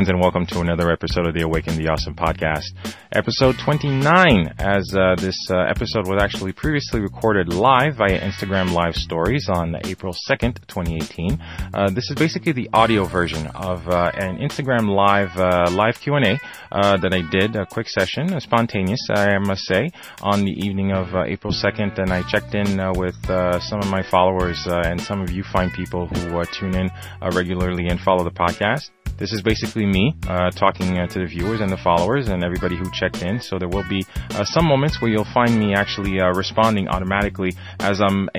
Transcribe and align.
Friends, 0.00 0.08
and 0.08 0.20
welcome 0.22 0.46
to 0.46 0.60
another 0.60 0.90
episode 0.90 1.26
of 1.26 1.34
the 1.34 1.42
Awaken 1.42 1.76
the 1.76 1.88
Awesome 1.88 2.14
podcast. 2.14 2.72
Episode 3.12 3.58
29, 3.58 4.54
as 4.58 4.94
uh, 4.96 5.14
this 5.18 5.36
uh, 5.50 5.58
episode 5.68 6.08
was 6.08 6.22
actually 6.22 6.52
previously 6.52 7.00
recorded 7.00 7.52
live 7.52 7.96
via 7.96 8.18
Instagram 8.18 8.72
Live 8.72 8.94
Stories 8.94 9.50
on 9.50 9.76
April 9.84 10.14
2nd, 10.14 10.66
2018. 10.68 11.38
Uh, 11.74 11.90
this 11.90 12.08
is 12.08 12.16
basically 12.16 12.52
the 12.52 12.70
audio 12.72 13.04
version 13.04 13.46
of 13.48 13.86
uh, 13.88 14.10
an 14.14 14.38
Instagram 14.38 14.88
Live 14.88 15.36
uh, 15.36 15.70
live 15.70 16.00
Q&A 16.00 16.40
uh, 16.72 16.96
that 16.96 17.12
I 17.12 17.20
did, 17.30 17.54
a 17.54 17.66
quick 17.66 17.90
session, 17.90 18.32
a 18.32 18.40
spontaneous, 18.40 19.06
I 19.14 19.36
must 19.36 19.66
say, 19.66 19.90
on 20.22 20.46
the 20.46 20.52
evening 20.52 20.92
of 20.92 21.08
April 21.14 21.52
2nd, 21.52 21.98
and 21.98 22.10
I 22.10 22.22
checked 22.22 22.54
in 22.54 22.78
with 22.96 23.22
some 23.26 23.80
of 23.80 23.90
my 23.90 24.02
followers 24.10 24.66
and 24.66 24.98
some 24.98 25.20
of 25.20 25.30
you 25.30 25.42
fine 25.42 25.70
people 25.70 26.06
who 26.06 26.42
tune 26.58 26.74
in 26.74 26.90
regularly 27.34 27.88
and 27.88 28.00
follow 28.00 28.24
the 28.24 28.30
podcast. 28.30 28.88
This 29.20 29.32
is 29.32 29.42
basically 29.42 29.84
me 29.84 30.16
uh, 30.26 30.50
talking 30.50 30.98
uh, 30.98 31.06
to 31.08 31.18
the 31.18 31.26
viewers 31.26 31.60
and 31.60 31.70
the 31.70 31.76
followers 31.76 32.28
and 32.28 32.42
everybody 32.42 32.74
who 32.74 32.90
checked 32.90 33.22
in. 33.22 33.38
So 33.38 33.58
there 33.58 33.68
will 33.68 33.86
be 33.86 34.02
uh, 34.30 34.44
some 34.44 34.64
moments 34.64 35.02
where 35.02 35.10
you'll 35.10 35.28
find 35.34 35.58
me 35.58 35.74
actually 35.74 36.18
uh, 36.18 36.32
responding 36.32 36.88
automatically 36.88 37.52
as 37.80 38.00
I'm 38.00 38.30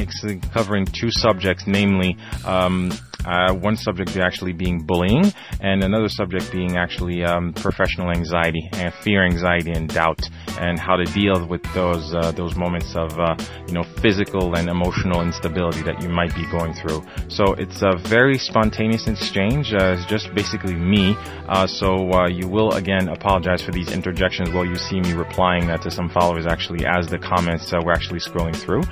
covering 0.52 0.88
two 0.88 1.12
subjects, 1.12 1.66
namely 1.67 2.17
um, 2.45 2.91
uh, 3.25 3.53
one 3.53 3.75
subject 3.75 4.11
actually 4.21 4.53
being 4.53 4.80
bullying, 4.80 5.31
and 5.59 5.84
another 5.84 6.09
subject 6.09 6.52
being 6.52 6.77
actually 6.77 7.23
um, 7.23 7.53
professional 7.53 8.11
anxiety 8.11 8.70
and 8.73 8.94
fear, 8.94 9.25
anxiety, 9.25 9.71
and 9.71 9.89
doubt, 9.89 10.22
and 10.59 10.80
how 10.80 10.95
to 10.95 11.05
deal 11.05 11.45
with 11.47 11.64
those 11.73 12.14
uh, 12.14 12.31
those 12.31 12.55
moments 12.55 12.95
of 12.95 13.17
uh, 13.19 13.36
you 13.67 13.73
know 13.73 13.83
physical 14.02 14.55
and 14.55 14.69
emotional 14.69 15.22
instability 15.22 15.81
that 15.83 16.02
you 16.02 16.09
might 16.09 16.33
be 16.36 16.45
going 16.52 16.73
through. 16.73 17.03
So 17.30 17.53
it's 17.53 17.81
a 17.81 17.97
very 17.97 18.38
spontaneous 18.38 19.08
exchange. 19.08 19.73
Uh, 19.73 19.95
it's 19.97 20.05
just 20.05 20.33
basically 20.33 20.75
me. 20.75 21.16
Uh, 21.47 21.67
so 21.67 22.11
uh, 22.14 22.27
you 22.27 22.47
will 22.47 22.72
again 22.73 23.09
apologize 23.09 23.61
for 23.61 23.72
these 23.72 23.92
interjections 23.92 24.52
while 24.52 24.66
you 24.66 24.75
see 24.75 24.99
me 24.99 25.14
replying 25.14 25.67
that 25.67 25.81
to 25.81 25.92
some 25.92 26.09
followers 26.09 26.45
actually 26.45 26.86
as 26.86 27.08
the 27.08 27.17
comments 27.17 27.72
we're 27.72 27.92
actually 27.92 28.19
scrolling 28.19 28.55
through. 28.55 28.83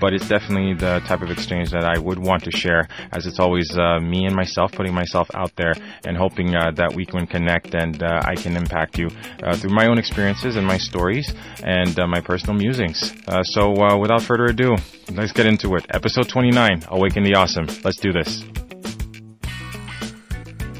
but 0.00 0.12
it's 0.12 0.28
definitely 0.28 0.74
the 0.74 1.00
type 1.06 1.22
of 1.22 1.30
exchange 1.30 1.70
that 1.70 1.84
I 1.84 1.98
would 1.98 2.18
want 2.18 2.44
to 2.44 2.50
share, 2.50 2.88
as 3.12 3.26
it's 3.26 3.38
always 3.38 3.61
always 3.62 3.78
uh, 3.78 4.00
me 4.00 4.24
and 4.26 4.34
myself 4.34 4.72
putting 4.72 4.94
myself 4.94 5.28
out 5.34 5.54
there 5.56 5.74
and 6.04 6.16
hoping 6.16 6.54
uh, 6.54 6.70
that 6.72 6.92
we 6.94 7.04
can 7.04 7.26
connect 7.26 7.74
and 7.74 8.02
uh, 8.02 8.20
I 8.24 8.34
can 8.34 8.56
impact 8.56 8.98
you 8.98 9.08
uh, 9.42 9.56
through 9.56 9.74
my 9.74 9.86
own 9.86 9.98
experiences 9.98 10.56
and 10.56 10.66
my 10.66 10.78
stories 10.78 11.32
and 11.62 11.98
uh, 11.98 12.06
my 12.06 12.20
personal 12.20 12.56
musings. 12.56 13.12
So 13.44 13.98
without 13.98 14.22
further 14.22 14.46
ado, 14.46 14.76
let's 15.12 15.32
get 15.32 15.46
into 15.46 15.74
it. 15.76 15.86
Episode 15.90 16.28
29, 16.28 16.84
Awaken 16.88 17.22
the 17.24 17.34
Awesome. 17.34 17.66
Let's 17.84 17.98
do 17.98 18.12
this. 18.12 18.42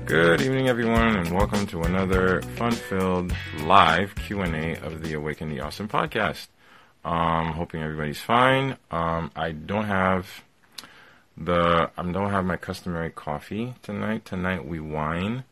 Good 0.04 0.42
evening, 0.42 0.68
everyone, 0.68 1.16
and 1.16 1.30
welcome 1.34 1.66
to 1.68 1.82
another 1.82 2.42
fun-filled 2.56 3.32
live 3.60 4.14
Q&A 4.16 4.76
of 4.76 5.02
the 5.02 5.14
Awaken 5.14 5.48
the 5.48 5.60
Awesome 5.60 5.88
podcast. 5.88 6.48
Um, 7.04 7.52
hoping 7.52 7.82
everybody's 7.82 8.20
fine. 8.20 8.76
Um, 8.90 9.30
I 9.34 9.52
don't 9.52 9.86
have 9.86 10.26
the 11.36 11.90
I 11.96 12.02
don't 12.02 12.30
have 12.30 12.44
my 12.44 12.56
customary 12.56 13.10
coffee 13.10 13.74
tonight. 13.82 14.24
Tonight 14.24 14.66
we 14.66 14.80
wine, 14.80 15.44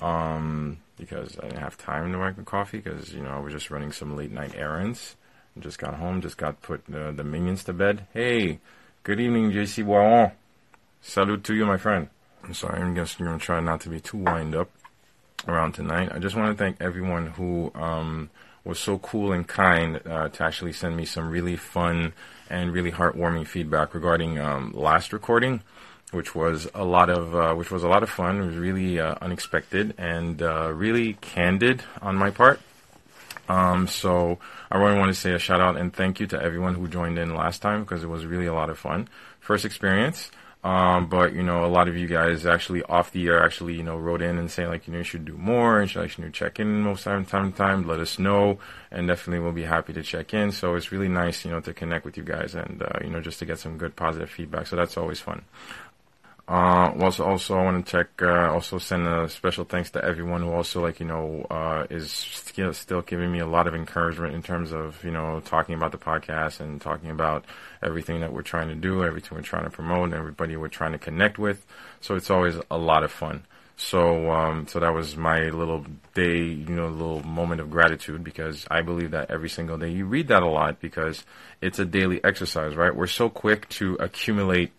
um, 0.00 0.78
because 0.96 1.38
I 1.38 1.48
didn't 1.48 1.60
have 1.60 1.76
time 1.76 2.12
to 2.12 2.18
make 2.18 2.38
a 2.38 2.42
coffee 2.42 2.78
because 2.78 3.12
you 3.12 3.22
know 3.22 3.30
I 3.30 3.38
was 3.38 3.52
just 3.52 3.70
running 3.70 3.92
some 3.92 4.16
late 4.16 4.32
night 4.32 4.54
errands. 4.56 5.16
Just 5.58 5.78
got 5.78 5.94
home, 5.94 6.20
just 6.20 6.36
got 6.36 6.62
put 6.62 6.84
the, 6.86 7.12
the 7.12 7.24
minions 7.24 7.64
to 7.64 7.72
bed. 7.72 8.06
Hey, 8.14 8.60
good 9.02 9.18
evening, 9.18 9.50
JC 9.50 9.84
Boiron. 9.84 10.32
Salute 11.00 11.42
to 11.44 11.54
you, 11.54 11.66
my 11.66 11.76
friend. 11.76 12.08
I'm 12.44 12.54
sorry, 12.54 12.80
I'm 12.80 12.94
just 12.94 13.18
gonna 13.18 13.38
try 13.38 13.60
not 13.60 13.80
to 13.82 13.88
be 13.88 14.00
too 14.00 14.18
wind 14.18 14.54
up 14.54 14.70
around 15.46 15.72
tonight. 15.72 16.10
I 16.12 16.18
just 16.18 16.36
want 16.36 16.56
to 16.56 16.62
thank 16.62 16.80
everyone 16.80 17.28
who 17.28 17.72
um, 17.74 18.30
was 18.64 18.78
so 18.78 18.98
cool 18.98 19.32
and 19.32 19.46
kind 19.46 20.00
uh, 20.06 20.28
to 20.28 20.44
actually 20.44 20.72
send 20.72 20.96
me 20.96 21.04
some 21.04 21.28
really 21.28 21.56
fun 21.56 22.12
and 22.48 22.72
really 22.72 22.92
heartwarming 22.92 23.46
feedback 23.46 23.94
regarding 23.94 24.38
um, 24.38 24.72
last 24.74 25.12
recording, 25.12 25.62
which 26.10 26.34
was 26.34 26.68
a 26.74 26.84
lot 26.84 27.10
of 27.10 27.34
uh, 27.34 27.54
which 27.54 27.70
was 27.70 27.82
a 27.82 27.88
lot 27.88 28.02
of 28.02 28.10
fun. 28.10 28.40
It 28.40 28.46
was 28.46 28.56
really 28.56 28.98
uh, 28.98 29.14
unexpected 29.20 29.94
and 29.98 30.42
uh, 30.42 30.72
really 30.74 31.14
candid 31.14 31.82
on 32.02 32.16
my 32.16 32.30
part. 32.30 32.60
Um, 33.48 33.86
so 33.88 34.38
I 34.70 34.76
really 34.78 34.98
want 34.98 35.08
to 35.08 35.18
say 35.18 35.32
a 35.32 35.38
shout 35.38 35.60
out 35.60 35.76
and 35.76 35.92
thank 35.92 36.20
you 36.20 36.26
to 36.28 36.42
everyone 36.42 36.74
who 36.74 36.86
joined 36.86 37.18
in 37.18 37.34
last 37.34 37.62
time 37.62 37.82
because 37.82 38.04
it 38.04 38.08
was 38.08 38.26
really 38.26 38.46
a 38.46 38.52
lot 38.52 38.68
of 38.68 38.78
fun. 38.78 39.08
First 39.40 39.64
experience. 39.64 40.30
Um, 40.64 41.06
but 41.06 41.34
you 41.34 41.44
know, 41.44 41.64
a 41.64 41.68
lot 41.68 41.88
of 41.88 41.96
you 41.96 42.08
guys 42.08 42.44
actually 42.44 42.82
off 42.82 43.12
the 43.12 43.28
air 43.28 43.44
actually 43.44 43.74
you 43.74 43.84
know 43.84 43.96
wrote 43.96 44.20
in 44.22 44.38
and 44.38 44.50
saying 44.50 44.68
like 44.68 44.88
you 44.88 44.92
know 44.92 44.98
you 44.98 45.04
should 45.04 45.24
do 45.24 45.36
more 45.36 45.78
and 45.78 45.88
should 45.88 46.02
actually 46.02 46.30
check 46.30 46.58
in 46.58 46.82
most 46.82 47.04
time 47.04 47.24
time 47.24 47.52
time. 47.52 47.86
Let 47.86 48.00
us 48.00 48.18
know, 48.18 48.58
and 48.90 49.06
definitely 49.06 49.40
we'll 49.40 49.52
be 49.52 49.62
happy 49.62 49.92
to 49.92 50.02
check 50.02 50.34
in. 50.34 50.50
So 50.50 50.74
it's 50.74 50.90
really 50.90 51.08
nice 51.08 51.44
you 51.44 51.52
know 51.52 51.60
to 51.60 51.72
connect 51.72 52.04
with 52.04 52.16
you 52.16 52.24
guys 52.24 52.56
and 52.56 52.82
uh, 52.82 52.98
you 53.02 53.10
know 53.10 53.20
just 53.20 53.38
to 53.38 53.46
get 53.46 53.60
some 53.60 53.78
good 53.78 53.94
positive 53.94 54.30
feedback. 54.30 54.66
So 54.66 54.74
that's 54.74 54.96
always 54.96 55.20
fun. 55.20 55.44
Uh, 56.48 56.94
also, 57.00 57.24
also, 57.24 57.58
I 57.58 57.62
want 57.62 57.84
to 57.84 57.92
check. 57.92 58.08
Uh, 58.22 58.50
also, 58.50 58.78
send 58.78 59.06
a 59.06 59.28
special 59.28 59.64
thanks 59.64 59.90
to 59.90 60.02
everyone 60.02 60.40
who 60.40 60.50
also, 60.50 60.80
like 60.80 60.98
you 60.98 61.04
know, 61.04 61.46
uh, 61.50 61.86
is 61.90 62.10
still, 62.10 62.72
still 62.72 63.02
giving 63.02 63.30
me 63.30 63.40
a 63.40 63.46
lot 63.46 63.66
of 63.66 63.74
encouragement 63.74 64.34
in 64.34 64.42
terms 64.42 64.72
of 64.72 65.04
you 65.04 65.10
know 65.10 65.40
talking 65.44 65.74
about 65.74 65.92
the 65.92 65.98
podcast 65.98 66.60
and 66.60 66.80
talking 66.80 67.10
about 67.10 67.44
everything 67.82 68.20
that 68.20 68.32
we're 68.32 68.40
trying 68.40 68.68
to 68.68 68.74
do, 68.74 69.04
everything 69.04 69.36
we're 69.36 69.42
trying 69.42 69.64
to 69.64 69.70
promote, 69.70 70.04
and 70.04 70.14
everybody 70.14 70.56
we're 70.56 70.68
trying 70.68 70.92
to 70.92 70.98
connect 70.98 71.38
with. 71.38 71.66
So 72.00 72.14
it's 72.14 72.30
always 72.30 72.56
a 72.70 72.78
lot 72.78 73.04
of 73.04 73.12
fun. 73.12 73.44
So, 73.76 74.32
um, 74.32 74.66
so 74.66 74.80
that 74.80 74.92
was 74.92 75.16
my 75.16 75.50
little 75.50 75.84
day, 76.14 76.42
you 76.42 76.74
know, 76.74 76.88
little 76.88 77.22
moment 77.22 77.60
of 77.60 77.70
gratitude 77.70 78.24
because 78.24 78.66
I 78.70 78.80
believe 78.80 79.12
that 79.12 79.30
every 79.30 79.48
single 79.48 79.78
day 79.78 79.90
you 79.90 80.04
read 80.04 80.28
that 80.28 80.42
a 80.42 80.48
lot 80.48 80.80
because 80.80 81.24
it's 81.60 81.78
a 81.78 81.84
daily 81.84 82.22
exercise, 82.24 82.74
right? 82.74 82.94
We're 82.94 83.06
so 83.06 83.28
quick 83.28 83.68
to 83.70 83.94
accumulate 84.00 84.72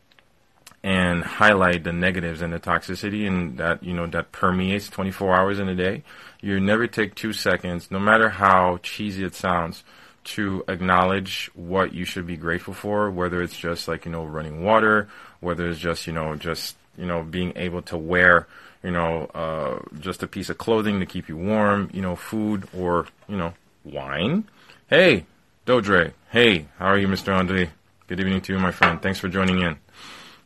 and 0.83 1.23
highlight 1.23 1.83
the 1.83 1.91
negatives 1.91 2.41
and 2.41 2.53
the 2.53 2.59
toxicity 2.59 3.27
and 3.27 3.57
that 3.57 3.83
you 3.83 3.93
know 3.93 4.07
that 4.07 4.31
permeates 4.31 4.89
24 4.89 5.35
hours 5.35 5.59
in 5.59 5.67
a 5.67 5.75
day. 5.75 6.03
You 6.41 6.59
never 6.59 6.87
take 6.87 7.15
two 7.15 7.33
seconds 7.33 7.91
no 7.91 7.99
matter 7.99 8.29
how 8.29 8.79
cheesy 8.81 9.23
it 9.23 9.35
sounds 9.35 9.83
to 10.23 10.63
acknowledge 10.67 11.49
what 11.53 11.93
you 11.93 12.05
should 12.05 12.27
be 12.27 12.37
grateful 12.37 12.73
for 12.73 13.09
whether 13.09 13.41
it's 13.41 13.57
just 13.57 13.87
like 13.87 14.05
you 14.05 14.11
know 14.11 14.25
running 14.25 14.63
water 14.63 15.09
whether 15.39 15.69
it's 15.69 15.79
just 15.79 16.07
you 16.07 16.13
know 16.13 16.35
just 16.35 16.75
you 16.97 17.05
know 17.05 17.23
being 17.23 17.51
able 17.55 17.81
to 17.81 17.97
wear 17.97 18.47
you 18.83 18.91
know 18.91 19.25
uh, 19.33 19.79
just 19.99 20.23
a 20.23 20.27
piece 20.27 20.49
of 20.49 20.57
clothing 20.57 20.99
to 20.99 21.05
keep 21.05 21.27
you 21.27 21.35
warm 21.35 21.89
you 21.93 22.01
know 22.01 22.15
food 22.15 22.67
or 22.77 23.05
you 23.27 23.37
know 23.37 23.53
wine. 23.83 24.45
Hey 24.89 25.25
dodre. 25.65 26.13
Hey 26.29 26.67
how 26.77 26.87
are 26.87 26.97
you 26.97 27.07
mr 27.09 27.35
andre? 27.35 27.69
Good 28.07 28.21
evening 28.21 28.39
to 28.41 28.53
you 28.53 28.59
my 28.59 28.71
friend. 28.71 29.01
Thanks 29.01 29.19
for 29.19 29.27
joining 29.27 29.59
in 29.61 29.77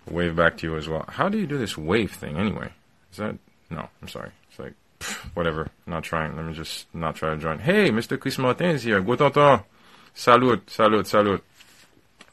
wave 0.09 0.36
back 0.36 0.58
to 0.58 0.68
you 0.68 0.78
as 0.78 0.88
well. 0.88 1.06
How 1.08 1.30
do 1.30 1.38
you 1.38 1.47
do 1.47 1.58
this 1.58 1.78
wave 1.78 2.12
thing 2.12 2.38
anyway? 2.38 2.72
Is 3.12 3.18
that 3.18 3.36
no? 3.69 3.90
I'm 4.02 4.08
sorry. 4.08 4.31
It's 4.50 4.59
like 4.59 4.74
pff, 5.00 5.36
whatever. 5.36 5.69
not 5.86 6.03
trying. 6.03 6.36
Let 6.36 6.46
me 6.46 6.53
just 6.53 6.94
not 6.94 7.16
try 7.16 7.31
to 7.31 7.38
join. 7.38 7.59
Hey, 7.59 7.90
Mr. 7.90 8.19
Chris 8.19 8.38
Martin 8.38 8.72
is 8.72 8.84
here. 8.84 9.02
Good 9.02 9.19
tonton. 9.19 9.62
Salut, 10.13 10.69
salut, 10.69 11.08
salut. 11.08 11.44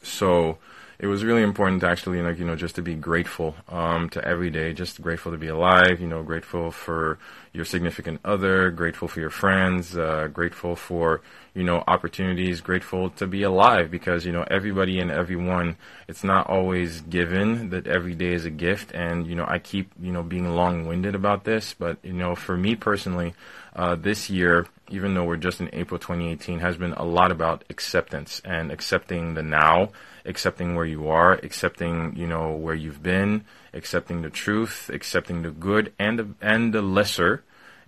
So 0.03 0.59
it 1.01 1.07
was 1.07 1.25
really 1.25 1.43
important 1.43 1.81
to 1.81 1.89
actually, 1.89 2.21
like, 2.21 2.39
you 2.39 2.45
know, 2.45 2.57
just 2.57 2.75
to 2.75 2.83
be 2.83 2.95
grateful 2.95 3.57
um, 3.71 4.11
to 4.11 4.23
every 4.23 4.51
day, 4.51 4.75
just 4.75 5.01
grateful 5.01 5.33
to 5.33 5.39
be 5.39 5.49
alive, 5.49 5.99
you 5.99 6.07
know, 6.07 6.23
grateful 6.23 6.71
for 6.71 7.19
your 7.55 7.65
significant 7.65 8.21
other, 8.23 8.71
grateful 8.71 9.09
for 9.09 9.19
your 9.19 9.31
friends, 9.31 9.97
uh, 9.97 10.29
grateful 10.31 10.77
for, 10.77 11.23
you 11.55 11.65
know, 11.65 11.83
opportunities, 11.89 12.61
grateful 12.61 13.09
to 13.09 13.27
be 13.27 13.43
alive 13.43 13.91
because, 13.91 14.27
you 14.27 14.33
know, 14.33 14.45
everybody 14.51 15.01
and 15.01 15.11
everyone, 15.11 15.77
it's 16.07 16.23
not 16.23 16.47
always 16.51 17.01
given 17.01 17.71
that 17.71 17.87
every 17.87 18.15
day 18.15 18.35
is 18.35 18.45
a 18.45 18.51
gift. 18.51 18.93
And, 18.93 19.27
you 19.27 19.35
know, 19.35 19.47
I 19.49 19.59
keep, 19.59 19.91
you 19.99 20.13
know, 20.13 20.23
being 20.23 20.55
long 20.55 20.87
winded 20.87 21.15
about 21.15 21.45
this, 21.45 21.73
but, 21.73 21.97
you 22.03 22.13
know, 22.13 22.35
for 22.35 22.59
me 22.59 22.77
personally, 22.77 23.33
uh, 23.75 23.95
this 23.95 24.29
year, 24.29 24.67
even 24.91 25.15
though 25.15 25.25
we're 25.25 25.37
just 25.37 25.61
in 25.61 25.71
April 25.73 25.99
2018, 25.99 26.61
has 26.61 26.77
been 26.77 26.93
a 26.93 27.05
lot 27.05 27.33
about 27.33 27.65
acceptance 27.71 28.41
and 28.45 28.71
accepting 28.71 29.35
the 29.35 29.43
now 29.43 29.91
accepting 30.25 30.75
where 30.75 30.85
you 30.85 31.09
are, 31.09 31.33
accepting, 31.33 32.15
you 32.17 32.27
know, 32.27 32.53
where 32.53 32.75
you've 32.75 33.03
been, 33.03 33.45
accepting 33.73 34.23
the 34.23 34.31
truth, 34.31 34.91
accepting 34.93 35.43
the 35.43 35.51
good 35.51 35.93
and 35.99 36.19
the, 36.19 36.29
and 36.41 36.73
the 36.73 36.83
lesser, 36.83 37.43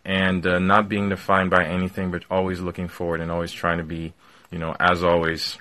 and 0.05 0.47
uh, 0.47 0.59
not 0.59 0.89
being 0.89 1.09
defined 1.09 1.51
by 1.51 1.65
anything, 1.65 2.11
but 2.11 2.25
always 2.31 2.61
looking 2.61 2.89
forward 2.89 3.21
and 3.21 3.31
always 3.31 3.53
trying 3.53 3.79
to 3.79 3.85
be, 3.85 4.13
you 4.51 4.59
know, 4.59 4.75
as 4.79 5.03
always. 5.05 5.59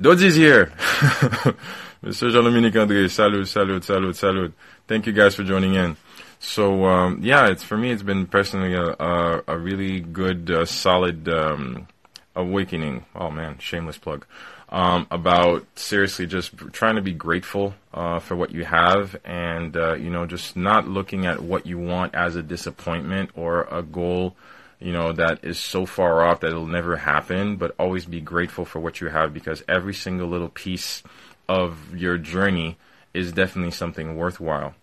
Dodzi's 0.00 0.34
here! 0.34 0.66
Mr. 2.02 2.32
Jean-Dominique 2.32 2.74
André, 2.74 3.10
salut, 3.10 3.46
salut, 3.46 3.84
salut, 3.84 4.16
salut. 4.16 4.52
Thank 4.88 5.06
you 5.06 5.12
guys 5.12 5.34
for 5.34 5.44
joining 5.44 5.74
in. 5.74 5.96
So 6.40 6.86
um, 6.86 7.20
yeah, 7.22 7.46
it's 7.46 7.62
for 7.62 7.76
me. 7.76 7.92
It's 7.92 8.02
been 8.02 8.26
personally 8.26 8.74
a, 8.74 8.96
a, 8.98 9.42
a 9.46 9.58
really 9.58 10.00
good, 10.00 10.50
uh, 10.50 10.64
solid 10.64 11.28
um, 11.28 11.86
awakening. 12.34 13.04
Oh 13.14 13.30
man, 13.30 13.58
shameless 13.58 13.98
plug 13.98 14.26
um, 14.70 15.06
about 15.10 15.66
seriously 15.74 16.26
just 16.26 16.56
trying 16.72 16.94
to 16.94 17.02
be 17.02 17.12
grateful 17.12 17.74
uh, 17.92 18.20
for 18.20 18.36
what 18.36 18.52
you 18.52 18.64
have 18.64 19.16
and, 19.24 19.76
uh, 19.76 19.94
you 19.94 20.10
know, 20.10 20.26
just 20.26 20.56
not 20.56 20.86
looking 20.86 21.26
at 21.26 21.40
what 21.40 21.66
you 21.66 21.78
want 21.78 22.14
as 22.14 22.36
a 22.36 22.42
disappointment 22.42 23.30
or 23.34 23.64
a 23.64 23.82
goal, 23.82 24.36
you 24.78 24.92
know, 24.92 25.12
that 25.12 25.44
is 25.44 25.58
so 25.58 25.86
far 25.86 26.22
off 26.22 26.40
that 26.40 26.48
it'll 26.48 26.66
never 26.66 26.96
happen, 26.96 27.56
but 27.56 27.74
always 27.78 28.04
be 28.04 28.20
grateful 28.20 28.64
for 28.64 28.78
what 28.78 29.00
you 29.00 29.08
have 29.08 29.34
because 29.34 29.64
every 29.68 29.94
single 29.94 30.28
little 30.28 30.48
piece 30.48 31.02
of 31.48 31.96
your 31.96 32.16
journey 32.16 32.78
is 33.12 33.32
definitely 33.32 33.72
something 33.72 34.16
worthwhile. 34.16 34.74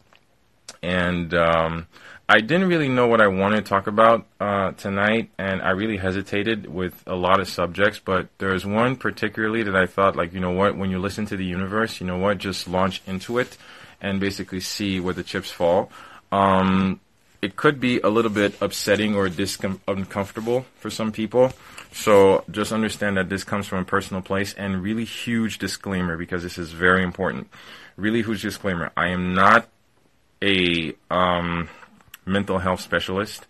And, 0.82 1.34
um, 1.34 1.88
I 2.30 2.42
didn't 2.42 2.68
really 2.68 2.90
know 2.90 3.08
what 3.08 3.22
I 3.22 3.28
wanted 3.28 3.64
to 3.64 3.70
talk 3.70 3.88
about 3.88 4.26
uh, 4.42 4.72
tonight, 4.74 5.30
and 5.38 5.62
I 5.62 5.70
really 5.70 5.96
hesitated 5.96 6.68
with 6.68 7.02
a 7.08 7.16
lot 7.16 7.40
of 7.40 7.48
subjects. 7.48 8.02
But 8.04 8.28
there's 8.38 8.66
one 8.66 8.98
particularly 8.98 9.64
that 9.64 9.78
I 9.78 9.86
thought, 9.86 10.18
like, 10.18 10.34
you 10.34 10.42
know 10.42 10.52
what, 10.52 10.76
when 10.76 10.92
you 10.92 11.00
listen 11.00 11.26
to 11.28 11.38
the 11.38 11.46
universe, 11.46 12.02
you 12.02 12.08
know 12.08 12.18
what, 12.18 12.38
just 12.38 12.68
launch 12.68 13.02
into 13.08 13.38
it 13.38 13.58
and 14.02 14.20
basically 14.20 14.60
see 14.60 15.00
where 15.00 15.14
the 15.14 15.24
chips 15.24 15.52
fall. 15.52 15.90
Um, 16.30 17.00
it 17.42 17.56
could 17.56 17.80
be 17.80 18.02
a 18.02 18.10
little 18.10 18.32
bit 18.32 18.62
upsetting 18.62 19.16
or 19.16 19.30
discom- 19.30 19.80
uncomfortable 19.88 20.66
for 20.80 20.90
some 20.90 21.14
people. 21.14 21.54
So 21.94 22.44
just 22.52 22.74
understand 22.74 23.16
that 23.16 23.30
this 23.30 23.46
comes 23.46 23.68
from 23.68 23.80
a 23.80 23.86
personal 23.86 24.22
place 24.22 24.54
and 24.54 24.84
really 24.84 25.06
huge 25.06 25.60
disclaimer 25.60 26.18
because 26.18 26.44
this 26.44 26.58
is 26.58 26.74
very 26.74 27.04
important. 27.04 27.48
Really 27.96 28.22
huge 28.22 28.42
disclaimer. 28.42 28.92
I 28.98 29.08
am 29.10 29.34
not 29.34 29.70
a 30.42 30.94
um, 31.10 31.70
mental 32.26 32.60
health 32.60 32.82
specialist. 32.82 33.46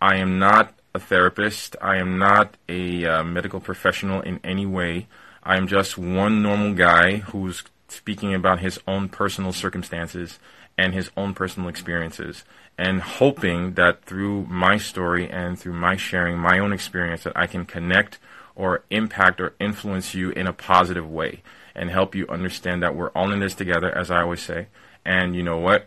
I 0.00 0.16
am 0.16 0.38
not 0.38 0.74
a 0.94 0.98
therapist. 0.98 1.76
I 1.80 1.96
am 1.96 2.18
not 2.18 2.56
a 2.68 3.04
uh, 3.04 3.24
medical 3.24 3.60
professional 3.60 4.20
in 4.20 4.40
any 4.44 4.66
way. 4.66 5.06
I 5.42 5.56
am 5.56 5.68
just 5.68 5.96
one 5.96 6.42
normal 6.42 6.74
guy 6.74 7.18
who's 7.18 7.62
speaking 7.88 8.34
about 8.34 8.60
his 8.60 8.80
own 8.86 9.08
personal 9.08 9.52
circumstances 9.52 10.38
and 10.76 10.92
his 10.92 11.10
own 11.16 11.34
personal 11.34 11.68
experiences 11.68 12.44
and 12.76 13.00
hoping 13.00 13.74
that 13.74 14.04
through 14.04 14.44
my 14.44 14.76
story 14.76 15.30
and 15.30 15.58
through 15.58 15.72
my 15.72 15.96
sharing 15.96 16.36
my 16.36 16.58
own 16.58 16.72
experience 16.72 17.22
that 17.22 17.36
I 17.36 17.46
can 17.46 17.64
connect 17.64 18.18
or 18.54 18.84
impact 18.90 19.40
or 19.40 19.54
influence 19.60 20.14
you 20.14 20.30
in 20.30 20.46
a 20.46 20.52
positive 20.52 21.08
way 21.08 21.42
and 21.74 21.90
help 21.90 22.14
you 22.14 22.26
understand 22.28 22.82
that 22.82 22.94
we're 22.94 23.10
all 23.10 23.32
in 23.32 23.40
this 23.40 23.54
together 23.54 23.90
as 23.96 24.10
I 24.10 24.22
always 24.22 24.42
say 24.42 24.66
and 25.04 25.34
you 25.34 25.42
know 25.42 25.58
what 25.58 25.86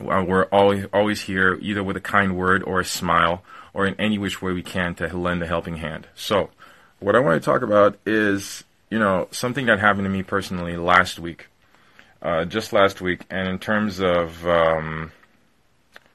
we're 0.00 0.44
always 0.44 0.86
always 0.92 1.22
here, 1.22 1.58
either 1.60 1.82
with 1.82 1.96
a 1.96 2.00
kind 2.00 2.36
word 2.36 2.62
or 2.62 2.80
a 2.80 2.84
smile, 2.84 3.42
or 3.72 3.86
in 3.86 3.94
any 3.98 4.18
which 4.18 4.42
way 4.42 4.52
we 4.52 4.62
can 4.62 4.94
to 4.96 5.16
lend 5.16 5.42
a 5.42 5.46
helping 5.46 5.76
hand. 5.76 6.08
So, 6.14 6.50
what 7.00 7.14
I 7.14 7.20
want 7.20 7.40
to 7.40 7.44
talk 7.44 7.62
about 7.62 7.98
is, 8.06 8.64
you 8.90 8.98
know, 8.98 9.28
something 9.30 9.66
that 9.66 9.80
happened 9.80 10.04
to 10.04 10.10
me 10.10 10.22
personally 10.22 10.76
last 10.76 11.18
week, 11.18 11.48
uh, 12.22 12.44
just 12.44 12.72
last 12.72 13.00
week, 13.00 13.22
and 13.30 13.48
in 13.48 13.58
terms 13.58 14.00
of, 14.00 14.46
um, 14.46 15.12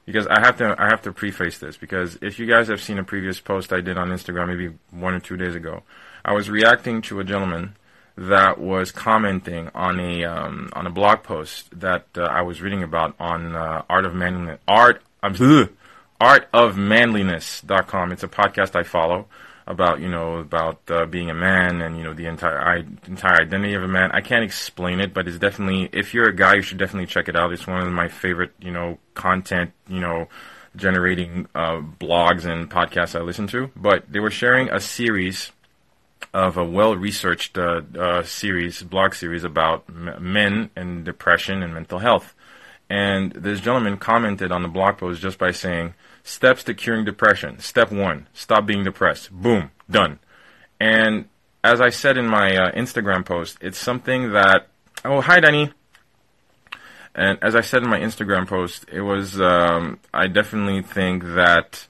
because 0.04 0.26
I 0.26 0.40
have 0.40 0.56
to, 0.58 0.74
I 0.78 0.86
have 0.88 1.02
to 1.02 1.12
preface 1.12 1.58
this 1.58 1.76
because 1.76 2.18
if 2.20 2.38
you 2.38 2.46
guys 2.46 2.68
have 2.68 2.82
seen 2.82 2.98
a 2.98 3.04
previous 3.04 3.40
post 3.40 3.72
I 3.72 3.80
did 3.80 3.96
on 3.96 4.08
Instagram, 4.08 4.48
maybe 4.48 4.74
one 4.90 5.14
or 5.14 5.20
two 5.20 5.36
days 5.36 5.54
ago, 5.54 5.82
I 6.24 6.32
was 6.32 6.50
reacting 6.50 7.02
to 7.02 7.20
a 7.20 7.24
gentleman 7.24 7.76
that 8.20 8.60
was 8.60 8.92
commenting 8.92 9.70
on 9.74 9.98
a 9.98 10.24
um, 10.24 10.68
on 10.74 10.86
a 10.86 10.90
blog 10.90 11.22
post 11.22 11.68
that 11.80 12.06
uh, 12.18 12.22
I 12.22 12.42
was 12.42 12.60
reading 12.60 12.82
about 12.82 13.14
on 13.18 13.56
uh, 13.56 13.82
art 13.88 14.04
of 14.04 14.14
manliness 14.14 14.60
art 14.68 15.02
I'm 15.22 15.34
art 16.20 16.48
of 16.52 16.76
manliness.com. 16.76 18.12
It's 18.12 18.22
a 18.22 18.28
podcast 18.28 18.76
I 18.76 18.82
follow 18.82 19.26
about 19.66 20.00
you 20.00 20.10
know 20.10 20.36
about 20.36 20.80
uh, 20.90 21.06
being 21.06 21.30
a 21.30 21.34
man 21.34 21.80
and 21.80 21.96
you 21.96 22.04
know 22.04 22.12
the 22.12 22.26
entire 22.26 22.60
I, 22.60 22.76
entire 23.08 23.40
identity 23.40 23.72
of 23.72 23.82
a 23.82 23.88
man. 23.88 24.10
I 24.12 24.20
can't 24.20 24.44
explain 24.44 25.00
it, 25.00 25.14
but 25.14 25.26
it's 25.26 25.38
definitely 25.38 25.88
if 25.90 26.12
you're 26.12 26.28
a 26.28 26.36
guy, 26.36 26.56
you 26.56 26.62
should 26.62 26.78
definitely 26.78 27.06
check 27.06 27.28
it 27.28 27.36
out. 27.36 27.54
It's 27.54 27.66
one 27.66 27.80
of 27.80 27.90
my 27.90 28.08
favorite 28.08 28.52
you 28.60 28.70
know 28.70 28.98
content 29.14 29.72
you 29.88 30.00
know 30.00 30.28
generating 30.76 31.48
uh, 31.54 31.80
blogs 31.80 32.44
and 32.44 32.70
podcasts 32.70 33.18
I 33.18 33.22
listen 33.22 33.46
to. 33.48 33.70
But 33.74 34.12
they 34.12 34.20
were 34.20 34.30
sharing 34.30 34.68
a 34.68 34.78
series 34.78 35.52
of 36.32 36.56
a 36.56 36.64
well-researched 36.64 37.58
uh, 37.58 37.82
uh, 37.98 38.22
series, 38.22 38.82
blog 38.82 39.14
series 39.14 39.44
about 39.44 39.88
men 39.88 40.70
and 40.76 41.04
depression 41.04 41.62
and 41.62 41.74
mental 41.74 41.98
health. 41.98 42.34
And 42.88 43.32
this 43.32 43.60
gentleman 43.60 43.98
commented 43.98 44.50
on 44.50 44.62
the 44.62 44.68
blog 44.68 44.98
post 44.98 45.20
just 45.20 45.38
by 45.38 45.52
saying, 45.52 45.94
"Steps 46.24 46.64
to 46.64 46.74
curing 46.74 47.04
depression. 47.04 47.60
Step 47.60 47.92
one: 47.92 48.26
stop 48.32 48.66
being 48.66 48.84
depressed. 48.84 49.30
Boom, 49.30 49.70
done." 49.88 50.18
And 50.80 51.26
as 51.62 51.80
I 51.80 51.90
said 51.90 52.16
in 52.16 52.26
my 52.26 52.56
uh, 52.56 52.72
Instagram 52.72 53.24
post, 53.24 53.58
it's 53.60 53.78
something 53.78 54.32
that. 54.32 54.68
Oh, 55.04 55.20
hi, 55.20 55.40
Danny. 55.40 55.72
And 57.14 57.38
as 57.42 57.54
I 57.54 57.60
said 57.60 57.82
in 57.82 57.88
my 57.88 58.00
Instagram 58.00 58.46
post, 58.46 58.86
it 58.90 59.02
was. 59.02 59.40
Um, 59.40 59.98
I 60.12 60.26
definitely 60.26 60.82
think 60.82 61.22
that 61.22 61.86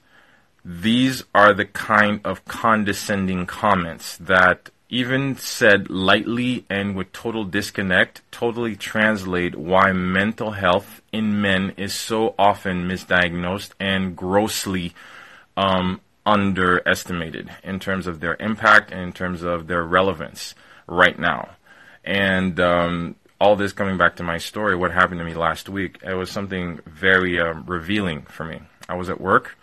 these 0.63 1.23
are 1.33 1.53
the 1.53 1.65
kind 1.65 2.21
of 2.23 2.45
condescending 2.45 3.45
comments 3.45 4.17
that 4.17 4.69
even 4.89 5.37
said 5.37 5.89
lightly 5.89 6.65
and 6.69 6.95
with 6.95 7.11
total 7.13 7.45
disconnect 7.45 8.21
totally 8.29 8.75
translate 8.75 9.55
why 9.55 9.91
mental 9.93 10.51
health 10.51 11.01
in 11.11 11.41
men 11.41 11.73
is 11.77 11.93
so 11.93 12.35
often 12.37 12.87
misdiagnosed 12.87 13.71
and 13.79 14.15
grossly 14.15 14.93
um, 15.55 16.01
underestimated 16.25 17.49
in 17.63 17.79
terms 17.79 18.05
of 18.05 18.19
their 18.19 18.35
impact 18.39 18.91
and 18.91 19.01
in 19.01 19.13
terms 19.13 19.41
of 19.43 19.67
their 19.67 19.83
relevance 19.83 20.53
right 20.87 21.17
now. 21.17 21.49
And 22.03 22.59
um, 22.59 23.15
all 23.39 23.55
this 23.55 23.73
coming 23.73 23.97
back 23.97 24.17
to 24.17 24.23
my 24.23 24.37
story, 24.37 24.75
what 24.75 24.91
happened 24.91 25.19
to 25.19 25.25
me 25.25 25.33
last 25.33 25.69
week, 25.69 25.99
it 26.03 26.13
was 26.13 26.29
something 26.29 26.79
very 26.85 27.39
um, 27.39 27.63
revealing 27.65 28.23
for 28.23 28.43
me. 28.43 28.61
I 28.89 28.95
was 28.95 29.09
at 29.09 29.21
work 29.21 29.57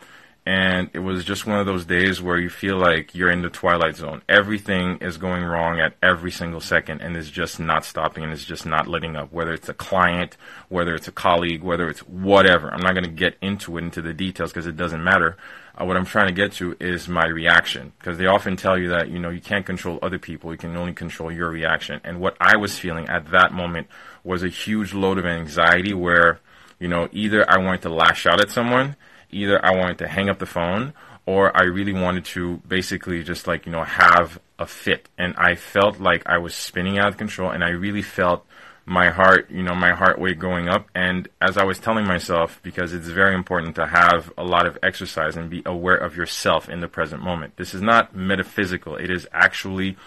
and 0.49 0.89
it 0.95 1.01
was 1.01 1.27
just 1.27 1.47
one 1.47 1.61
of 1.61 1.67
those 1.67 1.85
days 1.85 2.23
where 2.23 2.39
you 2.39 2.49
feel 2.49 2.79
like 2.79 3.15
you're 3.15 3.31
in 3.31 3.43
the 3.43 3.51
twilight 3.51 3.97
zone. 3.97 4.23
Everything 4.31 4.97
is 5.03 5.19
going 5.19 5.45
wrong 5.45 5.79
at 5.79 5.93
every 6.03 6.31
single 6.31 6.63
second, 6.63 7.03
and 7.03 7.15
it's 7.19 7.29
just 7.29 7.61
not 7.61 7.85
stopping, 7.85 8.25
and 8.25 8.33
it's 8.33 8.47
just 8.47 8.65
not 8.65 8.87
letting 8.89 9.15
up. 9.15 9.31
Whether 9.31 9.53
it's 9.53 9.69
a 9.69 9.75
client, 9.75 10.39
whether 10.71 10.95
it's 10.95 11.07
a 11.07 11.13
colleague, 11.13 11.63
whether 11.63 11.87
it's 11.91 12.01
whatever. 12.01 12.73
I'm 12.73 12.81
not 12.81 12.95
going 12.95 13.05
to 13.05 13.11
get 13.11 13.37
into 13.43 13.77
it 13.77 13.83
into 13.83 14.01
the 14.01 14.15
details 14.15 14.51
because 14.51 14.67
it 14.67 14.79
doesn't 14.79 15.05
matter. 15.05 15.37
Uh, 15.79 15.85
what 15.85 15.99
I'm 15.99 16.07
trying 16.07 16.29
to 16.29 16.33
get 16.33 16.53
to 16.53 16.75
is 16.81 17.09
my 17.09 17.27
reaction 17.27 17.93
because 17.99 18.17
they 18.17 18.25
often 18.25 18.57
tell 18.57 18.79
you 18.79 18.89
that 18.89 19.11
you 19.11 19.19
know 19.19 19.29
you 19.29 19.43
can't 19.43 19.67
control 19.67 19.99
other 20.01 20.19
people, 20.19 20.51
you 20.51 20.57
can 20.57 20.75
only 20.79 20.95
control 20.95 21.31
your 21.31 21.51
reaction. 21.51 22.01
And 22.05 22.21
what 22.21 22.39
I 22.41 22.57
was 22.57 22.79
feeling 22.79 23.07
at 23.11 23.33
that 23.33 23.53
moment 23.53 23.89
was 24.25 24.43
a 24.43 24.49
huge 24.49 24.95
load 24.95 25.19
of 25.19 25.27
anxiety 25.27 25.93
where 25.93 26.41
you 26.81 26.89
know 26.89 27.07
either 27.13 27.45
I 27.47 27.59
wanted 27.59 27.83
to 27.83 27.91
lash 27.91 28.25
out 28.25 28.41
at 28.41 28.51
someone 28.51 28.97
either 29.31 29.65
I 29.65 29.77
wanted 29.77 29.99
to 29.99 30.09
hang 30.09 30.29
up 30.29 30.39
the 30.39 30.47
phone 30.47 30.95
or 31.27 31.55
I 31.57 31.65
really 31.65 31.93
wanted 31.93 32.25
to 32.27 32.57
basically 32.67 33.23
just 33.23 33.47
like, 33.47 33.67
you 33.67 33.73
know, 33.73 33.85
have 33.85 34.41
a 34.59 34.67
fit. 34.67 35.09
And 35.19 35.35
I 35.37 35.55
felt 35.55 36.01
like 36.01 36.23
I 36.27 36.39
was 36.39 36.55
spinning 36.55 36.99
out 36.99 37.09
of 37.09 37.17
control 37.17 37.51
and 37.51 37.63
I 37.63 37.71
really 37.71 38.03
felt 38.03 38.47
my 38.87 39.11
heart, 39.11 39.51
you 39.51 39.63
know, 39.63 39.75
my 39.75 39.93
heart 39.93 40.19
rate 40.19 40.39
going 40.39 40.69
up. 40.69 40.89
And 40.95 41.29
as 41.43 41.59
I 41.59 41.65
was 41.65 41.79
telling 41.79 42.07
myself, 42.07 42.59
because 42.63 42.95
it's 42.95 43.09
very 43.09 43.35
important 43.35 43.75
to 43.77 43.87
have 43.87 44.33
a 44.39 44.45
lot 44.45 44.67
of 44.67 44.79
exercise 44.83 45.37
and 45.37 45.51
be 45.51 45.63
aware 45.67 45.97
of 45.97 46.17
yourself 46.17 46.69
in 46.69 46.81
the 46.81 46.89
present 46.89 47.23
moment. 47.23 47.57
This 47.57 47.75
is 47.75 47.83
not 47.83 48.17
metaphysical. 48.17 48.97
It 48.97 49.11
is 49.11 49.29
actually 49.33 49.99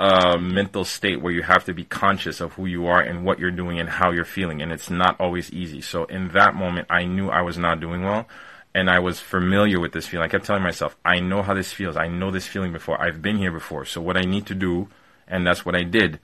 a 0.00 0.38
mental 0.38 0.82
state 0.82 1.20
where 1.20 1.32
you 1.32 1.42
have 1.42 1.66
to 1.66 1.74
be 1.74 1.84
conscious 1.84 2.40
of 2.40 2.54
who 2.54 2.64
you 2.64 2.86
are 2.86 3.02
and 3.02 3.22
what 3.22 3.38
you're 3.38 3.50
doing 3.50 3.78
and 3.78 3.86
how 3.86 4.10
you're 4.10 4.24
feeling. 4.24 4.62
And 4.62 4.72
it's 4.72 4.88
not 4.88 5.20
always 5.20 5.52
easy. 5.52 5.82
So 5.82 6.04
in 6.04 6.28
that 6.28 6.54
moment, 6.54 6.86
I 6.88 7.04
knew 7.04 7.28
I 7.28 7.42
was 7.42 7.58
not 7.58 7.80
doing 7.80 8.02
well. 8.02 8.26
And 8.74 8.88
I 8.88 8.98
was 9.00 9.20
familiar 9.20 9.78
with 9.78 9.92
this 9.92 10.06
feeling. 10.06 10.24
I 10.24 10.30
kept 10.30 10.46
telling 10.46 10.62
myself, 10.62 10.96
I 11.04 11.20
know 11.20 11.42
how 11.42 11.52
this 11.52 11.74
feels. 11.74 11.98
I 11.98 12.08
know 12.08 12.30
this 12.30 12.46
feeling 12.46 12.72
before. 12.72 12.98
I've 12.98 13.20
been 13.20 13.36
here 13.36 13.52
before. 13.52 13.84
So 13.84 14.00
what 14.00 14.16
I 14.16 14.22
need 14.22 14.46
to 14.46 14.54
do, 14.54 14.88
and 15.28 15.46
that's 15.46 15.66
what 15.66 15.76
I 15.76 15.82
did, 15.82 16.18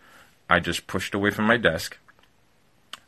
I 0.49 0.59
just 0.59 0.87
pushed 0.87 1.12
away 1.12 1.30
from 1.30 1.45
my 1.45 1.59
desk. 1.59 1.99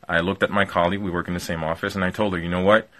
I 0.06 0.20
looked 0.20 0.42
at 0.42 0.50
my 0.50 0.66
colleague. 0.66 1.00
We 1.00 1.10
work 1.10 1.28
in 1.28 1.34
the 1.34 1.40
same 1.40 1.64
office. 1.64 1.94
And 1.94 2.04
I 2.04 2.10
told 2.10 2.34
her, 2.34 2.38
you 2.38 2.50
know 2.50 2.62
what? 2.62 2.90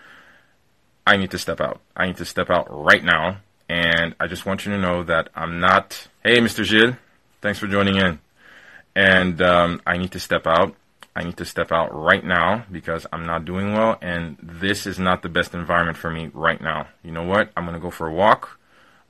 I 1.07 1.19
need 1.19 1.33
to 1.33 1.39
step 1.39 1.61
out. 1.61 1.83
I 1.95 2.07
need 2.07 2.17
to 2.17 2.25
step 2.25 2.49
out 2.49 2.67
right 2.71 3.05
now. 3.05 3.39
And 3.69 4.15
I 4.19 4.27
just 4.27 4.47
want 4.47 4.65
you 4.65 4.73
to 4.73 4.79
know 4.79 5.03
that 5.03 5.29
I'm 5.35 5.61
not, 5.61 6.09
hey, 6.25 6.39
Mr. 6.39 6.65
Gilles, 6.65 6.97
Thanks 7.41 7.61
for 7.61 7.69
joining 7.69 7.97
in. 7.97 8.19
And 8.97 9.41
um, 9.41 9.81
I 9.87 9.97
need 9.97 10.11
to 10.13 10.21
step 10.21 10.47
out. 10.47 10.75
I 11.15 11.23
need 11.23 11.37
to 11.37 11.45
step 11.45 11.71
out 11.71 11.95
right 11.95 12.25
now 12.25 12.65
because 12.71 13.07
I'm 13.13 13.27
not 13.27 13.45
doing 13.45 13.73
well, 13.73 13.99
and 14.01 14.37
this 14.41 14.87
is 14.87 14.99
not 14.99 15.23
the 15.23 15.29
best 15.29 15.55
environment 15.55 15.97
for 15.97 16.11
me 16.11 16.31
right 16.33 16.61
now. 16.61 16.89
You 17.03 17.13
know 17.13 17.25
what? 17.25 17.51
I'm 17.57 17.65
gonna 17.65 17.81
go 17.81 17.91
for 17.91 18.07
a 18.07 18.13
walk, 18.13 18.59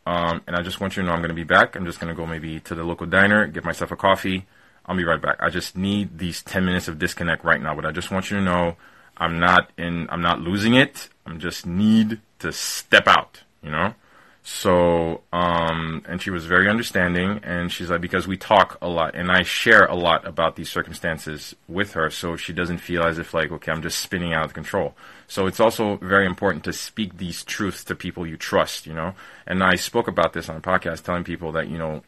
um, 0.07 0.43
and 0.47 0.57
I 0.57 0.63
just 0.63 0.81
want 0.81 0.97
you 0.97 1.03
to 1.03 1.07
know 1.07 1.15
I'm 1.15 1.21
gonna 1.21 1.35
be 1.35 1.45
back. 1.45 1.77
I'm 1.77 1.85
just 1.85 2.01
gonna 2.01 2.15
go 2.15 2.27
maybe 2.27 2.61
to 2.61 2.75
the 2.75 2.83
local 2.83 3.07
diner, 3.07 3.47
get 3.47 3.65
myself 3.65 3.91
a 3.91 3.97
coffee. 3.97 4.47
I'll 4.87 4.97
be 4.97 5.05
right 5.05 5.21
back. 5.21 5.37
I 5.41 5.51
just 5.51 5.77
need 5.77 6.19
these 6.19 6.43
10 6.43 6.65
minutes 6.65 6.89
of 6.89 6.99
disconnect 6.99 7.45
right 7.45 7.61
now, 7.61 7.75
but 7.75 7.85
I 7.85 7.93
just 7.93 8.11
want 8.11 8.31
you 8.31 8.39
to 8.39 8.43
know 8.43 8.77
I'm 9.19 9.39
not 9.39 9.71
in. 9.77 10.09
I'm 10.11 10.23
not 10.23 10.41
losing 10.41 10.75
it. 10.75 11.11
I'm 11.27 11.39
just 11.41 11.67
need 11.67 12.21
to 12.39 12.53
step 12.53 13.07
out. 13.07 13.43
You 13.63 13.71
know. 13.71 13.95
So, 14.43 15.23
um, 15.33 16.03
and 16.09 16.23
she 16.23 16.31
was 16.31 16.47
very 16.47 16.71
understanding, 16.71 17.41
and 17.43 17.71
she's 17.71 17.91
like, 17.91 18.01
because 18.01 18.27
we 18.27 18.39
talk 18.39 18.79
a 18.81 18.89
lot, 18.89 19.15
and 19.15 19.31
I 19.31 19.43
share 19.43 19.85
a 19.85 19.95
lot 19.95 20.27
about 20.27 20.57
these 20.57 20.71
circumstances 20.71 21.55
with 21.69 21.93
her, 21.93 22.09
so 22.09 22.37
she 22.37 22.55
doesn't 22.55 22.79
feel 22.79 23.03
as 23.03 23.19
if 23.19 23.35
like, 23.35 23.53
okay, 23.53 23.71
I'm 23.71 23.83
just 23.83 24.01
spinning 24.01 24.33
out 24.33 24.47
of 24.47 24.55
control. 24.55 24.95
So 25.27 25.47
it's 25.47 25.61
also 25.61 25.97
very 25.97 26.25
important 26.25 26.65
to 26.65 26.73
speak 26.73 27.19
these 27.19 27.45
truths 27.45 27.85
to 27.85 27.95
people 27.95 28.27
you 28.27 28.39
trust, 28.39 28.87
you 28.87 28.95
know. 28.95 29.15
And 29.47 29.63
I 29.63 29.75
spoke 29.75 30.09
about 30.09 30.33
this 30.33 30.49
on 30.49 30.57
a 30.57 30.61
podcast, 30.61 31.03
telling 31.03 31.25
people 31.25 31.53
that 31.53 31.69
you 31.69 31.77
know 31.77 32.03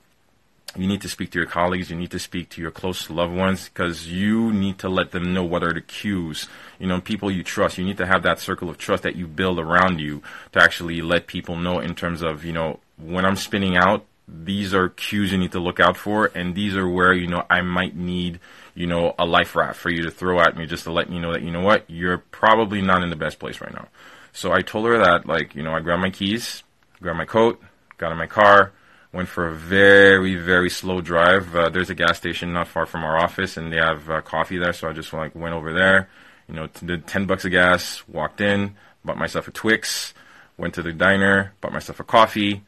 you 0.77 0.87
need 0.87 1.03
to 1.03 1.09
speak 1.09 1.31
to 1.33 1.39
your 1.39 1.49
colleagues, 1.49 1.91
you 1.91 1.97
need 1.97 2.13
to 2.13 2.19
speak 2.19 2.49
to 2.51 2.61
your 2.61 2.71
close 2.71 3.11
loved 3.11 3.35
ones 3.35 3.69
because 3.69 4.07
you 4.07 4.53
need 4.53 4.79
to 4.79 4.89
let 4.89 5.11
them 5.11 5.35
know 5.35 5.43
what 5.43 5.65
are 5.65 5.73
the 5.73 5.81
cues. 5.81 6.49
You 6.79 6.87
know, 6.87 7.01
people 7.01 7.31
you 7.31 7.43
trust. 7.43 7.77
You 7.77 7.85
need 7.85 7.97
to 7.97 8.07
have 8.07 8.23
that 8.23 8.39
circle 8.39 8.71
of 8.71 8.79
trust 8.79 9.03
that 9.03 9.17
you 9.17 9.27
build 9.27 9.59
around 9.59 10.01
you 10.01 10.23
to 10.53 10.63
actually 10.63 11.01
let 11.03 11.27
people 11.27 11.57
know 11.57 11.81
in 11.81 11.95
terms 11.95 12.23
of, 12.23 12.45
you 12.45 12.53
know, 12.53 12.79
when 12.99 13.25
I'm 13.25 13.37
spinning 13.37 13.77
out, 13.77 14.05
these 14.29 14.73
are 14.73 14.89
cues 14.89 15.33
you 15.33 15.39
need 15.39 15.53
to 15.53 15.61
look 15.61 15.81
out 15.81 15.97
for, 15.97 16.31
and 16.35 16.55
these 16.55 16.77
are 16.77 16.89
where, 16.89 17.13
you 17.13 17.27
know, 17.27 17.45
I 17.51 17.63
might 17.63 17.97
need, 17.97 18.39
you 18.75 18.87
know, 18.87 19.15
a 19.19 19.27
life 19.27 19.57
raft 19.57 19.81
for 19.81 19.91
you 19.91 20.03
to 20.03 20.11
throw 20.11 20.41
at 20.41 20.57
me 20.57 20.67
just 20.67 20.85
to 20.85 20.93
let 20.93 21.11
me 21.11 21.19
know 21.19 21.33
that, 21.33 21.43
you 21.43 21.51
know 21.51 21.63
what, 21.63 21.85
you're 21.89 22.19
probably 22.19 22.81
not 22.81 23.03
in 23.03 23.11
the 23.11 23.17
best 23.17 23.41
place 23.41 23.61
right 23.61 23.75
now. 23.75 23.89
So 24.33 24.53
I 24.53 24.63
told 24.63 24.87
her 24.87 24.99
that, 24.99 25.27
like, 25.27 25.57
you 25.57 25.65
know, 25.65 25.75
I 25.75 25.81
grabbed 25.81 26.03
my 26.03 26.11
keys, 26.11 26.63
grabbed 27.03 27.19
my 27.19 27.25
coat, 27.25 27.61
got 27.99 28.13
in 28.13 28.19
my 28.19 28.29
car, 28.29 28.73
Went 29.13 29.29
for 29.29 29.49
a 29.49 29.55
very, 29.55 30.37
very 30.37 30.71
slow 30.71 31.01
drive. 31.01 31.55
Uh, 31.55 31.69
there's 31.69 31.91
a 31.91 31.95
gas 31.95 32.17
station 32.17 32.53
not 32.53 32.69
far 32.69 32.87
from 32.87 33.03
our 33.03 33.19
office, 33.19 33.57
and 33.57 33.73
they 33.73 33.77
have 33.77 34.09
uh, 34.09 34.21
coffee 34.21 34.59
there. 34.59 34.73
So 34.73 34.89
I 34.89 34.93
just 34.93 35.13
like 35.13 35.35
went 35.35 35.55
over 35.55 35.73
there. 35.73 36.09
You 36.49 36.55
know, 36.55 36.69
did 36.85 37.07
ten 37.07 37.27
bucks 37.27 37.45
of 37.45 37.51
gas. 37.51 38.07
Walked 38.09 38.41
in, 38.41 38.77
bought 39.05 39.19
myself 39.19 39.49
a 39.49 39.51
Twix. 39.51 40.15
Went 40.57 40.75
to 40.75 40.83
the 40.83 40.93
diner, 40.93 41.55
bought 41.61 41.73
myself 41.73 41.99
a 42.01 42.05
coffee. 42.05 42.63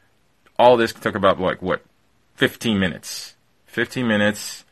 All 0.57 0.77
this 0.77 0.93
took 0.93 1.15
about 1.15 1.39
like 1.39 1.61
what, 1.61 1.83
15 2.35 2.79
minutes. 2.79 3.35
15 3.67 4.07
minutes, 4.07 4.65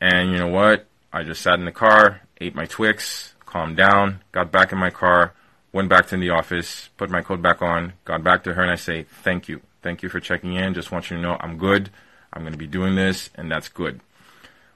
and 0.00 0.30
you 0.30 0.38
know 0.38 0.48
what? 0.48 0.86
I 1.12 1.22
just 1.22 1.42
sat 1.42 1.58
in 1.58 1.64
the 1.64 1.72
car, 1.72 2.22
ate 2.40 2.54
my 2.54 2.66
Twix, 2.66 3.34
calmed 3.44 3.76
down, 3.76 4.22
got 4.32 4.52
back 4.52 4.72
in 4.72 4.78
my 4.78 4.90
car, 4.90 5.34
went 5.72 5.88
back 5.88 6.06
to 6.08 6.16
the 6.16 6.30
office, 6.30 6.88
put 6.96 7.10
my 7.10 7.22
coat 7.22 7.42
back 7.42 7.62
on, 7.62 7.92
got 8.04 8.24
back 8.24 8.44
to 8.44 8.54
her, 8.54 8.62
and 8.62 8.70
I 8.70 8.76
say, 8.76 9.04
thank 9.22 9.48
you. 9.48 9.60
Thank 9.86 10.02
you 10.02 10.08
for 10.08 10.18
checking 10.18 10.54
in. 10.54 10.74
Just 10.74 10.90
want 10.90 11.10
you 11.10 11.16
to 11.16 11.22
know 11.22 11.36
I'm 11.38 11.58
good. 11.58 11.90
I'm 12.32 12.42
going 12.42 12.52
to 12.52 12.58
be 12.58 12.66
doing 12.66 12.96
this, 12.96 13.30
and 13.36 13.48
that's 13.48 13.68
good. 13.68 14.00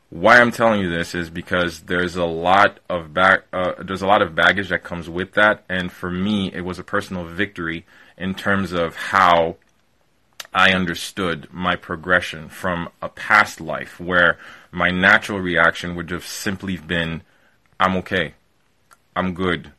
Why 0.09 0.41
I'm 0.41 0.53
telling 0.53 0.81
you 0.81 0.89
this 0.89 1.17
is 1.17 1.31
because 1.31 1.81
there's 1.81 2.15
a 2.15 2.25
lot 2.25 2.79
of 2.89 3.13
back, 3.13 3.43
uh, 3.53 3.73
there's 3.83 4.03
a 4.03 4.07
lot 4.07 4.23
of 4.23 4.37
baggage 4.37 4.69
that 4.69 4.85
comes 4.85 5.11
with 5.11 5.33
that, 5.33 5.65
and 5.69 5.91
for 5.91 6.13
me, 6.13 6.53
it 6.55 6.61
was 6.61 6.79
a 6.79 6.85
personal 6.85 7.25
victory 7.25 7.85
in 8.17 8.37
terms 8.37 8.71
of 8.71 8.95
how 8.95 9.57
I 10.55 10.75
understood 10.75 11.49
my 11.51 11.75
progression 11.75 12.49
from 12.49 12.89
a 13.03 13.09
past 13.09 13.61
life 13.61 13.99
where 13.99 14.39
my 14.71 14.91
natural 14.91 15.41
reaction 15.41 15.97
would 15.97 16.11
have 16.11 16.25
simply 16.25 16.77
been, 16.77 17.23
I'm 17.81 17.97
okay. 17.97 18.35
I'm 19.17 19.35
good 19.35 19.73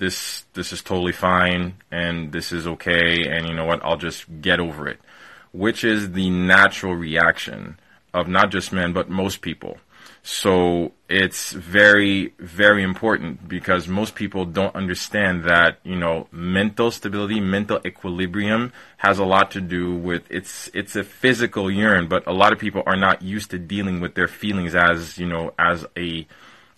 this 0.00 0.46
this 0.54 0.72
is 0.72 0.82
totally 0.82 1.12
fine 1.12 1.74
and 1.92 2.32
this 2.32 2.52
is 2.52 2.66
okay 2.66 3.28
and 3.28 3.46
you 3.46 3.54
know 3.54 3.66
what 3.66 3.84
I'll 3.84 3.98
just 3.98 4.24
get 4.40 4.58
over 4.58 4.88
it. 4.88 4.98
Which 5.52 5.84
is 5.84 6.12
the 6.12 6.30
natural 6.30 6.94
reaction 6.94 7.78
of 8.12 8.26
not 8.26 8.50
just 8.50 8.72
men 8.72 8.92
but 8.92 9.08
most 9.08 9.42
people. 9.42 9.76
So 10.22 10.92
it's 11.08 11.52
very 11.52 12.32
very 12.38 12.82
important 12.82 13.46
because 13.46 13.88
most 13.88 14.14
people 14.14 14.46
don't 14.46 14.74
understand 14.74 15.44
that 15.44 15.78
you 15.84 15.96
know 15.96 16.28
mental 16.32 16.90
stability 16.90 17.38
mental 17.40 17.78
equilibrium 17.86 18.72
has 18.96 19.18
a 19.18 19.24
lot 19.24 19.50
to 19.50 19.60
do 19.60 19.94
with 19.94 20.22
it's 20.30 20.70
it's 20.72 20.96
a 20.96 21.04
physical 21.04 21.70
yearn 21.70 22.08
but 22.08 22.26
a 22.26 22.32
lot 22.32 22.52
of 22.52 22.58
people 22.58 22.82
are 22.86 22.96
not 22.96 23.22
used 23.22 23.50
to 23.50 23.58
dealing 23.58 24.00
with 24.00 24.14
their 24.14 24.28
feelings 24.28 24.74
as 24.74 25.18
you 25.18 25.26
know 25.26 25.52
as 25.58 25.86
a 25.96 26.26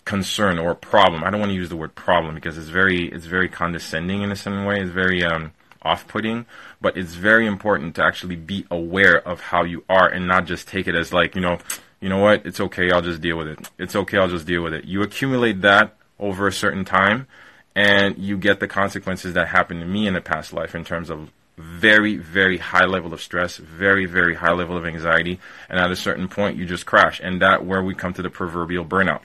concern 0.05 0.59
or 0.59 0.75
problem. 0.75 1.23
I 1.23 1.29
don't 1.29 1.39
want 1.39 1.51
to 1.51 1.55
use 1.55 1.69
the 1.69 1.75
word 1.75 1.95
problem 1.95 2.35
because 2.35 2.57
it's 2.57 2.69
very 2.69 3.11
it's 3.11 3.25
very 3.25 3.49
condescending 3.49 4.21
in 4.21 4.31
a 4.31 4.35
certain 4.35 4.65
way. 4.65 4.81
It's 4.81 4.91
very 4.91 5.23
um, 5.23 5.53
off-putting, 5.81 6.45
but 6.81 6.97
it's 6.97 7.13
very 7.13 7.45
important 7.45 7.95
to 7.95 8.03
actually 8.03 8.35
be 8.35 8.65
aware 8.71 9.25
of 9.27 9.41
how 9.41 9.63
you 9.63 9.83
are 9.89 10.07
and 10.07 10.27
not 10.27 10.45
just 10.45 10.67
take 10.67 10.87
it 10.87 10.95
as 10.95 11.13
like 11.13 11.35
you 11.35 11.41
know, 11.41 11.57
you 11.99 12.09
know 12.09 12.19
what, 12.19 12.45
it's 12.45 12.59
okay, 12.59 12.91
I'll 12.91 13.01
just 13.01 13.21
deal 13.21 13.37
with 13.37 13.47
it. 13.47 13.69
It's 13.77 13.95
okay, 13.95 14.17
I'll 14.17 14.27
just 14.27 14.47
deal 14.47 14.61
with 14.61 14.73
it. 14.73 14.85
You 14.85 15.01
accumulate 15.01 15.61
that 15.61 15.95
over 16.19 16.47
a 16.47 16.51
certain 16.51 16.85
time, 16.85 17.27
and 17.75 18.17
you 18.17 18.37
get 18.37 18.59
the 18.59 18.67
consequences 18.67 19.33
that 19.33 19.47
happened 19.47 19.81
to 19.81 19.87
me 19.87 20.07
in 20.07 20.15
a 20.15 20.21
past 20.21 20.53
life 20.53 20.75
in 20.75 20.83
terms 20.83 21.09
of 21.09 21.31
very, 21.57 22.17
very 22.17 22.57
high 22.57 22.85
level 22.85 23.13
of 23.13 23.21
stress, 23.21 23.57
very, 23.57 24.05
very 24.05 24.35
high 24.35 24.53
level 24.53 24.75
of 24.75 24.85
anxiety, 24.85 25.39
and 25.69 25.79
at 25.79 25.91
a 25.91 25.95
certain 25.95 26.27
point 26.27 26.57
you 26.57 26.65
just 26.65 26.85
crash, 26.85 27.19
and 27.23 27.41
that 27.41 27.65
where 27.65 27.83
we 27.83 27.93
come 27.93 28.13
to 28.13 28.21
the 28.21 28.29
proverbial 28.29 28.85
burnout. 28.85 29.21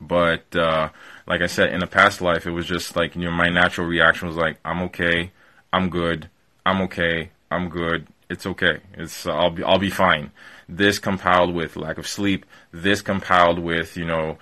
But 0.00 0.54
uh, 0.54 0.90
like 1.26 1.40
I 1.40 1.46
said, 1.46 1.72
in 1.72 1.82
a 1.82 1.86
past 1.86 2.20
life, 2.20 2.46
it 2.46 2.50
was 2.50 2.66
just 2.66 2.96
like 2.96 3.14
you 3.16 3.24
know 3.24 3.30
my 3.30 3.48
natural 3.48 3.86
reaction 3.86 4.28
was 4.28 4.36
like 4.36 4.58
I'm 4.64 4.82
okay, 4.82 5.32
I'm 5.72 5.88
good, 5.88 6.28
I'm 6.66 6.82
okay, 6.82 7.30
I'm 7.50 7.68
good, 7.68 8.06
it's 8.28 8.46
okay, 8.46 8.80
it's 8.94 9.26
I'll 9.26 9.50
be 9.50 9.62
I'll 9.62 9.78
be 9.78 9.90
fine. 9.90 10.30
This 10.68 10.98
compiled 10.98 11.54
with 11.54 11.76
lack 11.76 11.98
of 11.98 12.06
sleep, 12.06 12.46
this 12.72 13.02
compiled 13.02 13.58
with 13.58 13.96
you 13.96 14.04
know 14.04 14.38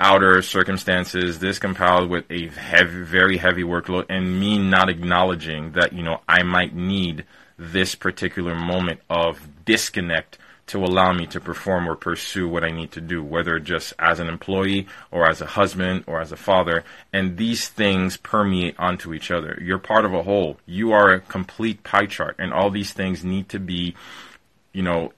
outer 0.00 0.42
circumstances, 0.42 1.40
this 1.40 1.58
compiled 1.58 2.08
with 2.08 2.24
a 2.30 2.48
heavy, 2.48 3.02
very 3.02 3.36
heavy 3.36 3.64
workload, 3.64 4.06
and 4.08 4.38
me 4.38 4.58
not 4.58 4.88
acknowledging 4.88 5.72
that 5.72 5.92
you 5.92 6.02
know 6.02 6.20
I 6.28 6.42
might 6.42 6.74
need 6.74 7.24
this 7.58 7.94
particular 7.94 8.54
moment 8.54 9.00
of 9.10 9.48
disconnect 9.64 10.37
to 10.68 10.84
allow 10.84 11.12
me 11.12 11.26
to 11.26 11.40
perform 11.40 11.88
or 11.88 11.96
pursue 11.96 12.48
what 12.48 12.64
I 12.64 12.70
need 12.70 12.92
to 12.92 13.00
do, 13.00 13.22
whether 13.22 13.58
just 13.58 13.92
as 13.98 14.20
an 14.20 14.28
employee 14.28 14.86
or 15.10 15.28
as 15.28 15.40
a 15.40 15.46
husband 15.46 16.04
or 16.06 16.20
as 16.20 16.32
a 16.32 16.36
father. 16.36 16.84
And 17.12 17.36
these 17.36 17.68
things 17.68 18.16
permeate 18.16 18.78
onto 18.78 19.12
each 19.14 19.30
other. 19.30 19.58
You're 19.60 19.78
part 19.78 20.04
of 20.04 20.14
a 20.14 20.22
whole. 20.22 20.58
You 20.66 20.92
are 20.92 21.12
a 21.12 21.20
complete 21.20 21.82
pie 21.82 22.06
chart, 22.06 22.36
and 22.38 22.52
all 22.52 22.70
these 22.70 22.92
things 22.92 23.24
need 23.24 23.48
to 23.50 23.58
be, 23.58 23.94
you 24.72 24.82
know, 24.82 25.12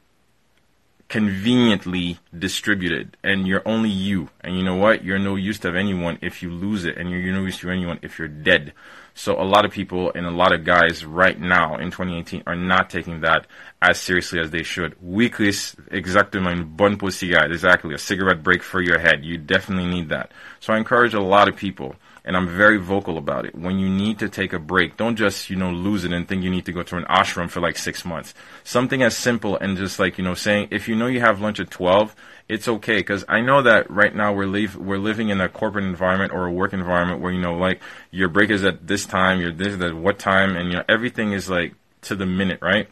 conveniently 1.11 2.21
distributed 2.39 3.17
and 3.25 3.45
you're 3.45 3.67
only 3.67 3.91
you 3.91 4.31
and 4.43 4.57
you 4.57 4.63
know 4.63 4.77
what 4.77 5.03
you're 5.03 5.19
no 5.19 5.35
use 5.35 5.59
to 5.59 5.69
anyone 5.77 6.17
if 6.23 6.41
you 6.41 6.49
lose 6.49 6.85
it 6.85 6.97
and 6.97 7.11
you're, 7.11 7.35
no 7.35 7.45
use 7.45 7.59
to 7.59 7.69
anyone 7.69 7.99
if 8.01 8.17
you're 8.17 8.29
dead 8.29 8.73
so 9.21 9.39
a 9.39 9.45
lot 9.45 9.67
of 9.67 9.71
people 9.71 10.11
and 10.15 10.25
a 10.25 10.31
lot 10.31 10.55
of 10.55 10.65
guys 10.65 11.05
right 11.05 11.39
now 11.39 11.77
in 11.77 11.91
2018 11.91 12.45
are 12.47 12.57
not 12.57 12.89
taking 12.89 13.21
that 13.21 13.47
as 13.83 14.01
seriously 14.01 14.41
as 14.41 14.51
they 14.51 14.63
should. 14.63 14.97
Exactement 14.99 16.53
une 16.53 16.65
bonne 16.65 16.97
pause 16.97 17.17
cigarette. 17.17 17.51
Exactly. 17.51 17.95
A 17.95 17.99
cigarette 17.99 18.43
break 18.43 18.63
for 18.63 18.81
your 18.81 18.99
head. 18.99 19.23
You 19.23 19.37
definitely 19.37 19.91
need 19.91 20.09
that. 20.09 20.33
So 20.59 20.73
I 20.73 20.79
encourage 20.79 21.13
a 21.13 21.21
lot 21.21 21.51
of 21.51 21.57
people 21.57 21.97
and 22.25 22.35
I'm 22.35 22.49
very 22.49 22.79
vocal 22.79 23.19
about 23.19 23.45
it. 23.45 23.55
When 23.55 23.79
you 23.79 23.91
need 23.91 24.19
to 24.21 24.31
take 24.31 24.55
a 24.55 24.59
break, 24.59 24.97
don't 24.97 25.17
just, 25.17 25.51
you 25.51 25.57
know, 25.57 25.71
lose 25.71 26.05
it 26.05 26.13
and 26.13 26.27
think 26.27 26.43
you 26.43 26.51
need 26.51 26.65
to 26.65 26.73
go 26.73 26.83
to 26.83 26.97
an 26.97 27.05
ashram 27.05 27.51
for 27.51 27.61
like 27.61 27.77
six 27.77 28.07
months. 28.07 28.33
Something 28.65 29.03
as 29.03 29.15
simple 29.15 29.55
and 29.59 29.77
just 29.77 29.99
like, 29.99 30.17
you 30.17 30.25
know, 30.25 30.35
saying, 30.35 30.69
if 30.71 30.89
you 30.89 30.97
know 30.97 31.09
you 31.09 31.21
have 31.21 31.43
lunch 31.43 31.61
at 31.61 31.71
12, 31.71 32.17
it's 32.51 32.67
okay 32.67 32.97
because 32.97 33.25
I 33.29 33.41
know 33.41 33.63
that 33.63 33.89
right 33.89 34.15
now 34.15 34.33
we're 34.33 34.47
live 34.47 34.75
we're 34.77 34.99
living 34.99 35.29
in 35.29 35.41
a 35.41 35.49
corporate 35.49 35.85
environment 35.85 36.33
or 36.33 36.47
a 36.47 36.53
work 36.53 36.73
environment 36.73 37.21
where 37.21 37.33
you 37.33 37.41
know 37.41 37.55
like 37.55 37.81
your 38.11 38.29
break 38.29 38.51
is 38.51 38.65
at 38.65 38.89
this 38.89 39.07
time, 39.07 39.41
your 39.41 39.53
this 39.53 39.69
is 39.69 39.81
at 39.81 39.95
what 39.95 40.19
time, 40.19 40.57
and 40.57 40.69
you 40.69 40.77
know 40.79 40.85
everything 40.89 41.33
is 41.33 41.49
like 41.49 41.75
to 42.03 42.17
the 42.17 42.27
minute, 42.27 42.59
right? 42.61 42.89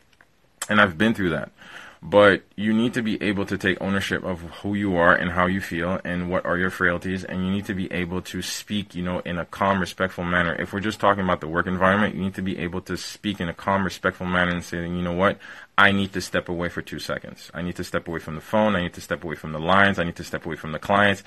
And 0.68 0.80
I've 0.80 0.96
been 0.96 1.12
through 1.12 1.30
that 1.30 1.50
but 2.02 2.42
you 2.56 2.72
need 2.72 2.94
to 2.94 3.02
be 3.02 3.20
able 3.22 3.44
to 3.46 3.58
take 3.58 3.80
ownership 3.80 4.22
of 4.24 4.40
who 4.40 4.74
you 4.74 4.96
are 4.96 5.14
and 5.14 5.30
how 5.30 5.46
you 5.46 5.60
feel 5.60 6.00
and 6.04 6.30
what 6.30 6.44
are 6.44 6.56
your 6.56 6.70
frailties. 6.70 7.24
And 7.24 7.44
you 7.44 7.50
need 7.50 7.66
to 7.66 7.74
be 7.74 7.90
able 7.92 8.22
to 8.22 8.42
speak 8.42 8.94
you 8.94 9.02
know 9.02 9.20
in 9.20 9.38
a 9.38 9.44
calm 9.44 9.80
respectful 9.80 10.24
manner. 10.24 10.54
If 10.54 10.72
we're 10.72 10.80
just 10.80 11.00
talking 11.00 11.24
about 11.24 11.40
the 11.40 11.48
work 11.48 11.66
environment 11.66 12.14
you 12.14 12.22
need 12.22 12.34
to 12.34 12.42
be 12.42 12.58
able 12.58 12.80
to 12.82 12.96
speak 12.96 13.40
in 13.40 13.48
a 13.48 13.54
calm 13.54 13.84
respectful 13.84 14.26
manner 14.26 14.52
and 14.52 14.64
say 14.64 14.82
you 14.82 15.02
know 15.02 15.12
what? 15.12 15.38
I 15.76 15.92
need 15.92 16.12
to 16.14 16.20
step 16.20 16.48
away 16.48 16.68
for 16.68 16.82
two 16.82 16.98
seconds. 16.98 17.50
I 17.54 17.62
need 17.62 17.76
to 17.76 17.84
step 17.84 18.08
away 18.08 18.18
from 18.18 18.34
the 18.34 18.40
phone. 18.40 18.74
I 18.74 18.82
need 18.82 18.94
to 18.94 19.00
step 19.00 19.22
away 19.22 19.36
from 19.36 19.52
the 19.52 19.60
lines. 19.60 19.98
I 19.98 20.04
need 20.04 20.16
to 20.16 20.24
step 20.24 20.44
away 20.46 20.56
from 20.56 20.72
the 20.72 20.78
clients 20.78 21.22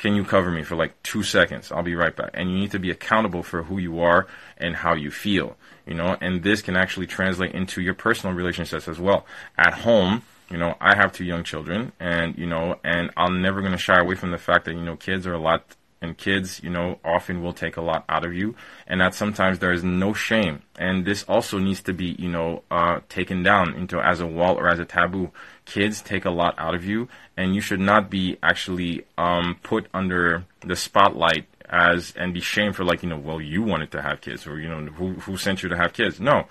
can 0.00 0.14
you 0.14 0.24
cover 0.24 0.50
me 0.50 0.64
for 0.64 0.74
like 0.74 1.00
two 1.04 1.22
seconds 1.22 1.70
i'll 1.70 1.84
be 1.84 1.94
right 1.94 2.16
back 2.16 2.30
and 2.34 2.50
you 2.50 2.58
need 2.58 2.72
to 2.72 2.80
be 2.80 2.90
accountable 2.90 3.44
for 3.44 3.62
who 3.62 3.78
you 3.78 4.00
are 4.00 4.26
and 4.58 4.74
how 4.74 4.94
you 4.94 5.10
feel 5.10 5.56
you 5.90 5.96
know, 5.96 6.16
and 6.20 6.42
this 6.44 6.62
can 6.62 6.76
actually 6.76 7.08
translate 7.08 7.52
into 7.52 7.82
your 7.82 7.94
personal 7.94 8.34
relationships 8.34 8.86
as 8.86 9.00
well. 9.00 9.26
At 9.58 9.74
home, 9.74 10.22
you 10.48 10.56
know, 10.56 10.76
I 10.80 10.94
have 10.94 11.12
two 11.12 11.24
young 11.24 11.42
children, 11.42 11.92
and 11.98 12.38
you 12.38 12.46
know, 12.46 12.78
and 12.84 13.10
I'm 13.16 13.42
never 13.42 13.60
going 13.60 13.72
to 13.72 13.78
shy 13.78 13.98
away 13.98 14.14
from 14.14 14.30
the 14.30 14.38
fact 14.38 14.66
that 14.66 14.74
you 14.74 14.82
know, 14.82 14.94
kids 14.94 15.26
are 15.26 15.34
a 15.34 15.38
lot, 15.40 15.76
and 16.00 16.16
kids, 16.16 16.62
you 16.62 16.70
know, 16.70 17.00
often 17.04 17.42
will 17.42 17.52
take 17.52 17.76
a 17.76 17.80
lot 17.80 18.04
out 18.08 18.24
of 18.24 18.34
you, 18.34 18.54
and 18.86 19.00
that 19.00 19.14
sometimes 19.14 19.58
there 19.58 19.72
is 19.72 19.82
no 19.82 20.12
shame, 20.12 20.62
and 20.78 21.04
this 21.04 21.24
also 21.24 21.58
needs 21.58 21.82
to 21.82 21.92
be, 21.92 22.16
you 22.18 22.28
know, 22.28 22.62
uh, 22.70 23.00
taken 23.08 23.42
down 23.42 23.74
into 23.74 24.00
as 24.00 24.20
a 24.20 24.26
wall 24.26 24.56
or 24.56 24.68
as 24.68 24.78
a 24.78 24.84
taboo. 24.84 25.32
Kids 25.64 26.02
take 26.02 26.24
a 26.24 26.30
lot 26.30 26.54
out 26.56 26.76
of 26.76 26.84
you, 26.84 27.08
and 27.40 27.54
you 27.54 27.62
should 27.62 27.80
not 27.80 28.10
be 28.10 28.36
actually 28.42 29.06
um, 29.16 29.58
put 29.62 29.86
under 29.94 30.44
the 30.60 30.76
spotlight 30.76 31.46
as 31.70 32.12
and 32.14 32.34
be 32.34 32.40
shamed 32.40 32.76
for 32.76 32.84
like 32.84 33.02
you 33.02 33.08
know 33.08 33.16
well 33.16 33.40
you 33.40 33.62
wanted 33.62 33.90
to 33.92 34.02
have 34.02 34.20
kids 34.20 34.46
or 34.46 34.60
you 34.60 34.68
know 34.68 34.84
who 34.92 35.14
who 35.14 35.38
sent 35.38 35.62
you 35.62 35.68
to 35.70 35.76
have 35.76 35.94
kids. 35.94 36.20
No. 36.20 36.46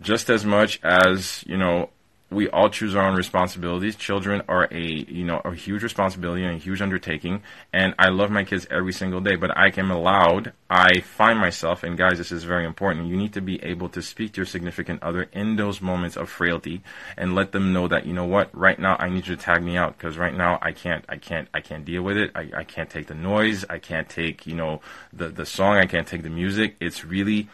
Just 0.00 0.30
as 0.30 0.44
much 0.44 0.80
as 0.82 1.44
you 1.46 1.58
know 1.58 1.90
we 2.32 2.48
all 2.48 2.68
choose 2.68 2.96
our 2.96 3.06
own 3.06 3.14
responsibilities. 3.14 3.96
Children 3.96 4.42
are 4.48 4.68
a 4.70 4.80
you 4.80 5.24
know 5.24 5.40
a 5.44 5.54
huge 5.54 5.82
responsibility 5.82 6.44
and 6.44 6.56
a 6.56 6.58
huge 6.58 6.80
undertaking, 6.80 7.42
and 7.72 7.94
I 7.98 8.08
love 8.08 8.30
my 8.30 8.44
kids 8.44 8.66
every 8.70 8.92
single 8.92 9.20
day. 9.20 9.36
But 9.36 9.56
I 9.56 9.72
am 9.76 9.90
allowed. 9.90 10.52
I 10.70 11.00
find 11.00 11.38
myself, 11.38 11.82
and 11.82 11.98
guys, 11.98 12.18
this 12.18 12.32
is 12.32 12.44
very 12.44 12.64
important. 12.64 13.08
You 13.08 13.16
need 13.16 13.34
to 13.34 13.40
be 13.40 13.62
able 13.62 13.88
to 13.90 14.02
speak 14.02 14.32
to 14.32 14.38
your 14.38 14.46
significant 14.46 15.02
other 15.02 15.28
in 15.32 15.56
those 15.56 15.80
moments 15.80 16.16
of 16.16 16.28
frailty, 16.28 16.82
and 17.16 17.34
let 17.34 17.52
them 17.52 17.72
know 17.72 17.88
that 17.88 18.06
you 18.06 18.12
know 18.12 18.24
what, 18.24 18.56
right 18.56 18.78
now 18.78 18.96
I 18.98 19.08
need 19.08 19.26
you 19.26 19.36
to 19.36 19.42
tag 19.42 19.62
me 19.62 19.76
out 19.76 19.98
because 19.98 20.16
right 20.16 20.34
now 20.34 20.58
I 20.62 20.72
can't, 20.72 21.04
I 21.08 21.16
can't, 21.16 21.48
I 21.52 21.60
can't 21.60 21.84
deal 21.84 22.02
with 22.02 22.16
it. 22.16 22.32
I, 22.34 22.50
I 22.56 22.64
can't 22.64 22.90
take 22.90 23.06
the 23.06 23.14
noise. 23.14 23.64
I 23.68 23.78
can't 23.78 24.08
take 24.08 24.46
you 24.46 24.54
know 24.54 24.80
the 25.12 25.28
the 25.28 25.46
song. 25.46 25.76
I 25.76 25.86
can't 25.86 26.06
take 26.06 26.22
the 26.22 26.30
music. 26.30 26.76
It's 26.80 27.04
really 27.04 27.48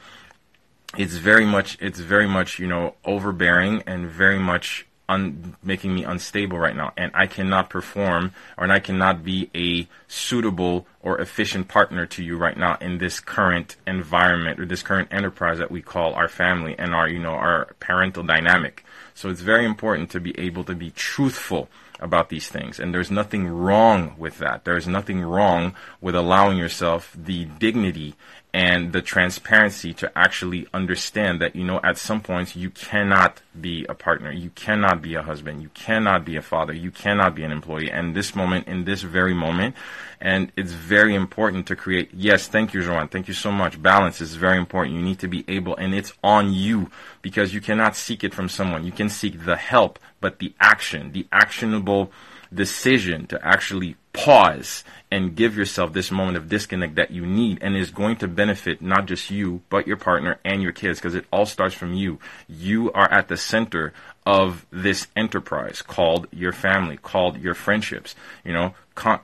it's 0.96 1.14
very 1.14 1.44
much 1.44 1.76
it's 1.80 2.00
very 2.00 2.26
much 2.26 2.58
you 2.58 2.66
know 2.66 2.94
overbearing 3.04 3.82
and 3.86 4.06
very 4.06 4.38
much 4.38 4.86
un, 5.08 5.56
making 5.62 5.94
me 5.94 6.04
unstable 6.04 6.58
right 6.58 6.76
now. 6.76 6.92
And 6.96 7.10
I 7.14 7.26
cannot 7.26 7.70
perform 7.70 8.32
or 8.56 8.64
and 8.64 8.72
I 8.72 8.80
cannot 8.80 9.24
be 9.24 9.50
a 9.54 9.88
suitable 10.06 10.86
or 11.02 11.20
efficient 11.20 11.68
partner 11.68 12.06
to 12.06 12.22
you 12.22 12.36
right 12.36 12.56
now 12.56 12.76
in 12.80 12.98
this 12.98 13.20
current 13.20 13.76
environment 13.86 14.60
or 14.60 14.66
this 14.66 14.82
current 14.82 15.08
enterprise 15.10 15.58
that 15.58 15.70
we 15.70 15.82
call 15.82 16.14
our 16.14 16.28
family 16.28 16.74
and 16.78 16.94
our 16.94 17.08
you 17.08 17.18
know 17.18 17.34
our 17.34 17.74
parental 17.80 18.22
dynamic. 18.22 18.84
So 19.14 19.30
it's 19.30 19.40
very 19.40 19.64
important 19.64 20.10
to 20.12 20.20
be 20.20 20.38
able 20.38 20.64
to 20.64 20.74
be 20.74 20.90
truthful 20.90 21.68
about 22.00 22.28
these 22.28 22.48
things. 22.48 22.78
And 22.78 22.94
there's 22.94 23.10
nothing 23.10 23.46
wrong 23.48 24.14
with 24.18 24.38
that. 24.38 24.64
There's 24.64 24.86
nothing 24.86 25.22
wrong 25.22 25.74
with 26.00 26.14
allowing 26.14 26.58
yourself 26.58 27.16
the 27.16 27.44
dignity 27.44 28.14
and 28.54 28.92
the 28.92 29.02
transparency 29.02 29.92
to 29.92 30.10
actually 30.16 30.66
understand 30.72 31.40
that, 31.40 31.54
you 31.54 31.64
know, 31.64 31.80
at 31.84 31.98
some 31.98 32.20
points 32.20 32.56
you 32.56 32.70
cannot 32.70 33.42
be 33.60 33.84
a 33.88 33.94
partner, 33.94 34.32
you 34.32 34.50
cannot 34.50 35.02
be 35.02 35.14
a 35.14 35.22
husband, 35.22 35.60
you 35.60 35.68
cannot 35.74 36.24
be 36.24 36.36
a 36.36 36.42
father, 36.42 36.72
you 36.72 36.90
cannot 36.90 37.34
be 37.34 37.44
an 37.44 37.52
employee. 37.52 37.90
And 37.90 38.16
this 38.16 38.34
moment, 38.34 38.66
in 38.66 38.84
this 38.84 39.02
very 39.02 39.34
moment, 39.34 39.76
and 40.20 40.50
it's 40.56 40.72
very 40.72 41.14
important 41.14 41.66
to 41.66 41.76
create, 41.76 42.10
yes, 42.14 42.48
thank 42.48 42.72
you, 42.72 42.82
Joanne, 42.82 43.08
thank 43.08 43.28
you 43.28 43.34
so 43.34 43.52
much. 43.52 43.80
Balance 43.80 44.20
is 44.20 44.34
very 44.34 44.56
important. 44.56 44.96
You 44.96 45.02
need 45.02 45.18
to 45.20 45.28
be 45.28 45.44
able, 45.46 45.76
and 45.76 45.94
it's 45.94 46.14
on 46.24 46.52
you 46.52 46.90
because 47.22 47.54
you 47.54 47.60
cannot 47.60 47.96
seek 47.96 48.24
it 48.24 48.34
from 48.34 48.48
someone. 48.48 48.84
You 48.84 48.92
can 48.92 49.08
seek 49.08 49.44
the 49.44 49.56
help, 49.56 49.98
but 50.20 50.38
the 50.38 50.54
action, 50.60 51.12
the 51.12 51.26
actionable 51.32 52.10
decision 52.52 53.26
to 53.26 53.44
actually 53.46 53.96
pause 54.12 54.82
and 55.10 55.36
give 55.36 55.56
yourself 55.56 55.92
this 55.92 56.10
moment 56.10 56.36
of 56.36 56.48
disconnect 56.48 56.94
that 56.96 57.10
you 57.10 57.24
need 57.24 57.58
and 57.60 57.76
is 57.76 57.90
going 57.90 58.16
to 58.16 58.26
benefit 58.26 58.82
not 58.82 59.06
just 59.06 59.30
you, 59.30 59.62
but 59.68 59.86
your 59.86 59.96
partner 59.96 60.38
and 60.44 60.62
your 60.62 60.72
kids 60.72 60.98
because 60.98 61.14
it 61.14 61.26
all 61.32 61.46
starts 61.46 61.74
from 61.74 61.94
you. 61.94 62.18
You 62.48 62.90
are 62.92 63.10
at 63.12 63.28
the 63.28 63.36
center 63.36 63.92
of 64.26 64.66
this 64.70 65.06
enterprise 65.16 65.82
called 65.82 66.26
your 66.32 66.52
family, 66.52 66.96
called 66.96 67.38
your 67.38 67.54
friendships. 67.54 68.14
You 68.44 68.52
know, 68.52 68.74
con- 68.94 69.20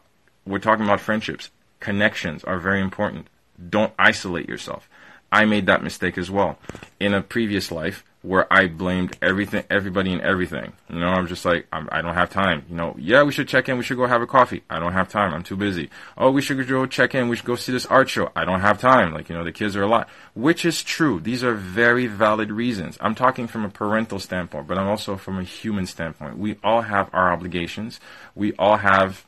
we're 0.47 0.59
talking 0.59 0.85
about 0.85 1.01
friendships. 1.01 1.51
Connections 1.81 2.45
are 2.45 2.59
very 2.59 2.81
important. 2.81 3.27
Don't 3.69 3.93
isolate 3.99 4.49
yourself. 4.49 4.89
I 5.35 5.45
made 5.47 5.67
that 5.67 5.83
mistake 5.83 6.17
as 6.17 6.31
well. 6.31 6.59
In 7.01 7.13
a 7.13 7.21
previous 7.21 7.73
life, 7.73 8.05
where 8.23 8.51
I 8.51 8.69
blamed 8.69 9.19
everything, 9.21 9.65
everybody 9.69 10.13
and 10.13 10.23
everything. 10.23 10.73
You 10.89 11.01
know, 11.01 11.09
I'm 11.09 11.27
just 11.27 11.45
like, 11.45 11.67
I'm, 11.71 11.89
I 11.93 12.01
do 12.01 12.07
not 12.07 12.15
have 12.15 12.31
time. 12.31 12.65
You 12.71 12.77
know, 12.77 12.95
yeah, 12.99 13.23
we 13.25 13.33
should 13.33 13.49
check 13.49 13.69
in. 13.69 13.77
We 13.77 13.85
should 13.85 13.99
go 13.99 14.07
have 14.07 14.23
a 14.23 14.27
coffee. 14.29 14.63
I 14.71 14.79
don't 14.79 14.95
have 14.95 15.11
time. 15.11 15.35
I'm 15.35 15.43
too 15.43 15.57
busy. 15.57 15.91
Oh, 16.17 16.31
we 16.31 16.41
should 16.41 16.67
go 16.67 16.87
check 16.87 17.15
in. 17.17 17.29
We 17.29 17.37
should 17.37 17.45
go 17.45 17.57
see 17.57 17.73
this 17.73 17.85
art 17.85 18.09
show. 18.09 18.31
I 18.35 18.47
don't 18.47 18.61
have 18.61 18.81
time. 18.81 19.13
Like, 19.13 19.29
you 19.29 19.35
know, 19.35 19.45
the 19.45 19.53
kids 19.53 19.77
are 19.77 19.83
a 19.83 19.89
lot, 19.89 20.09
which 20.35 20.65
is 20.65 20.83
true. 20.83 21.21
These 21.21 21.45
are 21.45 21.55
very 21.55 22.07
valid 22.07 22.51
reasons. 22.51 22.97
I'm 23.01 23.15
talking 23.15 23.47
from 23.47 23.65
a 23.65 23.69
parental 23.69 24.19
standpoint, 24.19 24.69
but 24.69 24.79
I'm 24.79 24.89
also 24.89 25.17
from 25.17 25.39
a 25.39 25.43
human 25.43 25.85
standpoint. 25.85 26.39
We 26.39 26.57
all 26.65 26.81
have 26.81 27.11
our 27.13 27.31
obligations. 27.33 28.01
We 28.35 28.55
all 28.55 28.77
have, 28.77 29.27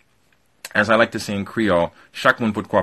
as 0.73 0.89
I 0.89 0.95
like 0.95 1.11
to 1.11 1.21
say 1.21 1.35
in 1.35 1.45
Creole, 1.45 1.93
chaque 2.13 2.41
monde 2.41 2.55
peut 2.55 2.69
quoi 2.69 2.83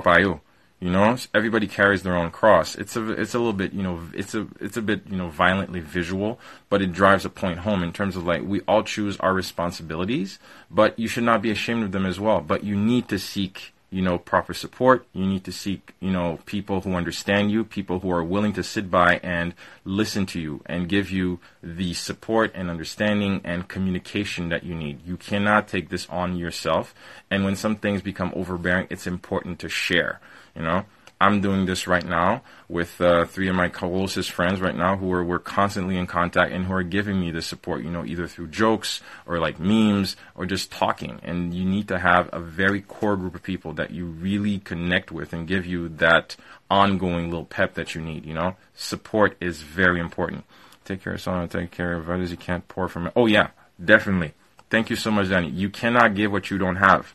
you 0.84 0.90
know, 0.90 1.16
everybody 1.32 1.66
carries 1.66 2.02
their 2.02 2.14
own 2.14 2.30
cross. 2.30 2.74
It's 2.74 2.94
a 2.94 3.12
it's 3.12 3.32
a 3.32 3.38
little 3.38 3.54
bit 3.54 3.72
you 3.72 3.82
know 3.82 4.02
it's 4.12 4.34
a 4.34 4.46
it's 4.60 4.76
a 4.76 4.82
bit 4.82 5.06
you 5.08 5.16
know 5.16 5.30
violently 5.30 5.80
visual, 5.80 6.38
but 6.68 6.82
it 6.82 6.92
drives 6.92 7.24
a 7.24 7.30
point 7.30 7.60
home 7.60 7.82
in 7.82 7.90
terms 7.90 8.16
of 8.16 8.26
like 8.26 8.42
we 8.42 8.60
all 8.68 8.82
choose 8.82 9.16
our 9.16 9.32
responsibilities, 9.32 10.38
but 10.70 10.98
you 10.98 11.08
should 11.08 11.24
not 11.24 11.40
be 11.40 11.50
ashamed 11.50 11.84
of 11.84 11.92
them 11.92 12.04
as 12.04 12.20
well. 12.20 12.42
But 12.42 12.64
you 12.64 12.76
need 12.76 13.08
to 13.08 13.18
seek 13.18 13.72
you 13.88 14.02
know 14.02 14.18
proper 14.18 14.52
support. 14.52 15.06
You 15.14 15.24
need 15.24 15.44
to 15.44 15.52
seek 15.52 15.94
you 16.00 16.10
know 16.10 16.40
people 16.44 16.82
who 16.82 16.92
understand 16.92 17.50
you, 17.50 17.64
people 17.64 18.00
who 18.00 18.10
are 18.10 18.22
willing 18.22 18.52
to 18.52 18.62
sit 18.62 18.90
by 18.90 19.20
and 19.22 19.54
listen 19.86 20.26
to 20.26 20.38
you 20.38 20.60
and 20.66 20.86
give 20.86 21.10
you 21.10 21.40
the 21.62 21.94
support 21.94 22.52
and 22.54 22.68
understanding 22.68 23.40
and 23.42 23.68
communication 23.68 24.50
that 24.50 24.64
you 24.64 24.74
need. 24.74 25.00
You 25.06 25.16
cannot 25.16 25.66
take 25.66 25.88
this 25.88 26.06
on 26.10 26.36
yourself. 26.36 26.94
And 27.30 27.42
when 27.42 27.56
some 27.56 27.76
things 27.76 28.02
become 28.02 28.34
overbearing, 28.36 28.88
it's 28.90 29.06
important 29.06 29.60
to 29.60 29.70
share. 29.70 30.20
You 30.54 30.62
know, 30.62 30.84
I'm 31.20 31.40
doing 31.40 31.64
this 31.64 31.86
right 31.86 32.04
now 32.04 32.42
with 32.68 33.00
uh, 33.00 33.24
three 33.24 33.48
of 33.48 33.54
my 33.54 33.68
closest 33.68 34.30
friends 34.30 34.60
right 34.60 34.74
now 34.74 34.96
who 34.96 35.12
are 35.12 35.24
we're 35.24 35.38
constantly 35.38 35.96
in 35.96 36.06
contact 36.06 36.52
and 36.52 36.66
who 36.66 36.74
are 36.74 36.82
giving 36.82 37.20
me 37.20 37.30
the 37.30 37.40
support. 37.40 37.82
You 37.82 37.90
know, 37.90 38.04
either 38.04 38.26
through 38.26 38.48
jokes 38.48 39.00
or 39.26 39.38
like 39.38 39.58
memes 39.58 40.16
or 40.34 40.44
just 40.44 40.70
talking. 40.70 41.20
And 41.22 41.54
you 41.54 41.64
need 41.64 41.88
to 41.88 41.98
have 41.98 42.28
a 42.32 42.40
very 42.40 42.82
core 42.82 43.16
group 43.16 43.34
of 43.34 43.42
people 43.42 43.72
that 43.74 43.90
you 43.90 44.06
really 44.06 44.58
connect 44.58 45.10
with 45.10 45.32
and 45.32 45.46
give 45.46 45.64
you 45.64 45.88
that 45.88 46.36
ongoing 46.70 47.30
little 47.30 47.46
pep 47.46 47.74
that 47.74 47.94
you 47.94 48.00
need. 48.00 48.26
You 48.26 48.34
know, 48.34 48.56
support 48.74 49.36
is 49.40 49.62
very 49.62 50.00
important. 50.00 50.44
Take 50.84 51.02
care 51.02 51.14
of 51.14 51.20
someone. 51.20 51.48
Take 51.48 51.70
care 51.70 51.94
of 51.94 52.10
others. 52.10 52.30
You 52.30 52.36
can't 52.36 52.66
pour 52.68 52.88
from 52.88 53.06
it. 53.06 53.12
Oh 53.16 53.26
yeah, 53.26 53.48
definitely. 53.82 54.34
Thank 54.68 54.90
you 54.90 54.96
so 54.96 55.10
much, 55.10 55.28
Danny. 55.28 55.48
You 55.48 55.70
cannot 55.70 56.14
give 56.14 56.32
what 56.32 56.50
you 56.50 56.58
don't 56.58 56.76
have. 56.76 57.14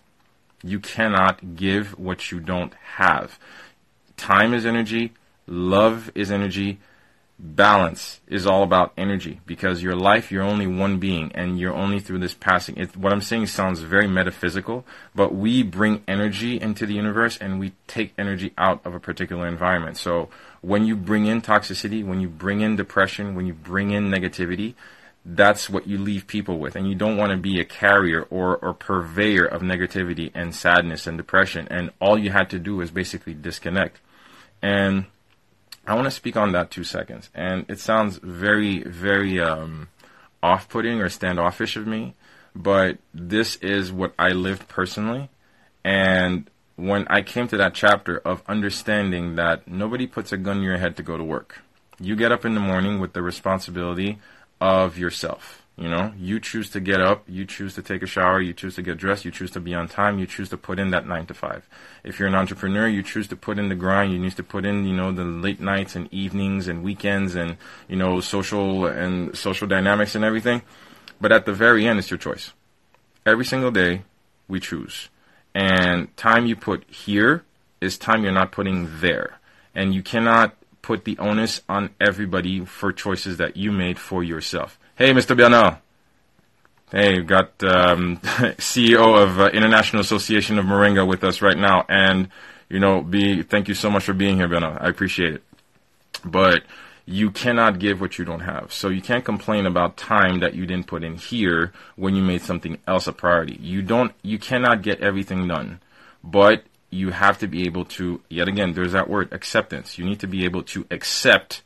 You 0.63 0.79
cannot 0.79 1.55
give 1.55 1.97
what 1.97 2.31
you 2.31 2.39
don't 2.39 2.73
have. 2.95 3.39
Time 4.17 4.53
is 4.53 4.65
energy, 4.65 5.13
love 5.47 6.11
is 6.15 6.29
energy, 6.29 6.79
balance 7.39 8.19
is 8.27 8.45
all 8.45 8.63
about 8.63 8.91
energy 8.97 9.39
because 9.45 9.81
your 9.81 9.95
life 9.95 10.29
you're 10.29 10.43
only 10.43 10.67
one 10.67 10.99
being 10.99 11.31
and 11.33 11.57
you're 11.57 11.73
only 11.73 11.97
through 11.99 12.19
this 12.19 12.33
passing. 12.33 12.75
It, 12.75 12.97
what 12.97 13.13
i'm 13.13 13.21
saying 13.21 13.47
sounds 13.47 13.79
very 13.79 14.07
metaphysical 14.07 14.85
but 15.15 15.33
we 15.33 15.63
bring 15.63 16.03
energy 16.05 16.59
into 16.59 16.85
the 16.85 16.93
universe 16.93 17.37
and 17.37 17.57
we 17.57 17.71
take 17.87 18.13
energy 18.17 18.51
out 18.57 18.85
of 18.85 18.93
a 18.93 18.99
particular 18.99 19.47
environment. 19.47 19.95
So 19.95 20.27
when 20.59 20.85
you 20.85 20.97
bring 20.97 21.27
in 21.27 21.41
toxicity 21.41 22.05
when 22.05 22.19
you 22.19 22.27
bring 22.27 22.59
in 22.59 22.75
depression 22.75 23.35
when 23.35 23.45
you 23.45 23.53
bring 23.53 23.91
in 23.91 24.09
negativity 24.09 24.73
that's 25.35 25.69
what 25.69 25.87
you 25.87 25.97
leave 25.97 26.25
people 26.25 26.57
with. 26.57 26.75
And 26.75 26.87
you 26.87 26.95
don't 26.95 27.17
want 27.17 27.31
to 27.31 27.37
be 27.37 27.59
a 27.59 27.65
carrier 27.65 28.23
or, 28.29 28.57
or 28.57 28.73
purveyor 28.73 29.45
of 29.45 29.61
negativity 29.61 30.31
and 30.33 30.55
sadness 30.55 31.05
and 31.05 31.17
depression. 31.17 31.67
And 31.69 31.91
all 32.01 32.17
you 32.17 32.31
had 32.31 32.49
to 32.49 32.59
do 32.59 32.81
is 32.81 32.89
basically 32.89 33.33
disconnect. 33.35 33.99
And 34.61 35.05
I 35.85 35.93
want 35.93 36.05
to 36.05 36.11
speak 36.11 36.35
on 36.35 36.51
that 36.53 36.71
two 36.71 36.83
seconds. 36.83 37.29
And 37.35 37.65
it 37.69 37.79
sounds 37.79 38.17
very, 38.17 38.83
very 38.83 39.39
um, 39.39 39.89
off 40.41 40.67
putting 40.67 40.99
or 40.99 41.09
standoffish 41.09 41.75
of 41.75 41.85
me, 41.85 42.15
but 42.55 42.97
this 43.13 43.55
is 43.57 43.91
what 43.91 44.13
I 44.17 44.29
lived 44.29 44.67
personally. 44.67 45.29
And 45.83 46.49
when 46.75 47.07
I 47.07 47.21
came 47.21 47.47
to 47.49 47.57
that 47.57 47.75
chapter 47.75 48.17
of 48.17 48.41
understanding 48.47 49.35
that 49.35 49.67
nobody 49.67 50.07
puts 50.07 50.31
a 50.31 50.37
gun 50.37 50.57
in 50.57 50.63
your 50.63 50.77
head 50.77 50.97
to 50.97 51.03
go 51.03 51.17
to 51.17 51.23
work, 51.23 51.61
you 51.99 52.15
get 52.15 52.31
up 52.31 52.45
in 52.45 52.55
the 52.55 52.61
morning 52.61 52.99
with 52.99 53.13
the 53.13 53.21
responsibility 53.21 54.17
of 54.59 54.97
yourself. 54.97 55.63
You 55.79 55.87
know, 55.87 56.11
you 56.17 56.41
choose 56.41 56.69
to 56.71 56.81
get 56.81 56.99
up, 56.99 57.23
you 57.25 57.45
choose 57.45 57.75
to 57.75 57.81
take 57.81 58.03
a 58.03 58.05
shower, 58.05 58.41
you 58.41 58.53
choose 58.53 58.75
to 58.75 58.81
get 58.81 58.97
dressed, 58.97 59.23
you 59.23 59.31
choose 59.31 59.51
to 59.51 59.61
be 59.61 59.73
on 59.73 59.87
time, 59.87 60.19
you 60.19 60.27
choose 60.27 60.49
to 60.49 60.57
put 60.57 60.77
in 60.77 60.89
that 60.91 61.07
nine 61.07 61.25
to 61.27 61.33
five. 61.33 61.69
If 62.03 62.19
you're 62.19 62.27
an 62.27 62.35
entrepreneur, 62.35 62.85
you 62.85 63.01
choose 63.01 63.29
to 63.29 63.37
put 63.37 63.57
in 63.57 63.69
the 63.69 63.75
grind, 63.75 64.11
you 64.11 64.19
need 64.19 64.35
to 64.35 64.43
put 64.43 64.65
in, 64.65 64.83
you 64.83 64.93
know, 64.93 65.13
the 65.13 65.23
late 65.23 65.61
nights 65.61 65.95
and 65.95 66.13
evenings 66.13 66.67
and 66.67 66.83
weekends 66.83 67.35
and, 67.35 67.55
you 67.87 67.95
know, 67.95 68.19
social 68.19 68.87
and 68.87 69.37
social 69.37 69.67
dynamics 69.67 70.15
and 70.15 70.25
everything. 70.25 70.63
But 71.21 71.31
at 71.31 71.45
the 71.45 71.53
very 71.53 71.87
end, 71.87 71.97
it's 71.97 72.11
your 72.11 72.17
choice. 72.17 72.51
Every 73.25 73.45
single 73.45 73.71
day, 73.71 74.01
we 74.49 74.59
choose. 74.59 75.07
And 75.55 76.15
time 76.17 76.45
you 76.45 76.57
put 76.57 76.83
here 76.89 77.45
is 77.79 77.97
time 77.97 78.23
you're 78.23 78.33
not 78.33 78.51
putting 78.51 78.99
there. 78.99 79.39
And 79.73 79.93
you 79.93 80.03
cannot 80.03 80.55
put 80.89 81.05
the 81.05 81.19
onus 81.19 81.61
on 81.69 81.91
everybody 82.01 82.65
for 82.65 82.91
choices 82.91 83.37
that 83.37 83.55
you 83.55 83.71
made 83.71 83.99
for 83.99 84.23
yourself. 84.23 84.79
Hey, 84.95 85.13
Mr. 85.13 85.37
Bernard. 85.37 85.77
Hey, 86.89 87.13
we've 87.13 87.27
got 87.27 87.63
um, 87.63 88.17
CEO 88.57 89.21
of 89.21 89.39
uh, 89.39 89.49
International 89.53 90.01
Association 90.01 90.57
of 90.57 90.65
Moringa 90.65 91.07
with 91.07 91.23
us 91.23 91.43
right 91.43 91.55
now, 91.55 91.85
and 91.87 92.29
you 92.69 92.79
know, 92.79 93.03
be 93.03 93.43
thank 93.43 93.67
you 93.67 93.75
so 93.75 93.91
much 93.91 94.05
for 94.05 94.13
being 94.13 94.37
here, 94.37 94.47
Bernard. 94.47 94.79
I 94.81 94.89
appreciate 94.89 95.35
it. 95.35 95.43
But 96.25 96.63
you 97.05 97.29
cannot 97.29 97.77
give 97.77 98.01
what 98.01 98.17
you 98.17 98.25
don't 98.25 98.39
have. 98.39 98.73
So 98.73 98.89
you 98.89 99.03
can't 99.03 99.23
complain 99.23 99.67
about 99.67 99.95
time 99.95 100.39
that 100.39 100.55
you 100.55 100.65
didn't 100.65 100.87
put 100.87 101.03
in 101.03 101.17
here 101.17 101.71
when 101.97 102.15
you 102.15 102.23
made 102.23 102.41
something 102.41 102.79
else 102.87 103.05
a 103.05 103.13
priority. 103.13 103.59
You 103.61 103.83
don't 103.83 104.11
you 104.23 104.39
cannot 104.39 104.81
get 104.81 105.01
everything 105.01 105.47
done. 105.47 105.81
But 106.23 106.63
you 106.89 107.11
have 107.11 107.37
to 107.39 107.47
be 107.47 107.65
able 107.65 107.85
to, 107.85 108.21
yet 108.29 108.47
again, 108.47 108.73
there's 108.73 108.93
that 108.93 109.09
word 109.09 109.31
acceptance. 109.31 109.97
You 109.97 110.05
need 110.05 110.19
to 110.21 110.27
be 110.27 110.45
able 110.45 110.63
to 110.63 110.85
accept 110.89 111.61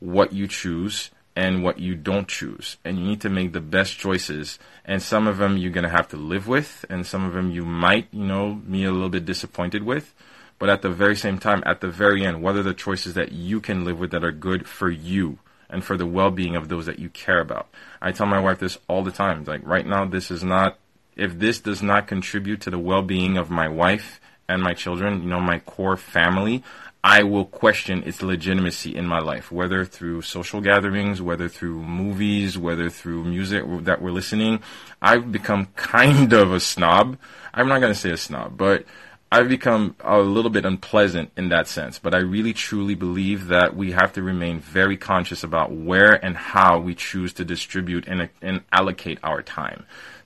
what 0.00 0.32
you 0.32 0.46
choose 0.46 1.10
and 1.36 1.64
what 1.64 1.78
you 1.78 1.94
don't 1.94 2.28
choose. 2.28 2.76
And 2.84 2.98
you 2.98 3.04
need 3.04 3.20
to 3.22 3.28
make 3.28 3.52
the 3.52 3.60
best 3.60 3.98
choices. 3.98 4.58
And 4.84 5.02
some 5.02 5.26
of 5.26 5.38
them 5.38 5.56
you're 5.56 5.72
going 5.72 5.84
to 5.84 5.90
have 5.90 6.08
to 6.08 6.16
live 6.16 6.46
with, 6.46 6.84
and 6.88 7.06
some 7.06 7.24
of 7.24 7.32
them 7.32 7.50
you 7.50 7.64
might, 7.64 8.08
you 8.12 8.24
know, 8.24 8.54
be 8.54 8.84
a 8.84 8.92
little 8.92 9.08
bit 9.08 9.24
disappointed 9.24 9.82
with. 9.82 10.14
But 10.58 10.68
at 10.68 10.82
the 10.82 10.90
very 10.90 11.16
same 11.16 11.38
time, 11.38 11.62
at 11.66 11.80
the 11.80 11.88
very 11.88 12.24
end, 12.24 12.40
what 12.40 12.54
are 12.54 12.62
the 12.62 12.74
choices 12.74 13.14
that 13.14 13.32
you 13.32 13.60
can 13.60 13.84
live 13.84 13.98
with 13.98 14.12
that 14.12 14.24
are 14.24 14.32
good 14.32 14.68
for 14.68 14.88
you 14.88 15.38
and 15.68 15.84
for 15.84 15.96
the 15.96 16.06
well 16.06 16.30
being 16.30 16.54
of 16.54 16.68
those 16.68 16.86
that 16.86 17.00
you 17.00 17.08
care 17.08 17.40
about? 17.40 17.68
I 18.00 18.12
tell 18.12 18.26
my 18.26 18.38
wife 18.38 18.60
this 18.60 18.78
all 18.86 19.02
the 19.02 19.10
time. 19.10 19.42
Like, 19.44 19.66
right 19.66 19.86
now, 19.86 20.04
this 20.04 20.30
is 20.30 20.44
not, 20.44 20.78
if 21.16 21.36
this 21.40 21.58
does 21.58 21.82
not 21.82 22.06
contribute 22.06 22.60
to 22.62 22.70
the 22.70 22.78
well 22.78 23.02
being 23.02 23.36
of 23.36 23.50
my 23.50 23.66
wife 23.66 24.20
and 24.48 24.62
my 24.62 24.74
children, 24.74 25.22
you 25.22 25.28
know, 25.28 25.40
my 25.40 25.58
core 25.60 25.96
family, 25.96 26.62
I 27.02 27.22
will 27.22 27.44
question 27.44 28.02
its 28.04 28.22
legitimacy 28.22 28.96
in 28.96 29.06
my 29.06 29.18
life, 29.18 29.52
whether 29.52 29.84
through 29.84 30.22
social 30.22 30.62
gatherings, 30.62 31.20
whether 31.20 31.50
through 31.50 31.82
movies, 31.82 32.56
whether 32.56 32.88
through 32.88 33.24
music 33.24 33.62
that 33.84 34.00
we're 34.00 34.10
listening. 34.10 34.60
I've 35.02 35.30
become 35.30 35.66
kind 35.76 36.32
of 36.32 36.52
a 36.52 36.60
snob. 36.60 37.18
I'm 37.52 37.68
not 37.68 37.80
going 37.80 37.92
to 37.92 37.98
say 37.98 38.10
a 38.10 38.16
snob, 38.16 38.56
but 38.56 38.86
I've 39.30 39.50
become 39.50 39.96
a 40.00 40.20
little 40.20 40.50
bit 40.50 40.64
unpleasant 40.64 41.30
in 41.36 41.50
that 41.50 41.68
sense. 41.68 41.98
But 41.98 42.14
I 42.14 42.20
really 42.20 42.54
truly 42.54 42.94
believe 42.94 43.48
that 43.48 43.76
we 43.76 43.92
have 43.92 44.14
to 44.14 44.22
remain 44.22 44.60
very 44.60 44.96
conscious 44.96 45.44
about 45.44 45.72
where 45.72 46.24
and 46.24 46.36
how 46.36 46.78
we 46.78 46.94
choose 46.94 47.34
to 47.34 47.44
distribute 47.44 48.08
and, 48.08 48.30
and 48.40 48.62
allocate 48.72 49.18
our 49.22 49.42
time 49.42 49.84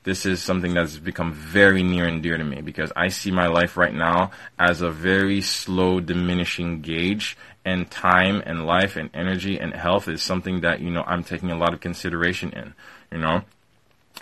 this 0.08 0.24
is 0.24 0.42
something 0.42 0.72
that's 0.72 0.96
become 0.96 1.34
very 1.34 1.82
near 1.82 2.06
and 2.06 2.22
dear 2.22 2.38
to 2.38 2.42
me 2.42 2.62
because 2.62 2.90
I 2.96 3.08
see 3.08 3.30
my 3.30 3.48
life 3.48 3.76
right 3.76 3.92
now 3.92 4.30
as 4.58 4.80
a 4.80 4.90
very 4.90 5.42
slow 5.42 6.00
diminishing 6.00 6.80
gauge 6.80 7.36
and 7.62 7.90
time 7.90 8.42
and 8.46 8.64
life 8.64 8.96
and 8.96 9.10
energy 9.12 9.60
and 9.60 9.74
health 9.74 10.08
is 10.08 10.22
something 10.22 10.62
that, 10.62 10.80
you 10.80 10.90
know, 10.90 11.04
I'm 11.06 11.24
taking 11.24 11.50
a 11.50 11.58
lot 11.58 11.74
of 11.74 11.80
consideration 11.80 12.54
in, 12.54 12.72
you 13.12 13.18
know. 13.18 13.42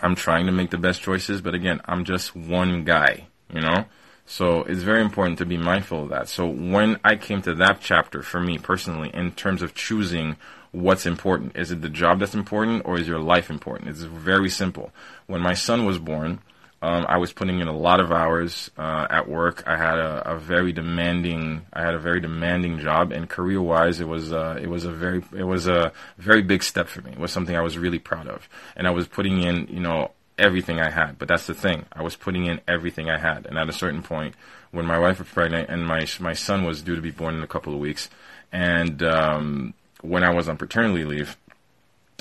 I'm 0.01 0.15
trying 0.15 0.47
to 0.47 0.51
make 0.51 0.71
the 0.71 0.77
best 0.77 1.01
choices, 1.01 1.39
but 1.39 1.55
again, 1.55 1.79
I'm 1.85 2.03
just 2.03 2.35
one 2.35 2.83
guy, 2.83 3.27
you 3.49 3.61
know. 3.61 3.85
So 4.25 4.63
it's 4.63 4.83
very 4.83 5.01
important 5.01 5.37
to 5.37 5.45
be 5.45 5.55
mindful 5.55 6.03
of 6.03 6.09
that. 6.09 6.27
So 6.27 6.47
when 6.47 6.99
I 7.05 7.15
came 7.15 7.41
to 7.43 7.55
that 7.55 7.79
chapter 7.79 8.21
for 8.21 8.41
me 8.41 8.57
personally, 8.57 9.09
in 9.13 9.31
terms 9.31 9.61
of 9.61 9.73
choosing 9.73 10.35
what's 10.77 11.05
important. 11.05 11.55
Is 11.55 11.71
it 11.71 11.81
the 11.81 11.89
job 11.89 12.19
that's 12.19 12.35
important 12.35 12.83
or 12.85 12.99
is 12.99 13.07
your 13.07 13.19
life 13.19 13.49
important? 13.49 13.89
It's 13.89 14.03
very 14.03 14.49
simple. 14.49 14.91
When 15.25 15.41
my 15.41 15.53
son 15.53 15.85
was 15.85 15.97
born, 15.97 16.39
um, 16.81 17.07
I 17.09 17.17
was 17.17 17.33
putting 17.33 17.59
in 17.59 17.67
a 17.67 17.75
lot 17.75 17.99
of 17.99 18.11
hours 18.11 18.69
uh, 18.77 19.07
at 19.09 19.27
work. 19.27 19.63
I 19.65 19.77
had 19.77 19.97
a, 19.97 20.33
a, 20.33 20.37
very 20.37 20.71
demanding, 20.71 21.65
I 21.73 21.81
had 21.81 21.95
a 21.95 21.99
very 21.99 22.19
demanding 22.19 22.77
job, 22.77 23.11
and 23.11 23.27
career-wise, 23.27 23.99
it 23.99 24.07
was 24.07 24.31
uh, 24.31 24.59
it 24.61 24.67
was 24.67 24.85
a 24.85 24.91
very 24.91 25.23
it 25.35 25.43
was 25.43 25.67
a 25.67 25.91
very 26.19 26.43
big 26.43 26.61
step 26.61 26.87
for 26.87 27.01
me. 27.01 27.13
It 27.13 27.19
was 27.19 27.31
something 27.31 27.55
I 27.55 27.61
was 27.61 27.79
really 27.79 27.97
proud 27.97 28.27
of, 28.27 28.47
and 28.75 28.85
I 28.85 28.91
was 28.91 29.07
putting 29.07 29.41
in, 29.41 29.67
you 29.71 29.79
know, 29.79 30.11
everything 30.37 30.79
I 30.79 30.91
had. 30.91 31.17
But 31.17 31.27
that's 31.27 31.47
the 31.47 31.55
thing, 31.55 31.85
I 31.91 32.03
was 32.03 32.15
putting 32.15 32.45
in 32.45 32.61
everything 32.67 33.09
I 33.09 33.17
had, 33.17 33.47
and 33.47 33.57
at 33.57 33.69
a 33.69 33.73
certain 33.73 34.03
point, 34.03 34.35
when 34.69 34.85
my 34.85 34.99
wife 34.99 35.17
was 35.17 35.29
pregnant 35.29 35.69
and 35.69 35.83
my 35.83 36.05
my 36.19 36.33
son 36.33 36.63
was 36.63 36.83
due 36.83 36.95
to 36.95 37.01
be 37.01 37.11
born 37.11 37.33
in 37.33 37.41
a 37.41 37.47
couple 37.47 37.73
of 37.73 37.79
weeks, 37.79 38.07
and 38.51 39.01
um, 39.01 39.73
when 40.01 40.23
I 40.23 40.33
was 40.33 40.47
on 40.49 40.57
paternity 40.57 41.03
leave, 41.03 41.37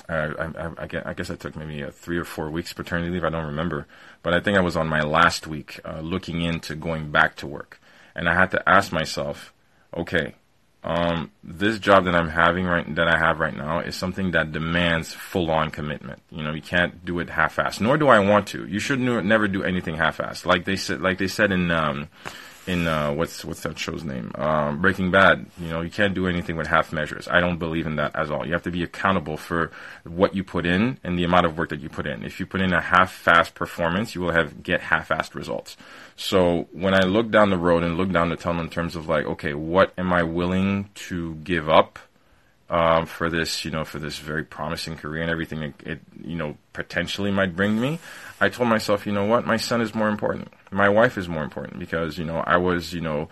I, 0.08 0.14
I, 0.14 0.70
I, 1.04 1.14
guess 1.14 1.30
I 1.30 1.36
took 1.36 1.56
maybe 1.56 1.82
a 1.82 1.90
three 1.90 2.18
or 2.18 2.24
four 2.24 2.50
weeks 2.50 2.72
paternity 2.72 3.10
leave. 3.10 3.24
I 3.24 3.30
don't 3.30 3.46
remember, 3.46 3.86
but 4.22 4.34
I 4.34 4.40
think 4.40 4.56
I 4.56 4.60
was 4.60 4.76
on 4.76 4.88
my 4.88 5.00
last 5.00 5.46
week, 5.46 5.80
uh, 5.84 6.00
looking 6.00 6.42
into 6.42 6.74
going 6.76 7.10
back 7.10 7.36
to 7.36 7.46
work, 7.46 7.80
and 8.14 8.28
I 8.28 8.34
had 8.34 8.50
to 8.52 8.68
ask 8.68 8.92
myself, 8.92 9.52
okay, 9.96 10.34
um, 10.86 11.32
this 11.42 11.80
job 11.80 12.04
that 12.04 12.14
I'm 12.14 12.28
having 12.28 12.64
right 12.64 12.94
that 12.94 13.08
I 13.08 13.18
have 13.18 13.40
right 13.40 13.56
now 13.56 13.80
is 13.80 13.96
something 13.96 14.30
that 14.30 14.52
demands 14.52 15.12
full 15.12 15.50
on 15.50 15.70
commitment. 15.70 16.22
You 16.30 16.44
know, 16.44 16.54
you 16.54 16.62
can't 16.62 17.04
do 17.04 17.18
it 17.18 17.28
half 17.28 17.56
assed. 17.56 17.80
Nor 17.80 17.98
do 17.98 18.06
I 18.06 18.20
want 18.20 18.46
to. 18.48 18.64
You 18.66 18.78
should 18.78 19.00
never 19.00 19.48
do 19.48 19.64
anything 19.64 19.96
half 19.96 20.18
assed. 20.18 20.46
Like 20.46 20.64
they 20.64 20.76
said, 20.76 21.00
like 21.00 21.18
they 21.18 21.26
said 21.26 21.50
in 21.50 21.72
um, 21.72 22.08
in 22.66 22.86
uh, 22.86 23.12
what's 23.12 23.44
what's 23.44 23.62
that 23.62 23.78
show's 23.78 24.02
name? 24.02 24.32
Um, 24.34 24.80
Breaking 24.80 25.10
Bad. 25.10 25.46
You 25.58 25.68
know, 25.68 25.80
you 25.82 25.90
can't 25.90 26.14
do 26.14 26.26
anything 26.26 26.56
with 26.56 26.66
half 26.66 26.92
measures. 26.92 27.28
I 27.28 27.40
don't 27.40 27.58
believe 27.58 27.86
in 27.86 27.96
that 27.96 28.16
at 28.16 28.30
all. 28.30 28.46
You 28.46 28.52
have 28.52 28.64
to 28.64 28.70
be 28.70 28.82
accountable 28.82 29.36
for 29.36 29.70
what 30.04 30.34
you 30.34 30.42
put 30.42 30.66
in 30.66 30.98
and 31.04 31.18
the 31.18 31.24
amount 31.24 31.46
of 31.46 31.56
work 31.56 31.68
that 31.68 31.80
you 31.80 31.88
put 31.88 32.06
in. 32.06 32.24
If 32.24 32.40
you 32.40 32.46
put 32.46 32.60
in 32.60 32.72
a 32.72 32.80
half-fast 32.80 33.54
performance, 33.54 34.14
you 34.14 34.20
will 34.20 34.32
have 34.32 34.62
get 34.62 34.80
half-assed 34.80 35.34
results. 35.34 35.76
So 36.16 36.68
when 36.72 36.94
I 36.94 37.00
look 37.00 37.30
down 37.30 37.50
the 37.50 37.58
road 37.58 37.82
and 37.84 37.96
look 37.96 38.10
down 38.10 38.30
the 38.30 38.36
tunnel 38.36 38.62
in 38.62 38.70
terms 38.70 38.96
of 38.96 39.08
like, 39.08 39.26
okay, 39.26 39.54
what 39.54 39.92
am 39.96 40.12
I 40.12 40.22
willing 40.24 40.90
to 41.06 41.34
give 41.36 41.68
up 41.68 41.98
um, 42.68 43.06
for 43.06 43.30
this, 43.30 43.64
you 43.64 43.70
know, 43.70 43.84
for 43.84 43.98
this 43.98 44.18
very 44.18 44.44
promising 44.44 44.96
career 44.96 45.22
and 45.22 45.30
everything 45.30 45.62
it, 45.62 45.74
it, 45.84 46.00
you 46.20 46.36
know, 46.36 46.56
potentially 46.72 47.30
might 47.30 47.54
bring 47.54 47.80
me, 47.80 48.00
I 48.40 48.48
told 48.48 48.68
myself, 48.68 49.06
you 49.06 49.12
know 49.12 49.24
what, 49.24 49.46
my 49.46 49.56
son 49.56 49.80
is 49.80 49.94
more 49.94 50.08
important. 50.08 50.52
My 50.70 50.88
wife 50.88 51.16
is 51.16 51.28
more 51.28 51.44
important 51.44 51.78
because, 51.78 52.18
you 52.18 52.24
know, 52.24 52.38
I 52.38 52.56
was, 52.56 52.92
you 52.92 53.00
know, 53.00 53.28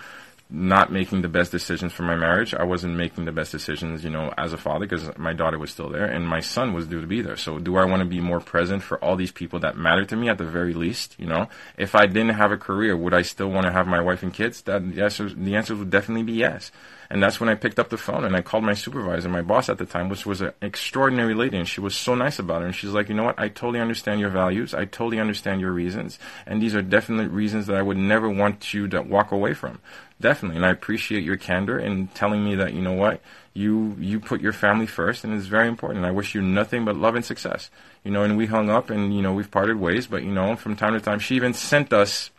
not 0.51 0.93
making 0.93 1.23
the 1.23 1.29
best 1.29 1.51
decisions 1.51 1.93
for 1.93 2.03
my 2.03 2.15
marriage. 2.15 2.55
I 2.55 2.65
wasn't 2.65 2.97
making 2.97 3.25
the 3.25 3.33
best 3.33 3.51
decisions, 3.51 4.05
you 4.05 4.11
know, 4.11 4.33
as 4.37 4.53
a 4.53 4.59
father 4.59 4.87
because 4.87 5.17
my 5.17 5.33
daughter 5.33 5.59
was 5.59 5.71
still 5.71 5.89
there 5.89 6.05
and 6.05 6.27
my 6.27 6.41
son 6.41 6.73
was 6.73 6.87
due 6.87 7.01
to 7.01 7.07
be 7.07 7.23
there. 7.23 7.37
So 7.37 7.59
do 7.59 7.77
I 7.77 7.85
want 7.85 8.01
to 8.01 8.09
be 8.09 8.21
more 8.21 8.41
present 8.41 8.83
for 8.83 9.03
all 9.03 9.17
these 9.17 9.33
people 9.33 9.59
that 9.61 9.77
matter 9.77 10.05
to 10.05 10.17
me 10.17 10.29
at 10.29 10.39
the 10.39 10.45
very 10.45 10.75
least, 10.75 11.17
you 11.19 11.27
know? 11.27 11.49
If 11.77 11.95
I 11.95 12.07
didn't 12.07 12.35
have 12.35 12.53
a 12.53 12.57
career, 12.57 12.97
would 12.97 13.15
I 13.15 13.23
still 13.23 13.49
want 13.49 13.67
to 13.67 13.73
have 13.73 13.87
my 13.87 14.01
wife 14.01 14.23
and 14.23 14.33
kids? 14.33 14.63
That 14.63 14.95
the 14.95 15.03
answer, 15.03 15.29
the 15.29 15.57
answer 15.57 15.75
would 15.75 15.91
definitely 15.91 16.25
be 16.25 16.35
yes. 16.35 16.71
And 17.11 17.23
that's 17.23 17.41
when 17.41 17.49
I 17.49 17.55
picked 17.55 17.79
up 17.79 17.89
the 17.89 17.97
phone 17.97 18.25
and 18.25 18.35
I 18.37 18.43
called 18.43 18.65
my 18.65 18.75
supervisor, 18.75 19.29
my 19.29 19.43
boss 19.43 19.69
at 19.69 19.79
the 19.79 19.87
time, 19.87 20.09
which 20.09 20.27
was 20.27 20.41
an 20.41 20.53
extraordinary 20.63 21.35
lady. 21.35 21.57
And 21.57 21.69
she 21.69 21.81
was 21.81 21.95
so 21.95 22.15
nice 22.15 22.39
about 22.39 22.63
it. 22.63 22.67
And 22.67 22.75
she's 22.75 22.91
like, 22.91 23.09
you 23.09 23.15
know 23.15 23.25
what? 23.25 23.39
I 23.39 23.49
totally 23.49 23.81
understand 23.81 24.21
your 24.21 24.31
values. 24.31 24.75
I 24.75 24.85
totally 24.85 25.21
understand 25.21 25.61
your 25.61 25.73
reasons. 25.73 26.19
And 26.47 26.61
these 26.61 26.75
are 26.75 26.83
definite 26.83 27.31
reasons 27.31 27.67
that 27.67 27.77
I 27.77 27.83
would 27.83 27.97
never 27.97 28.29
want 28.29 28.73
you 28.75 28.89
to 28.89 29.03
walk 29.03 29.33
away 29.33 29.55
from. 29.55 29.81
Definitely. 30.21 30.57
And 30.57 30.67
I 30.67 30.71
appreciate 30.71 31.25
your 31.25 31.37
candor 31.37 31.79
in 31.79 32.09
telling 32.09 32.45
me 32.45 32.55
that, 32.55 32.73
you 32.73 32.83
know 32.83 32.93
what? 32.93 33.21
You, 33.53 33.97
you 33.99 34.21
put 34.21 34.41
your 34.41 34.53
family 34.53 34.87
first 34.87 35.25
and 35.25 35.35
it's 35.35 35.47
very 35.47 35.69
important. 35.69 36.05
I 36.05 36.11
wish 36.11 36.35
you 36.35 36.43
nothing 36.43 36.85
but 36.85 36.97
love 36.97 37.15
and 37.15 37.25
success. 37.25 37.71
You 38.05 38.11
know, 38.11 38.23
and 38.23 38.37
we 38.37 38.47
hung 38.47 38.71
up 38.71 38.91
and, 38.91 39.15
you 39.15 39.23
know, 39.23 39.33
we've 39.33 39.51
parted 39.51 39.77
ways, 39.77 40.07
but, 40.07 40.23
you 40.23 40.33
know, 40.33 40.57
from 40.57 40.77
time 40.77 40.95
to 40.95 41.01
time, 41.01 41.19
she 41.19 41.37
even 41.37 41.55
sent 41.55 41.93
us 41.93 42.31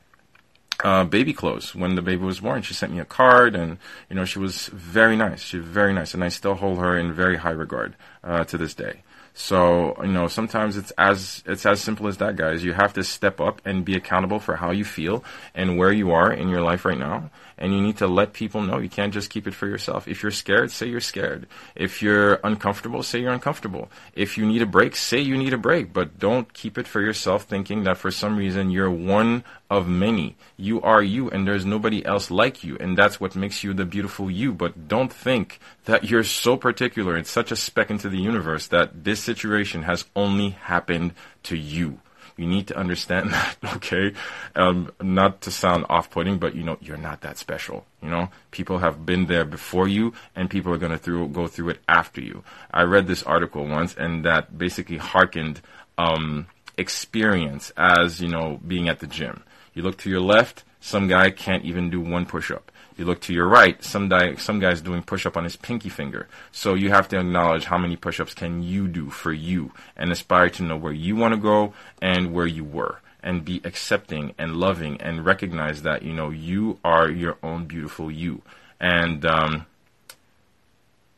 uh, 0.83 1.03
baby 1.05 1.33
clothes 1.33 1.73
when 1.73 1.95
the 1.95 2.01
baby 2.01 2.23
was 2.23 2.39
born. 2.39 2.61
She 2.61 2.73
sent 2.73 2.91
me 2.91 2.99
a 2.99 3.05
card, 3.05 3.55
and 3.55 3.77
you 4.09 4.15
know 4.15 4.25
she 4.25 4.39
was 4.39 4.67
very 4.67 5.15
nice. 5.15 5.41
She 5.41 5.57
was 5.57 5.65
very 5.65 5.93
nice, 5.93 6.13
and 6.13 6.23
I 6.23 6.29
still 6.29 6.55
hold 6.55 6.79
her 6.79 6.97
in 6.97 7.13
very 7.13 7.37
high 7.37 7.51
regard 7.51 7.95
uh, 8.23 8.43
to 8.45 8.57
this 8.57 8.73
day. 8.73 9.03
So 9.37 9.97
you 10.01 10.13
know 10.13 10.29
sometimes 10.29 10.77
it's 10.77 10.91
as 10.97 11.43
it's 11.45 11.65
as 11.65 11.81
simple 11.81 12.07
as 12.07 12.17
that, 12.17 12.37
guys. 12.37 12.63
You 12.63 12.71
have 12.71 12.93
to 12.93 13.03
step 13.03 13.41
up 13.41 13.61
and 13.65 13.83
be 13.83 13.95
accountable 13.95 14.39
for 14.39 14.55
how 14.55 14.71
you 14.71 14.85
feel 14.85 15.25
and 15.53 15.77
where 15.77 15.91
you 15.91 16.11
are 16.11 16.31
in 16.31 16.47
your 16.47 16.61
life 16.61 16.85
right 16.85 16.97
now, 16.97 17.29
and 17.57 17.73
you 17.73 17.81
need 17.81 17.97
to 17.97 18.07
let 18.07 18.31
people 18.31 18.61
know. 18.61 18.77
You 18.77 18.87
can't 18.87 19.13
just 19.13 19.29
keep 19.29 19.45
it 19.45 19.53
for 19.53 19.67
yourself. 19.67 20.07
If 20.07 20.23
you're 20.23 20.31
scared, 20.31 20.71
say 20.71 20.87
you're 20.87 21.01
scared. 21.01 21.47
If 21.75 22.01
you're 22.01 22.39
uncomfortable, 22.45 23.03
say 23.03 23.19
you're 23.19 23.33
uncomfortable. 23.33 23.89
If 24.15 24.37
you 24.37 24.45
need 24.45 24.61
a 24.61 24.65
break, 24.65 24.95
say 24.95 25.19
you 25.19 25.35
need 25.35 25.53
a 25.53 25.57
break, 25.57 25.91
but 25.91 26.17
don't 26.17 26.53
keep 26.53 26.77
it 26.77 26.87
for 26.87 27.01
yourself 27.01 27.43
thinking 27.43 27.83
that 27.83 27.97
for 27.97 28.11
some 28.11 28.37
reason 28.37 28.71
you're 28.71 28.89
one 28.89 29.43
of 29.69 29.85
many. 29.85 30.37
You 30.55 30.81
are 30.81 31.03
you 31.03 31.29
and 31.29 31.45
there's 31.45 31.65
nobody 31.65 32.05
else 32.05 32.31
like 32.31 32.63
you 32.63 32.77
and 32.79 32.97
that's 32.97 33.19
what 33.19 33.35
makes 33.35 33.65
you 33.65 33.73
the 33.73 33.83
beautiful 33.83 34.31
you, 34.31 34.53
but 34.53 34.87
don't 34.87 35.11
think 35.11 35.59
that 35.85 36.03
you're 36.03 36.23
so 36.23 36.57
particular 36.57 37.15
and 37.15 37.25
such 37.25 37.51
a 37.51 37.55
speck 37.55 37.89
into 37.89 38.09
the 38.09 38.17
universe 38.17 38.67
that 38.67 39.03
this 39.03 39.19
situation 39.19 39.83
has 39.83 40.05
only 40.15 40.51
happened 40.51 41.13
to 41.43 41.55
you. 41.55 41.99
You 42.37 42.47
need 42.47 42.67
to 42.67 42.77
understand 42.77 43.29
that, 43.31 43.57
okay? 43.75 44.13
Um, 44.55 44.91
not 45.01 45.41
to 45.41 45.51
sound 45.51 45.85
off-putting, 45.89 46.37
but 46.37 46.55
you 46.55 46.63
know, 46.63 46.77
you're 46.81 46.97
not 46.97 47.21
that 47.21 47.37
special. 47.37 47.85
You 48.01 48.09
know, 48.09 48.29
people 48.51 48.79
have 48.79 49.05
been 49.05 49.27
there 49.27 49.45
before 49.45 49.87
you, 49.87 50.13
and 50.35 50.49
people 50.49 50.73
are 50.73 50.77
going 50.77 50.97
to 50.97 51.27
go 51.29 51.47
through 51.47 51.69
it 51.69 51.79
after 51.87 52.21
you. 52.21 52.43
I 52.71 52.83
read 52.83 53.07
this 53.07 53.23
article 53.23 53.65
once, 53.65 53.95
and 53.95 54.25
that 54.25 54.57
basically 54.57 54.97
harkened 54.97 55.61
um, 55.97 56.47
experience 56.77 57.71
as 57.77 58.21
you 58.21 58.27
know 58.27 58.59
being 58.67 58.89
at 58.89 58.99
the 58.99 59.07
gym. 59.07 59.43
You 59.73 59.83
look 59.83 59.97
to 59.99 60.09
your 60.09 60.21
left, 60.21 60.63
some 60.79 61.07
guy 61.07 61.29
can't 61.29 61.63
even 61.63 61.89
do 61.89 62.01
one 62.01 62.25
push-up. 62.25 62.71
You 62.97 63.05
look 63.05 63.19
to 63.21 63.33
your 63.33 63.47
right, 63.47 63.83
some 63.83 64.07
guy, 64.07 64.35
some 64.35 64.59
guy's 64.59 64.81
doing 64.81 65.03
push-up 65.03 65.35
on 65.35 65.43
his 65.43 65.57
pinky 65.57 65.89
finger. 65.89 66.27
So 66.51 66.75
you 66.75 66.89
have 66.89 67.09
to 67.09 67.19
acknowledge 67.19 67.65
how 67.65 67.77
many 67.77 67.97
push-ups 67.97 68.33
can 68.33 68.63
you 68.63 68.87
do 68.87 69.09
for 69.09 69.33
you 69.33 69.71
and 69.97 70.11
aspire 70.11 70.49
to 70.51 70.63
know 70.63 70.77
where 70.77 70.93
you 70.93 71.15
want 71.15 71.33
to 71.33 71.39
go 71.39 71.73
and 72.01 72.33
where 72.33 72.47
you 72.47 72.63
were 72.63 73.01
and 73.21 73.43
be 73.43 73.59
accepting 73.63 74.33
and 74.37 74.55
loving 74.55 75.01
and 75.01 75.25
recognize 75.25 75.81
that, 75.81 76.03
you 76.03 76.13
know, 76.13 76.29
you 76.29 76.79
are 76.85 77.09
your 77.09 77.37
own 77.43 77.65
beautiful 77.65 78.11
you. 78.11 78.41
And, 78.79 79.25
um, 79.25 79.65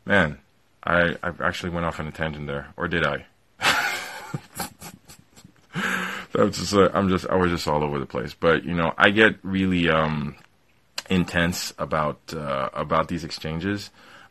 man, 0.06 0.40
I, 0.84 1.16
I 1.22 1.34
actually 1.44 1.72
went 1.72 1.86
off 1.86 2.00
on 2.00 2.08
a 2.08 2.12
tangent 2.12 2.48
there. 2.48 2.70
Or 2.78 2.88
did 2.88 3.06
I? 3.06 3.26
That's 6.32 6.58
just, 6.58 6.74
uh, 6.74 6.90
I'm 6.94 7.10
just, 7.10 7.28
I 7.28 7.36
was 7.36 7.52
just 7.52 7.68
all 7.68 7.84
over 7.84 8.00
the 8.00 8.06
place. 8.06 8.34
But, 8.34 8.64
you 8.64 8.74
know, 8.74 8.94
I 8.98 9.10
get 9.10 9.36
really, 9.44 9.90
um, 9.90 10.38
intense 11.10 11.74
about 11.78 12.20
uh, 12.34 12.70
about 12.74 13.08
these 13.08 13.24
exchanges 13.24 13.90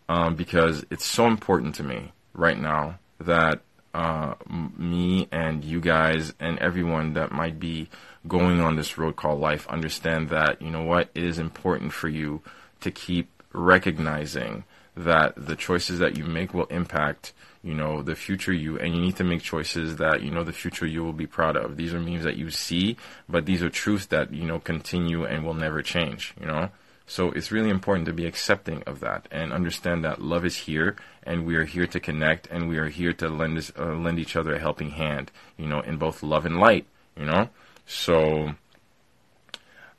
um, 0.08 0.34
because 0.34 0.84
it's 0.90 1.04
so 1.04 1.26
important 1.26 1.74
to 1.76 1.82
me 1.82 2.12
right 2.34 2.58
now 2.58 2.98
that 3.18 3.60
uh, 3.94 4.34
me 4.76 5.26
and 5.32 5.64
you 5.64 5.80
guys 5.80 6.34
and 6.38 6.58
everyone 6.58 7.14
that 7.14 7.32
might 7.32 7.58
be 7.58 7.88
going 8.28 8.60
on 8.60 8.76
this 8.76 8.98
road 8.98 9.16
called 9.16 9.40
life 9.40 9.66
understand 9.68 10.28
that, 10.28 10.60
you 10.60 10.70
know 10.70 10.82
what, 10.82 11.08
it 11.14 11.24
is 11.24 11.38
important 11.38 11.92
for 11.92 12.08
you 12.08 12.42
to 12.80 12.90
keep 12.90 13.30
recognizing 13.52 14.64
that 14.96 15.34
the 15.36 15.56
choices 15.56 15.98
that 15.98 16.16
you 16.16 16.24
make 16.24 16.54
will 16.54 16.66
impact 16.66 17.32
you 17.62 17.74
know 17.74 18.00
the 18.00 18.14
future 18.14 18.52
you 18.52 18.78
and 18.78 18.94
you 18.94 19.00
need 19.00 19.16
to 19.16 19.24
make 19.24 19.42
choices 19.42 19.96
that 19.96 20.22
you 20.22 20.30
know 20.30 20.44
the 20.44 20.52
future 20.52 20.86
you 20.86 21.04
will 21.04 21.12
be 21.12 21.26
proud 21.26 21.56
of. 21.56 21.76
These 21.76 21.92
are 21.92 22.00
memes 22.00 22.24
that 22.24 22.36
you 22.36 22.50
see 22.50 22.96
but 23.28 23.44
these 23.44 23.62
are 23.62 23.68
truths 23.68 24.06
that 24.06 24.32
you 24.32 24.46
know 24.46 24.58
continue 24.58 25.24
and 25.24 25.44
will 25.44 25.54
never 25.54 25.82
change 25.82 26.34
you 26.40 26.46
know? 26.46 26.70
So 27.08 27.30
it's 27.30 27.52
really 27.52 27.70
important 27.70 28.06
to 28.06 28.12
be 28.12 28.26
accepting 28.26 28.82
of 28.84 28.98
that 29.00 29.28
and 29.30 29.52
understand 29.52 30.04
that 30.04 30.20
love 30.20 30.44
is 30.44 30.56
here 30.56 30.96
and 31.22 31.46
we 31.46 31.56
are 31.56 31.64
here 31.64 31.86
to 31.86 32.00
connect 32.00 32.48
and 32.50 32.68
we 32.68 32.78
are 32.78 32.88
here 32.88 33.12
to 33.12 33.28
lend 33.28 33.70
uh, 33.78 33.94
lend 33.94 34.18
each 34.18 34.34
other 34.34 34.54
a 34.54 34.58
helping 34.58 34.90
hand 34.90 35.30
you 35.58 35.66
know 35.66 35.80
in 35.80 35.98
both 35.98 36.22
love 36.22 36.46
and 36.46 36.58
light 36.58 36.86
you 37.16 37.26
know? 37.26 37.50
So 37.86 38.54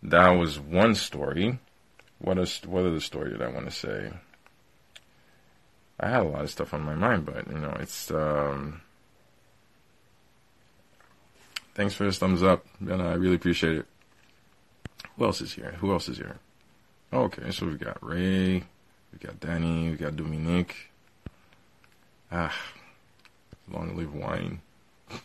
that 0.04 0.30
was 0.30 0.60
one 0.60 0.96
story. 0.96 1.60
What 2.20 2.40
is 2.40 2.62
what 2.66 2.86
other 2.86 3.00
story 3.00 3.30
did 3.30 3.44
i 3.44 3.48
want 3.48 3.66
to 3.66 3.72
say 3.72 4.12
I 6.00 6.10
had 6.10 6.22
a 6.22 6.30
lot 6.30 6.44
of 6.44 6.52
stuff 6.52 6.74
on 6.74 6.84
my 6.84 6.96
mind, 6.96 7.26
but 7.26 7.48
you 7.48 7.58
know, 7.58 7.76
it's 7.80 8.12
um, 8.12 8.82
thanks 11.74 11.96
for 11.96 12.04
this 12.04 12.20
thumbs 12.20 12.44
up, 12.44 12.66
and 12.80 13.02
I 13.02 13.14
really 13.14 13.36
appreciate 13.36 13.78
it. 13.80 13.88
Who 15.18 15.26
else 15.26 15.42
is 15.42 15.54
here? 15.54 15.76
Who 15.80 15.92
else 15.92 16.08
is 16.08 16.18
here? 16.18 16.38
Okay, 17.12 17.50
so 17.52 17.66
we 17.66 17.78
got 17.78 17.98
Ray, 18.06 18.64
we 19.12 19.20
got 19.20 19.40
Danny, 19.40 19.90
we 19.90 19.96
got 19.96 20.16
Dominique. 20.16 20.92
Ah, 22.32 22.54
long 23.72 23.96
live 23.96 24.14
wine. 24.14 24.62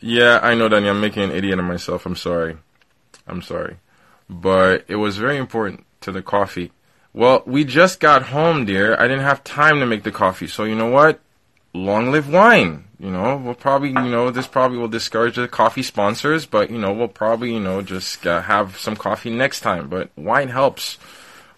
yeah, 0.00 0.40
I 0.42 0.54
know, 0.54 0.70
Danny. 0.70 0.88
I'm 0.88 1.00
making 1.00 1.24
an 1.24 1.32
idiot 1.32 1.58
of 1.58 1.64
myself. 1.66 2.06
I'm 2.06 2.16
sorry. 2.16 2.56
I'm 3.26 3.42
sorry, 3.42 3.76
but 4.30 4.86
it 4.88 4.96
was 4.96 5.18
very 5.18 5.36
important 5.36 5.84
to 6.00 6.10
the 6.10 6.22
coffee 6.22 6.72
well, 7.14 7.42
we 7.44 7.64
just 7.64 8.00
got 8.00 8.24
home, 8.24 8.64
dear. 8.64 8.94
I 8.98 9.02
didn't 9.02 9.24
have 9.24 9.44
time 9.44 9.80
to 9.80 9.86
make 9.86 10.02
the 10.02 10.12
coffee. 10.12 10.46
So 10.46 10.64
you 10.64 10.74
know 10.74 10.90
what? 10.90 11.20
Long 11.74 12.10
live 12.10 12.28
wine. 12.28 12.84
You 12.98 13.10
know, 13.10 13.36
we'll 13.36 13.54
probably, 13.54 13.88
you 13.88 13.94
know, 13.94 14.30
this 14.30 14.46
probably 14.46 14.78
will 14.78 14.88
discourage 14.88 15.34
the 15.34 15.48
coffee 15.48 15.82
sponsors, 15.82 16.46
but 16.46 16.70
you 16.70 16.78
know, 16.78 16.92
we'll 16.92 17.08
probably, 17.08 17.52
you 17.52 17.60
know, 17.60 17.82
just 17.82 18.26
uh, 18.26 18.40
have 18.42 18.78
some 18.78 18.94
coffee 18.94 19.30
next 19.30 19.60
time. 19.60 19.88
But 19.88 20.10
wine 20.16 20.48
helps. 20.48 20.98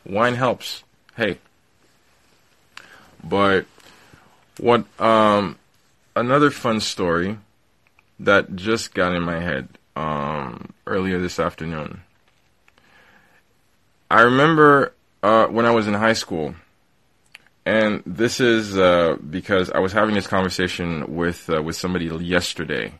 Wine 0.06 0.34
helps. 0.34 0.82
Hey. 1.16 1.38
But 3.22 3.66
what 4.58 4.84
um 5.00 5.58
another 6.16 6.50
fun 6.50 6.80
story 6.80 7.38
that 8.20 8.56
just 8.56 8.94
got 8.94 9.12
in 9.12 9.22
my 9.22 9.40
head 9.40 9.68
um 9.96 10.72
earlier 10.86 11.20
this 11.20 11.38
afternoon. 11.38 12.00
I 14.10 14.22
remember 14.22 14.94
uh, 15.24 15.46
when 15.46 15.64
I 15.64 15.70
was 15.70 15.88
in 15.88 15.94
high 15.94 16.12
school. 16.12 16.54
And 17.64 18.02
this 18.04 18.40
is 18.40 18.76
uh, 18.76 19.16
because 19.16 19.70
I 19.70 19.78
was 19.78 19.92
having 19.92 20.14
this 20.14 20.26
conversation 20.26 21.16
with 21.16 21.48
uh, 21.48 21.62
with 21.62 21.76
somebody 21.76 22.04
yesterday, 22.04 22.92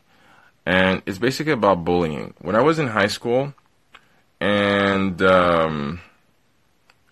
and 0.65 1.03
it's 1.05 1.19
basically 1.19 1.53
about 1.53 1.85
bullying. 1.85 2.33
When 2.39 2.55
I 2.55 2.63
was 2.63 2.79
in 2.79 2.87
high 2.87 3.11
school, 3.17 3.53
and 4.41 5.21
um, 5.21 6.01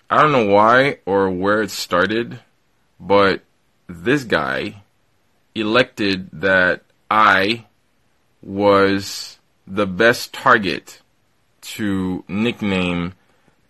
I 0.10 0.24
don't 0.24 0.32
know 0.32 0.48
why 0.48 0.98
or 1.06 1.30
where 1.30 1.62
it 1.62 1.70
started, 1.70 2.40
but 3.00 3.44
this 3.86 4.24
guy 4.24 4.82
elected 5.54 6.30
that 6.34 6.82
I 7.12 7.68
was 8.42 9.38
the 9.68 9.86
best 9.86 10.34
target 10.34 11.04
to 11.62 12.24
nickname 12.28 13.14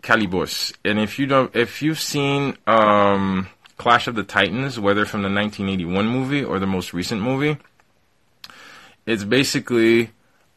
Calibos. 0.03 0.73
And 0.85 0.99
if 0.99 1.17
you 1.17 1.25
don't, 1.25 1.55
if 1.55 1.81
you've 1.81 1.99
seen 1.99 2.57
um, 2.67 3.47
Clash 3.77 4.07
of 4.07 4.15
the 4.15 4.23
Titans, 4.23 4.79
whether 4.79 5.05
from 5.05 5.21
the 5.21 5.29
1981 5.29 6.07
movie 6.07 6.43
or 6.43 6.59
the 6.59 6.67
most 6.67 6.93
recent 6.93 7.21
movie, 7.21 7.57
it's 9.05 9.23
basically 9.23 10.11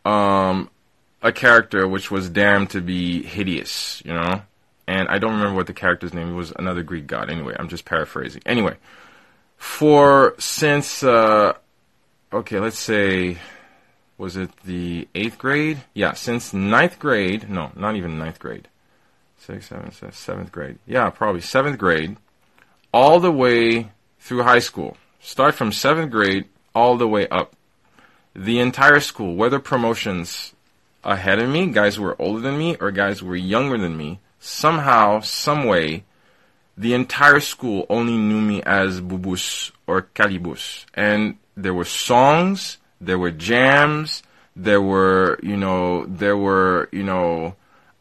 um, 0.04 0.68
a 1.22 1.32
character 1.32 1.87
which 1.88 2.11
was 2.11 2.28
damned 2.28 2.70
to 2.70 2.80
be 2.80 3.22
hideous, 3.22 4.02
you 4.04 4.12
know. 4.12 4.42
And 4.88 5.09
I 5.09 5.18
don't 5.18 5.32
remember 5.32 5.56
what 5.56 5.66
the 5.66 5.72
character's 5.72 6.12
name 6.12 6.35
was. 6.35 6.52
Another 6.56 6.82
Greek 6.82 7.06
god. 7.06 7.30
Anyway, 7.30 7.56
I'm 7.59 7.68
just 7.68 7.85
paraphrasing. 7.85 8.42
Anyway, 8.46 8.76
for 9.56 10.35
since 10.38 11.02
uh, 11.02 11.54
okay, 12.32 12.61
let's 12.61 12.78
say 12.78 13.38
was 14.18 14.37
it 14.37 14.50
the 14.64 15.09
eighth 15.14 15.38
grade? 15.38 15.78
Yeah, 15.94 16.12
since 16.12 16.52
ninth 16.52 16.98
grade. 16.98 17.50
No, 17.50 17.70
not 17.76 17.96
even 17.96 18.18
ninth 18.18 18.38
grade 18.38 18.68
sixth, 19.38 19.68
seventh, 19.68 20.14
seventh 20.14 20.53
grade. 20.53 20.79
Yeah, 20.87 21.11
probably 21.11 21.40
seventh 21.40 21.79
grade, 21.79 22.16
all 22.92 23.20
the 23.20 23.33
way 23.33 23.90
through 24.18 24.42
high 24.42 24.61
school. 24.61 24.96
Start 25.20 25.55
from 25.55 25.72
seventh 25.72 26.11
grade 26.11 26.46
all 26.75 26.96
the 26.96 27.09
way 27.09 27.29
up. 27.29 27.55
The 28.35 28.61
entire 28.61 29.01
school, 29.01 29.35
whether 29.35 29.59
promotions 29.59 30.55
ahead 31.03 31.38
of 31.38 31.49
me, 31.49 31.66
guys 31.66 31.96
who 31.96 32.03
were 32.03 32.20
older 32.20 32.40
than 32.40 32.59
me, 32.59 32.77
or 32.81 32.90
guys 32.90 33.20
who 33.20 33.27
were 33.27 33.37
younger 33.37 33.79
than 33.79 33.96
me, 33.96 34.20
somehow, 34.38 35.20
some 35.20 35.64
way, 35.64 36.05
the 36.77 36.92
entire 36.92 37.40
school 37.40 37.87
only 37.88 38.16
knew 38.16 38.40
me 38.40 38.62
as 38.62 39.01
Bubus 39.01 39.72
or 39.87 40.03
Calibos. 40.03 40.85
And 40.92 41.38
there 41.57 41.72
were 41.72 41.87
songs, 41.87 42.79
there 43.01 43.18
were 43.18 43.31
jams, 43.31 44.22
there 44.55 44.83
were, 44.83 45.38
you 45.42 45.57
know, 45.57 46.05
there 46.07 46.37
were, 46.37 46.88
you 46.92 47.03
know, 47.03 47.57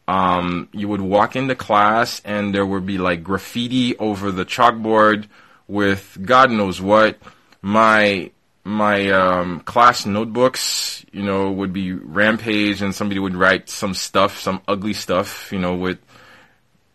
um, 0.08 0.68
you 0.72 0.88
would 0.88 1.00
walk 1.00 1.36
into 1.36 1.54
class 1.54 2.20
and 2.24 2.54
there 2.54 2.66
would 2.66 2.86
be 2.86 2.98
like 2.98 3.24
graffiti 3.24 3.96
over 3.98 4.30
the 4.30 4.44
chalkboard 4.44 5.26
with 5.68 6.18
God 6.22 6.50
knows 6.50 6.80
what. 6.80 7.18
My 7.62 8.30
my 8.62 9.10
um, 9.10 9.60
class 9.60 10.06
notebooks, 10.06 11.04
you 11.12 11.22
know, 11.22 11.50
would 11.52 11.72
be 11.72 11.92
rampage, 11.92 12.82
and 12.82 12.94
somebody 12.94 13.20
would 13.20 13.36
write 13.36 13.68
some 13.68 13.94
stuff, 13.94 14.40
some 14.40 14.60
ugly 14.66 14.92
stuff, 14.92 15.52
you 15.52 15.58
know, 15.58 15.74
with 15.74 15.98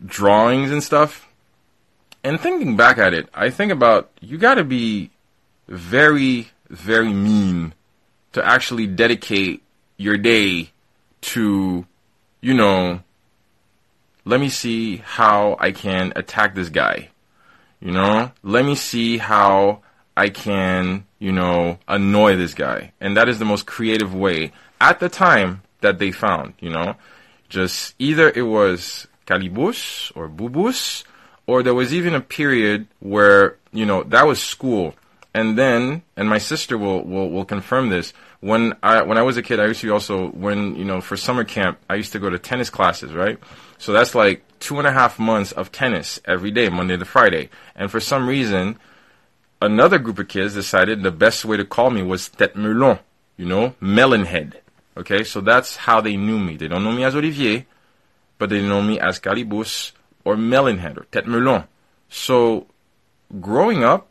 drawings 0.06 0.71
and 0.71 0.84
stuff. 0.84 1.28
And 2.24 2.39
thinking 2.39 2.76
back 2.76 2.97
at 2.97 3.13
it, 3.13 3.30
I 3.34 3.50
think 3.50 3.71
about 3.71 4.12
you 4.19 4.38
got 4.38 4.56
to 4.56 4.63
be 4.63 5.12
very, 5.67 6.50
very 6.69 7.13
mean 7.13 7.74
to 8.34 8.45
actually 8.45 8.88
dedicate 8.88 9.63
your 9.97 10.17
day 10.17 10.71
to 11.21 11.86
you 12.41 12.54
know, 12.54 13.01
let 14.25 14.39
me 14.39 14.49
see 14.49 14.97
how 14.97 15.56
I 15.60 15.71
can 15.71 16.13
attack 16.15 16.56
this 16.56 16.69
guy. 16.69 17.10
You 17.80 17.91
know, 17.91 18.32
let 18.43 18.65
me 18.65 18.75
see 18.75 19.17
how 19.17 19.82
I 20.15 20.30
can, 20.30 21.06
you 21.19 21.32
know, 21.32 21.80
annoy 21.88 22.36
this 22.36 22.54
guy. 22.54 22.93
And 22.99 23.17
that 23.17 23.30
is 23.30 23.39
the 23.39 23.45
most 23.45 23.65
creative 23.65 24.13
way 24.13 24.51
at 24.80 24.99
the 24.99 25.10
time 25.10 25.63
that 25.82 25.97
they 25.97 26.12
found, 26.12 26.54
you 26.60 26.69
know. 26.69 26.95
Just 27.49 27.95
either 27.99 28.30
it 28.30 28.43
was 28.43 29.08
Calibos 29.25 30.12
or 30.15 30.30
Bubus, 30.30 31.04
or 31.47 31.63
there 31.63 31.73
was 31.73 31.93
even 31.93 32.13
a 32.13 32.21
period 32.21 32.88
where, 32.99 33.58
you 33.73 33.86
know, 33.86 34.04
that 34.04 34.27
was 34.27 34.41
school. 34.41 34.95
And 35.34 35.58
then, 35.58 36.04
and 36.15 36.30
my 36.30 36.38
sister 36.38 36.77
will, 36.77 37.04
will, 37.04 37.30
will 37.30 37.45
confirm 37.45 37.89
this, 37.89 38.13
when 38.41 38.73
I 38.84 39.04
when 39.04 39.17
I 39.17 39.21
was 39.21 39.38
a 39.38 39.41
kid, 39.41 39.60
I 39.60 39.67
used 39.67 39.82
to 39.82 39.93
also 39.93 40.30
when 40.32 40.75
you 40.75 40.84
know 40.84 40.99
for 40.99 41.15
summer 41.15 41.43
camp, 41.43 41.80
I 41.89 41.95
used 41.95 42.12
to 42.12 42.19
go 42.19 42.30
to 42.30 42.38
tennis 42.38 42.69
classes, 42.69 43.13
right? 43.13 43.39
So 43.77 43.93
that's 43.93 44.13
like 44.13 44.43
two 44.60 44.80
and 44.80 44.88
a 44.88 44.91
half 44.91 45.17
months 45.17 45.51
of 45.51 45.71
tennis 45.71 46.19
every 46.25 46.51
day, 46.51 46.69
Monday 46.69 46.97
to 46.97 47.06
Friday. 47.06 47.49
And 47.75 47.89
for 47.89 47.99
some 47.99 48.27
reason, 48.27 48.77
another 49.62 49.99
group 49.99 50.19
of 50.19 50.27
kids 50.27 50.56
decided 50.56 51.01
the 51.01 51.12
best 51.12 51.45
way 51.45 51.58
to 51.58 51.65
call 51.65 51.91
me 51.91 52.01
was 52.01 52.30
tête 52.30 52.56
melon, 52.56 52.99
you 53.38 53.45
know, 53.45 53.75
melon 53.80 54.25
head. 54.25 54.62
Okay, 54.97 55.23
so 55.23 55.39
that's 55.39 55.77
how 55.77 56.01
they 56.01 56.17
knew 56.17 56.38
me. 56.38 56.58
They 56.58 56.67
don't 56.67 56.84
know 56.84 56.91
me 56.91 57.04
as 57.04 57.15
Olivier, 57.15 57.65
but 58.38 58.49
they 58.49 58.62
know 58.62 58.82
me 58.82 58.99
as 58.99 59.19
Calibos 59.19 59.93
or 60.25 60.36
Melonhead 60.36 60.97
or 60.97 61.06
Tête 61.12 61.27
Melon. 61.27 61.63
So 62.10 62.67
growing 63.39 63.84
up, 63.84 64.08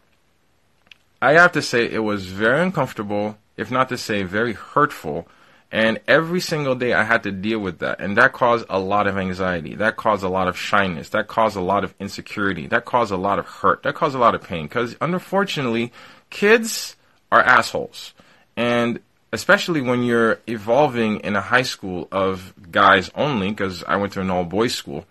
I 1.20 1.32
have 1.32 1.52
to 1.52 1.60
say 1.60 1.84
it 1.84 2.02
was 2.02 2.26
very 2.26 2.62
uncomfortable 2.62 3.36
if 3.60 3.70
not 3.70 3.88
to 3.90 3.98
say 3.98 4.22
very 4.22 4.54
hurtful. 4.54 5.28
And 5.72 6.00
every 6.08 6.40
single 6.40 6.74
day 6.74 6.94
I 6.94 7.04
had 7.04 7.22
to 7.22 7.30
deal 7.30 7.60
with 7.60 7.78
that. 7.78 8.00
And 8.00 8.16
that 8.16 8.32
caused 8.32 8.66
a 8.68 8.78
lot 8.80 9.06
of 9.06 9.16
anxiety. 9.16 9.76
That 9.76 9.96
caused 9.96 10.24
a 10.24 10.28
lot 10.28 10.48
of 10.48 10.58
shyness. 10.58 11.10
That 11.10 11.28
caused 11.28 11.56
a 11.56 11.60
lot 11.60 11.84
of 11.84 11.94
insecurity. 12.00 12.66
That 12.66 12.84
caused 12.84 13.12
a 13.12 13.16
lot 13.16 13.38
of 13.38 13.46
hurt. 13.46 13.84
That 13.84 13.94
caused 13.94 14.16
a 14.16 14.18
lot 14.18 14.34
of 14.34 14.42
pain. 14.42 14.64
Because 14.64 14.96
unfortunately, 15.00 15.92
kids 16.30 16.96
are 17.30 17.40
assholes. 17.40 18.14
And 18.56 18.98
especially 19.32 19.80
when 19.80 20.02
you're 20.02 20.40
evolving 20.46 21.20
in 21.20 21.36
a 21.36 21.40
high 21.40 21.62
school 21.62 22.08
of 22.10 22.52
guys 22.72 23.10
only, 23.14 23.50
because 23.50 23.84
I 23.84 23.96
went 23.96 24.14
to 24.14 24.20
an 24.22 24.30
all 24.30 24.44
boys 24.44 24.74
school. 24.74 25.04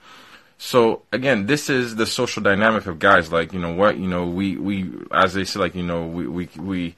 So 0.57 1.03
again, 1.13 1.45
this 1.45 1.69
is 1.69 1.95
the 1.95 2.05
social 2.05 2.43
dynamic 2.43 2.85
of 2.85 2.99
guys. 2.99 3.31
Like 3.31 3.53
you 3.53 3.59
know 3.59 3.73
what, 3.73 3.97
you 3.97 4.07
know 4.07 4.27
we 4.27 4.57
we 4.57 4.91
as 5.09 5.33
they 5.33 5.45
say, 5.45 5.57
like 5.59 5.73
you 5.73 5.83
know 5.83 6.05
we 6.05 6.27
we 6.27 6.49
we. 6.57 6.95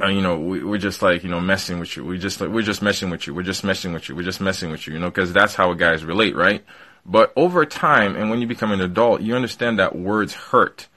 Uh, 0.00 0.08
you 0.08 0.20
know, 0.20 0.38
we, 0.38 0.62
we're 0.62 0.78
just 0.78 1.02
like 1.02 1.22
you 1.22 1.30
know 1.30 1.40
messing 1.40 1.78
with 1.78 1.96
you. 1.96 2.04
We 2.04 2.18
just 2.18 2.40
like, 2.40 2.50
we're 2.50 2.62
just 2.62 2.82
messing 2.82 3.10
with 3.10 3.26
you. 3.26 3.34
We're 3.34 3.42
just 3.42 3.64
messing 3.64 3.92
with 3.92 4.08
you. 4.08 4.16
We're 4.16 4.22
just 4.22 4.40
messing 4.40 4.70
with 4.70 4.86
you. 4.86 4.94
You 4.94 4.98
know, 4.98 5.10
because 5.10 5.32
that's 5.32 5.54
how 5.54 5.72
guys 5.74 6.04
relate, 6.04 6.36
right? 6.36 6.64
But 7.04 7.32
over 7.36 7.64
time, 7.64 8.16
and 8.16 8.30
when 8.30 8.40
you 8.40 8.46
become 8.46 8.72
an 8.72 8.80
adult, 8.80 9.20
you 9.22 9.36
understand 9.36 9.78
that 9.78 9.96
words 9.96 10.34
hurt, 10.34 10.88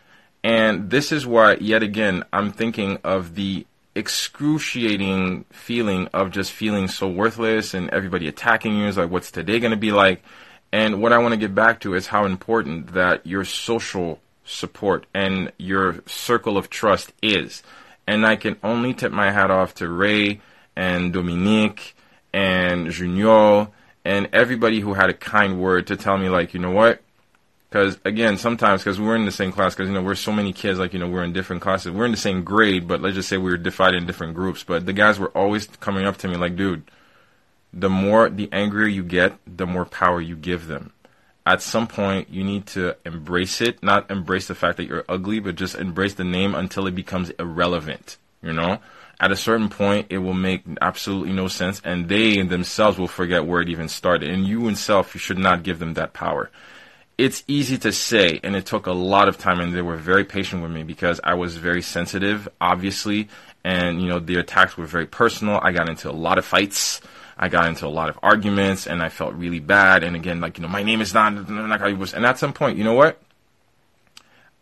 and 0.43 0.89
this 0.89 1.11
is 1.11 1.25
why, 1.25 1.55
yet 1.55 1.83
again, 1.83 2.23
I'm 2.33 2.51
thinking 2.51 2.97
of 3.03 3.35
the 3.35 3.65
excruciating 3.95 5.45
feeling 5.51 6.07
of 6.13 6.31
just 6.31 6.51
feeling 6.51 6.87
so 6.87 7.07
worthless 7.07 7.73
and 7.73 7.89
everybody 7.89 8.27
attacking 8.27 8.77
you. 8.77 8.87
Is 8.87 8.97
like, 8.97 9.11
what's 9.11 9.31
today 9.31 9.59
going 9.59 9.71
to 9.71 9.77
be 9.77 9.91
like? 9.91 10.23
And 10.71 11.01
what 11.01 11.13
I 11.13 11.17
want 11.17 11.33
to 11.33 11.39
get 11.39 11.55
back 11.55 11.79
to 11.81 11.95
is 11.95 12.07
how 12.07 12.25
important 12.25 12.93
that 12.93 13.25
your 13.25 13.43
social 13.43 14.19
support 14.43 15.05
and 15.13 15.51
your 15.57 16.03
circle 16.05 16.57
of 16.57 16.69
trust 16.69 17.13
is. 17.21 17.63
And 18.09 18.25
I 18.25 18.37
can 18.37 18.57
only 18.63 18.95
tip 18.95 19.11
my 19.11 19.29
hat 19.29 19.51
off 19.51 19.75
to 19.75 19.87
Ray 19.87 20.41
and 20.75 21.13
Dominique 21.13 21.95
and 22.33 22.89
Junior 22.89 23.67
and 24.03 24.27
everybody 24.33 24.79
who 24.79 24.95
had 24.95 25.11
a 25.11 25.13
kind 25.13 25.61
word 25.61 25.85
to 25.87 25.95
tell 25.95 26.17
me, 26.17 26.27
like, 26.27 26.55
you 26.55 26.59
know 26.59 26.71
what? 26.71 27.03
Because 27.69 27.99
again, 28.03 28.39
sometimes 28.39 28.81
because 28.81 28.99
we're 28.99 29.15
in 29.15 29.25
the 29.25 29.31
same 29.31 29.51
class, 29.51 29.75
because 29.75 29.89
you 29.89 29.93
know 29.93 30.01
we're 30.01 30.15
so 30.15 30.31
many 30.31 30.53
kids, 30.53 30.79
like 30.79 30.91
you 30.91 30.97
know 30.97 31.07
we're 31.07 31.23
in 31.23 31.33
different 31.33 31.61
classes, 31.61 31.91
we're 31.91 32.05
in 32.05 32.11
the 32.11 32.17
same 32.17 32.43
grade, 32.43 32.87
but 32.87 32.99
let's 32.99 33.13
just 33.13 33.29
say 33.29 33.37
we 33.37 33.51
were 33.51 33.57
divided 33.57 33.97
in 33.97 34.07
different 34.07 34.33
groups. 34.33 34.63
But 34.63 34.87
the 34.87 34.93
guys 34.93 35.19
were 35.19 35.29
always 35.37 35.67
coming 35.67 36.07
up 36.07 36.17
to 36.17 36.27
me 36.27 36.35
like, 36.35 36.55
dude, 36.55 36.89
the 37.71 37.91
more 37.91 38.27
the 38.27 38.49
angrier 38.51 38.87
you 38.87 39.03
get, 39.03 39.37
the 39.45 39.67
more 39.67 39.85
power 39.85 40.19
you 40.19 40.35
give 40.35 40.65
them. 40.65 40.93
At 41.49 41.63
some 41.63 41.87
point, 41.87 42.29
you 42.29 42.43
need 42.43 42.67
to 42.77 42.95
embrace 43.03 43.59
it, 43.59 43.81
not 43.81 44.11
embrace 44.11 44.47
the 44.47 44.53
fact 44.53 44.77
that 44.77 44.85
you're 44.85 45.03
ugly, 45.09 45.39
but 45.39 45.55
just 45.55 45.73
embrace 45.73 46.13
the 46.13 46.23
name 46.23 46.53
until 46.53 46.85
it 46.85 46.93
becomes 46.93 47.31
irrelevant. 47.31 48.19
You 48.43 48.53
know, 48.53 48.77
at 49.19 49.31
a 49.31 49.35
certain 49.35 49.67
point, 49.67 50.05
it 50.11 50.19
will 50.19 50.35
make 50.35 50.61
absolutely 50.79 51.33
no 51.33 51.47
sense, 51.47 51.81
and 51.83 52.07
they 52.07 52.43
themselves 52.43 52.99
will 52.99 53.07
forget 53.07 53.47
where 53.47 53.61
it 53.61 53.69
even 53.69 53.89
started. 53.89 54.29
And 54.29 54.45
you, 54.45 54.75
self, 54.75 55.15
you 55.15 55.19
should 55.19 55.39
not 55.39 55.63
give 55.63 55.79
them 55.79 55.95
that 55.95 56.13
power. 56.13 56.51
It's 57.17 57.43
easy 57.47 57.79
to 57.79 57.91
say, 57.91 58.39
and 58.43 58.55
it 58.55 58.67
took 58.67 58.85
a 58.85 58.91
lot 58.91 59.27
of 59.27 59.39
time, 59.39 59.59
and 59.59 59.73
they 59.73 59.81
were 59.81 59.97
very 59.97 60.25
patient 60.25 60.61
with 60.61 60.71
me 60.71 60.83
because 60.83 61.19
I 61.23 61.33
was 61.33 61.57
very 61.57 61.81
sensitive, 61.81 62.47
obviously, 62.61 63.27
and 63.63 64.03
you 64.03 64.07
know 64.07 64.19
the 64.19 64.35
attacks 64.35 64.77
were 64.77 64.85
very 64.85 65.07
personal. 65.07 65.59
I 65.63 65.71
got 65.71 65.89
into 65.89 66.11
a 66.11 66.13
lot 66.13 66.37
of 66.37 66.45
fights 66.45 67.01
I 67.41 67.47
got 67.47 67.67
into 67.67 67.87
a 67.87 67.89
lot 67.89 68.09
of 68.09 68.19
arguments 68.21 68.85
and 68.85 69.01
I 69.01 69.07
felt 69.07 69.33
really 69.33 69.61
bad. 69.61 70.03
And 70.03 70.13
again, 70.13 70.41
like, 70.41 70.57
you 70.57 70.61
know, 70.61 70.67
my 70.67 70.83
name 70.83 70.99
is 70.99 71.13
not. 71.13 71.33
And 71.33 72.25
at 72.25 72.37
some 72.37 72.51
point, 72.51 72.77
you 72.77 72.83
know 72.83 72.93
what? 72.93 73.21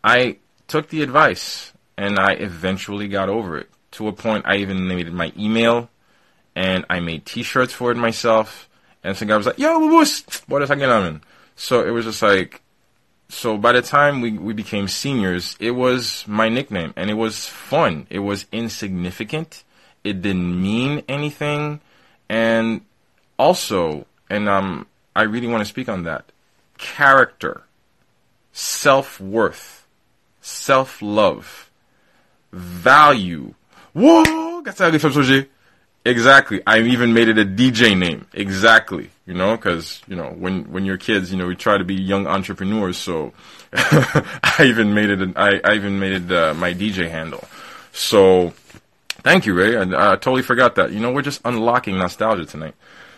I 0.04 0.36
took 0.68 0.88
the 0.88 1.02
advice 1.02 1.72
and 1.96 2.20
I 2.20 2.34
eventually 2.34 3.08
got 3.08 3.28
over 3.28 3.58
it 3.58 3.68
to 3.92 4.06
a 4.06 4.12
point 4.12 4.44
I 4.46 4.58
even 4.58 4.86
made 4.86 5.12
my 5.12 5.32
email 5.36 5.90
and 6.54 6.84
I 6.88 7.00
made 7.00 7.26
t-shirts 7.26 7.72
for 7.72 7.90
it 7.90 7.96
myself. 7.96 8.68
And 9.02 9.16
some 9.16 9.26
guy 9.26 9.36
was 9.36 9.46
like, 9.46 9.58
yo, 9.58 9.80
boss, 9.90 10.22
what 10.46 10.62
is 10.62 10.68
happening? 10.68 11.22
So 11.56 11.84
it 11.84 11.90
was 11.90 12.04
just 12.04 12.22
like, 12.22 12.62
so 13.28 13.58
by 13.58 13.72
the 13.72 13.82
time 13.82 14.20
we, 14.20 14.38
we 14.38 14.54
became 14.54 14.86
seniors, 14.86 15.56
it 15.58 15.72
was 15.72 16.24
my 16.28 16.48
nickname 16.48 16.94
and 16.94 17.10
it 17.10 17.14
was 17.14 17.46
fun. 17.46 18.06
It 18.08 18.20
was 18.20 18.46
insignificant. 18.52 19.64
It 20.04 20.22
didn't 20.22 20.62
mean 20.62 21.02
anything. 21.08 21.80
And 22.28 22.82
also, 23.38 24.06
and 24.28 24.48
um, 24.48 24.86
I 25.16 25.22
really 25.22 25.46
want 25.46 25.62
to 25.62 25.64
speak 25.68 25.88
on 25.88 26.04
that 26.04 26.24
character, 26.76 27.62
self 28.52 29.20
worth, 29.20 29.86
self 30.40 31.00
love, 31.02 31.70
value. 32.52 33.54
Whoa, 33.92 34.62
Exactly. 36.04 36.62
I 36.66 36.80
even 36.80 37.12
made 37.12 37.28
it 37.28 37.38
a 37.38 37.44
DJ 37.44 37.96
name. 37.98 38.26
Exactly. 38.32 39.10
You 39.26 39.34
know, 39.34 39.56
because 39.56 40.00
you 40.08 40.16
know 40.16 40.30
when 40.30 40.70
when 40.72 40.86
you're 40.86 40.96
kids, 40.96 41.30
you 41.30 41.36
know 41.36 41.46
we 41.46 41.54
try 41.54 41.76
to 41.76 41.84
be 41.84 41.94
young 41.94 42.26
entrepreneurs. 42.26 42.96
So 42.96 43.34
I 43.74 44.64
even 44.64 44.94
made 44.94 45.10
it. 45.10 45.36
I 45.36 45.74
even 45.74 45.98
made 45.98 46.12
it 46.12 46.32
uh, 46.32 46.54
my 46.54 46.72
DJ 46.72 47.10
handle. 47.10 47.44
So 47.92 48.54
Thank 49.22 49.46
you, 49.46 49.54
Ray. 49.54 49.76
I, 49.76 49.82
I, 49.82 50.16
totally 50.16 50.42
forgot 50.42 50.76
that. 50.76 50.92
You 50.92 51.00
know, 51.00 51.12
we're 51.12 51.22
just 51.22 51.40
unlocking 51.44 51.98
nostalgia 51.98 52.46
tonight. 52.46 52.74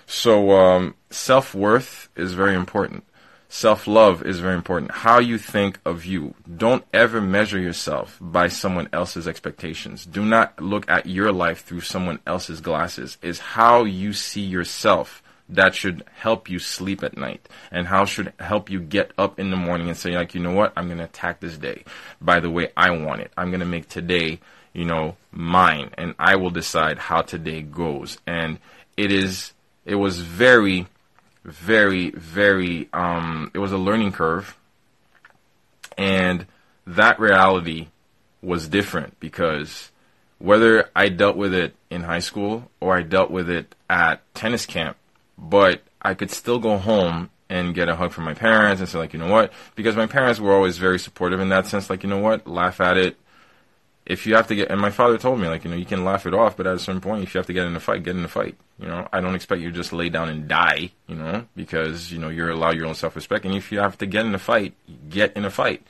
So, 0.07 0.53
um, 0.53 0.95
self 1.11 1.55
worth 1.55 2.09
is 2.17 2.33
very 2.33 2.55
important. 2.55 3.05
Self 3.49 3.87
love 3.87 4.23
is 4.23 4.41
very 4.41 4.55
important. 4.55 4.93
How 4.93 5.19
you 5.19 5.37
think 5.37 5.79
of 5.85 6.05
you. 6.05 6.35
Don't 6.57 6.85
ever 6.95 7.21
measure 7.21 7.59
yourself 7.59 8.17
by 8.21 8.49
someone 8.49 8.89
else's 8.93 9.29
expectations. 9.29 10.07
Do 10.07 10.25
not 10.25 10.61
look 10.61 10.89
at 10.89 11.07
your 11.07 11.33
life 11.33 11.65
through 11.65 11.83
someone 11.83 12.21
else's 12.27 12.61
glasses. 12.61 13.19
Is 13.23 13.39
how 13.39 13.85
you 13.85 14.13
see 14.13 14.43
yourself 14.43 15.23
that 15.51 15.75
should 15.75 16.05
help 16.15 16.49
you 16.49 16.59
sleep 16.59 17.03
at 17.03 17.17
night 17.17 17.49
and 17.71 17.89
how 17.89 18.05
should 18.05 18.33
help 18.39 18.71
you 18.71 18.81
get 18.81 19.11
up 19.19 19.39
in 19.39 19.51
the 19.51 19.57
morning 19.57 19.89
and 19.89 19.97
say 19.97 20.13
like 20.13 20.33
you 20.33 20.41
know 20.41 20.53
what 20.53 20.73
i'm 20.77 20.87
going 20.87 20.99
to 20.99 21.05
attack 21.05 21.41
this 21.41 21.59
day 21.59 21.83
by 22.21 22.39
the 22.39 22.49
way 22.49 22.71
i 22.77 22.89
want 22.91 23.21
it 23.21 23.33
i'm 23.37 23.51
going 23.51 23.59
to 23.59 23.67
make 23.67 23.89
today 23.89 24.39
you 24.73 24.85
know, 24.85 25.17
mine, 25.33 25.91
and 25.97 26.15
I 26.19 26.37
will 26.37 26.51
decide 26.51 26.99
how 26.99 27.23
today 27.23 27.63
goes. 27.63 28.19
And 28.27 28.59
it 28.97 29.13
is, 29.13 29.53
it 29.85 29.97
was 29.97 30.21
very, 30.21 30.87
very, 31.45 32.11
very, 32.11 32.89
um, 32.93 33.51
it 33.55 33.59
was 33.59 33.73
a 33.73 33.79
learning 33.79 34.13
curve, 34.13 34.57
and 35.99 36.47
that 36.87 37.19
reality 37.19 37.89
was 38.43 38.69
different 38.69 39.19
because 39.21 39.91
whether 40.39 40.89
I 40.97 41.11
dealt 41.11 41.37
with 41.37 41.53
it 41.53 41.75
in 41.91 42.03
high 42.03 42.21
school 42.21 42.71
or 42.81 42.97
I 42.97 43.03
dealt 43.03 43.31
with 43.31 43.51
it 43.51 43.75
at 43.89 44.23
tennis 44.35 44.65
camp, 44.65 44.97
but 45.37 45.83
I 46.01 46.15
could 46.15 46.31
still 46.31 46.59
go 46.59 46.79
home 46.79 47.29
and 47.51 47.75
get 47.75 47.89
a 47.89 47.97
hug 47.97 48.13
from 48.13 48.25
my 48.25 48.33
parents 48.33 48.81
and 48.81 48.89
say 48.89 48.99
like, 48.99 49.13
you 49.13 49.19
know 49.19 49.31
what? 49.31 49.53
Because 49.75 49.97
my 49.97 50.07
parents 50.07 50.41
were 50.41 50.55
always 50.55 50.79
very 50.79 50.99
supportive 50.99 51.41
in 51.41 51.51
that 51.51 51.67
sense. 51.67 51.91
Like, 51.91 52.03
you 52.03 52.09
know 52.09 52.19
what? 52.19 52.47
Laugh 52.47 52.81
at 52.81 52.97
it 52.97 53.19
if 54.07 54.27
you 54.27 54.35
have 54.35 54.49
to 54.49 54.55
get, 54.55 54.71
and 54.71 54.81
my 54.81 54.91
father 54.91 55.19
told 55.19 55.41
me, 55.41 55.49
like, 55.49 55.65
you 55.65 55.71
know, 55.71 55.77
you 55.77 55.85
can 55.85 56.05
laugh 56.05 56.27
it 56.27 56.35
off, 56.35 56.57
but 56.57 56.67
at 56.67 56.75
a 56.75 56.79
certain 56.79 57.01
point, 57.01 57.23
if 57.23 57.35
you 57.35 57.39
have 57.39 57.47
to 57.47 57.53
get 57.53 57.67
in 57.67 57.77
a 57.77 57.81
fight, 57.81 58.03
get 58.03 58.17
in 58.17 58.25
a 58.25 58.29
fight. 58.29 58.57
You 58.79 58.89
know, 58.89 59.07
I 59.13 59.21
don't 59.21 59.35
expect 59.35 59.61
you 59.61 59.71
to 59.71 59.77
just 59.77 59.93
lay 59.93 60.09
down 60.09 60.29
and 60.29 60.49
die, 60.49 60.93
you 61.07 61.15
know, 61.15 61.47
because, 61.55 62.11
you 62.11 62.19
know, 62.19 62.29
you're 62.29 62.51
allowed 62.51 62.77
your 62.77 62.87
own 62.87 62.95
self 62.95 63.15
respect. 63.15 63.45
And 63.45 63.55
if 63.55 63.71
you 63.71 63.79
have 63.79 63.99
to 63.99 64.07
get 64.07 64.25
in 64.25 64.35
a 64.35 64.39
fight, 64.39 64.75
get 65.09 65.37
in 65.37 65.45
a 65.45 65.51
fight. 65.51 65.87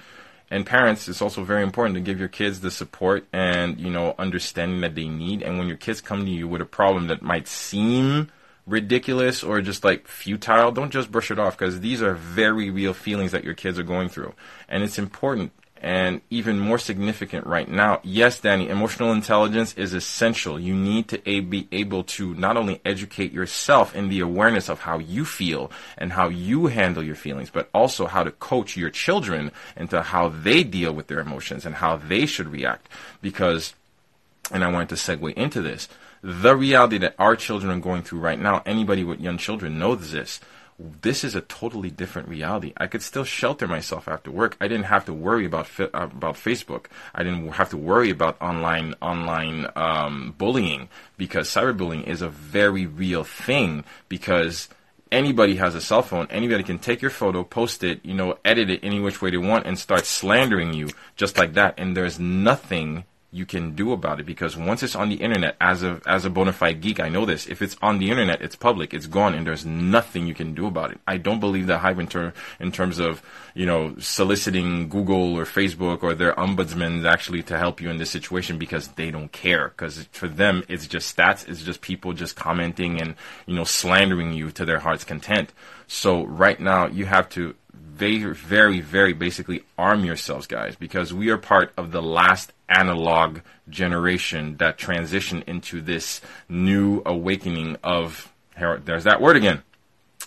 And 0.51 0.67
parents, 0.67 1.09
it's 1.09 1.23
also 1.23 1.45
very 1.45 1.63
important 1.63 1.95
to 1.95 2.01
give 2.01 2.19
your 2.19 2.29
kids 2.29 2.61
the 2.61 2.73
support 2.73 3.25
and, 3.33 3.79
you 3.79 3.91
know, 3.91 4.17
understanding 4.19 4.81
that 4.81 4.97
they 4.97 5.07
need. 5.07 5.43
And 5.43 5.59
when 5.59 5.69
your 5.69 5.77
kids 5.77 6.01
come 6.01 6.25
to 6.25 6.31
you 6.31 6.49
with 6.49 6.61
a 6.61 6.67
problem 6.67 7.07
that 7.07 7.23
might 7.23 7.47
seem 7.47 8.31
ridiculous 8.67 9.45
or 9.45 9.61
just 9.61 9.85
like 9.85 10.09
futile, 10.09 10.73
don't 10.73 10.91
just 10.91 11.13
brush 11.13 11.31
it 11.31 11.39
off 11.39 11.57
because 11.57 11.81
these 11.81 12.03
are 12.03 12.15
very 12.15 12.71
real 12.71 12.93
feelings 12.93 13.31
that 13.31 13.45
your 13.45 13.55
kids 13.55 13.79
are 13.79 13.85
going 13.85 14.09
through. 14.09 14.35
And 14.69 14.83
it's 14.83 14.99
important 14.99 15.53
and 15.81 16.21
even 16.29 16.59
more 16.59 16.79
significant 16.79 17.47
right 17.47 17.69
now. 17.69 18.01
Yes, 18.03 18.39
Danny, 18.39 18.69
emotional 18.69 19.13
intelligence 19.13 19.73
is 19.75 19.95
essential. 19.95 20.61
You 20.61 20.75
need 20.75 21.09
to 21.09 21.19
be 21.19 21.69
able 21.73 22.05
to 22.05 22.35
not 22.35 22.59
only 22.59 22.83
educate 22.85 23.33
yourself 23.33 23.95
in 23.97 24.11
the 24.11 24.21
awareness 24.21 24.69
of 24.69 24.81
how 24.81 24.99
you 24.99 25.25
feel 25.25 25.73
and 25.97 26.13
how 26.13 26.29
you 26.29 26.67
handle 26.67 27.03
your 27.03 27.15
feelings, 27.15 27.49
but 27.49 27.71
also 27.73 28.07
how 28.07 28.23
to 28.23 28.31
coach 28.31 28.77
your 28.77 28.91
children 28.91 29.51
into 29.75 30.03
how 30.03 30.29
they 30.29 30.63
deal 30.63 30.93
with 30.93 31.07
their 31.07 31.21
emotions 31.21 31.65
and 31.65 31.77
how 31.77 31.97
they 31.97 32.27
should 32.27 32.49
react. 32.49 32.87
Because, 33.23 33.75
and 34.53 34.63
I 34.63 34.71
wanted 34.71 34.91
to 34.91 34.97
segue 34.97 35.33
into 35.33 35.63
this, 35.63 35.89
the 36.23 36.55
reality 36.55 36.99
that 36.99 37.15
our 37.19 37.37
children 37.37 37.73
are 37.73 37.81
going 37.81 38.03
through 38.03 38.21
right 38.21 38.39
now, 38.39 38.63
anybody 38.67 39.03
with 39.03 39.21
young 39.21 39.39
children 39.39 39.79
knows 39.79 40.13
this 40.13 40.41
this 41.03 41.25
is 41.25 41.35
a 41.35 41.41
totally 41.43 41.91
different 41.91 42.29
reality. 42.29 42.73
I 42.77 42.87
could 42.87 43.03
still 43.03 43.25
shelter 43.25 43.67
myself 43.67 44.09
after 44.09 44.31
work. 44.31 44.57
I 44.61 44.69
didn't 44.69 44.85
have 44.85 45.05
to 45.07 45.13
worry 45.13 45.45
about 45.45 45.67
fi- 45.67 45.91
uh, 45.93 46.05
about 46.05 46.37
Facebook. 46.37 46.87
I 47.15 47.23
didn't 47.23 47.47
have 47.53 47.71
to 47.71 47.77
worry 47.77 48.11
about 48.11 48.41
online 48.41 48.95
online 49.03 49.67
um, 49.77 50.35
bullying 50.39 50.89
because 51.17 51.49
cyberbullying 51.49 52.07
is 52.07 52.23
a 52.23 52.29
very 52.29 52.87
real 52.87 53.25
thing. 53.25 53.85
Because 54.09 54.69
anybody 55.13 55.57
has 55.57 55.75
a 55.75 55.81
cell 55.81 56.03
phone. 56.03 56.27
Anybody 56.31 56.63
can 56.63 56.79
take 56.79 57.03
your 57.03 57.11
photo, 57.11 57.45
post 57.45 57.85
it, 57.85 58.01
you 58.05 58.15
know, 58.15 58.39
edit 58.45 58.71
it 58.71 58.81
any 58.83 59.01
which 59.01 59.21
way 59.21 59.31
they 59.31 59.37
want, 59.37 59.67
and 59.67 59.79
start 59.79 60.07
slandering 60.07 60.73
you 60.73 60.89
just 61.17 61.37
like 61.37 61.55
that. 61.55 61.75
And 61.79 61.97
there's 61.97 62.19
nothing 62.19 63.05
you 63.33 63.47
can 63.47 63.75
do 63.75 63.93
about 63.93 64.21
it. 64.21 64.27
Because 64.27 64.57
once 64.57 64.83
it's 64.83 64.97
on 64.97 65.09
the 65.09 65.17
internet 65.17 65.57
as 65.61 65.83
a 65.83 66.01
as 66.07 66.25
a 66.25 66.31
bona 66.31 66.53
fide 66.53 66.81
geek 66.81 67.01
i 67.01 67.09
know 67.09 67.25
this 67.25 67.47
if 67.47 67.63
it's 67.63 67.77
on 67.83 67.99
the 67.99 68.11
internet 68.11 68.43
it's 68.43 68.57
public 68.57 68.93
it's 68.93 69.07
gone 69.07 69.35
and 69.35 69.47
there's 69.47 69.65
nothing 69.65 70.27
you 70.27 70.35
can 70.35 70.55
do 70.55 70.67
about 70.67 70.91
it. 70.91 71.01
I 71.07 71.17
don't 71.17 71.41
believe 71.41 71.67
that 71.69 71.79
hype 71.79 71.99
in, 71.99 72.07
ter- 72.07 72.33
in 72.59 72.73
terms 72.73 72.99
of 72.99 73.23
you 73.55 73.67
know 73.67 73.95
soliciting 73.99 74.89
google 74.89 75.39
or 75.39 75.45
facebook 75.45 76.03
or 76.03 76.15
their 76.15 76.35
ombudsman 76.35 77.05
actually 77.05 77.43
to 77.45 77.59
help 77.59 77.81
you 77.81 77.91
in 77.91 77.99
this 77.99 78.11
situation 78.11 78.59
because 78.59 78.89
they 78.89 79.11
don't 79.11 79.33
care. 79.33 79.69
Because 79.69 80.09
for 80.13 80.29
them 80.29 80.65
it's 80.69 80.87
just 80.87 81.17
stats 81.17 81.49
it's 81.49 81.63
just 81.63 81.81
people 81.81 82.13
just 82.13 82.37
commenting 82.37 83.01
and 83.01 83.15
you 83.47 83.55
know 83.55 83.65
slandering 83.65 84.33
you 84.33 84.51
to 84.51 84.65
their 84.65 84.81
heart's 84.81 85.05
content. 85.05 85.53
So 85.87 86.25
right 86.25 86.59
now 86.61 86.87
you 86.87 87.07
have 87.07 87.29
to 87.31 87.55
very, 88.01 88.33
very, 88.33 88.81
very 88.81 89.13
basically 89.13 89.63
arm 89.77 90.07
yourselves, 90.07 90.47
guys, 90.47 90.75
because 90.75 91.13
we 91.13 91.29
are 91.29 91.37
part 91.37 91.71
of 91.77 91.93
the 91.93 92.01
last 92.01 92.51
analog 92.67 93.41
generation 93.69 94.57
that 94.57 94.79
transitioned 94.79 95.45
into 95.47 95.83
this 95.83 96.23
new 96.49 97.03
awakening 97.05 97.77
of, 97.85 98.33
there's 98.57 99.05
that 99.05 99.21
word 99.21 99.37
again, 99.37 99.63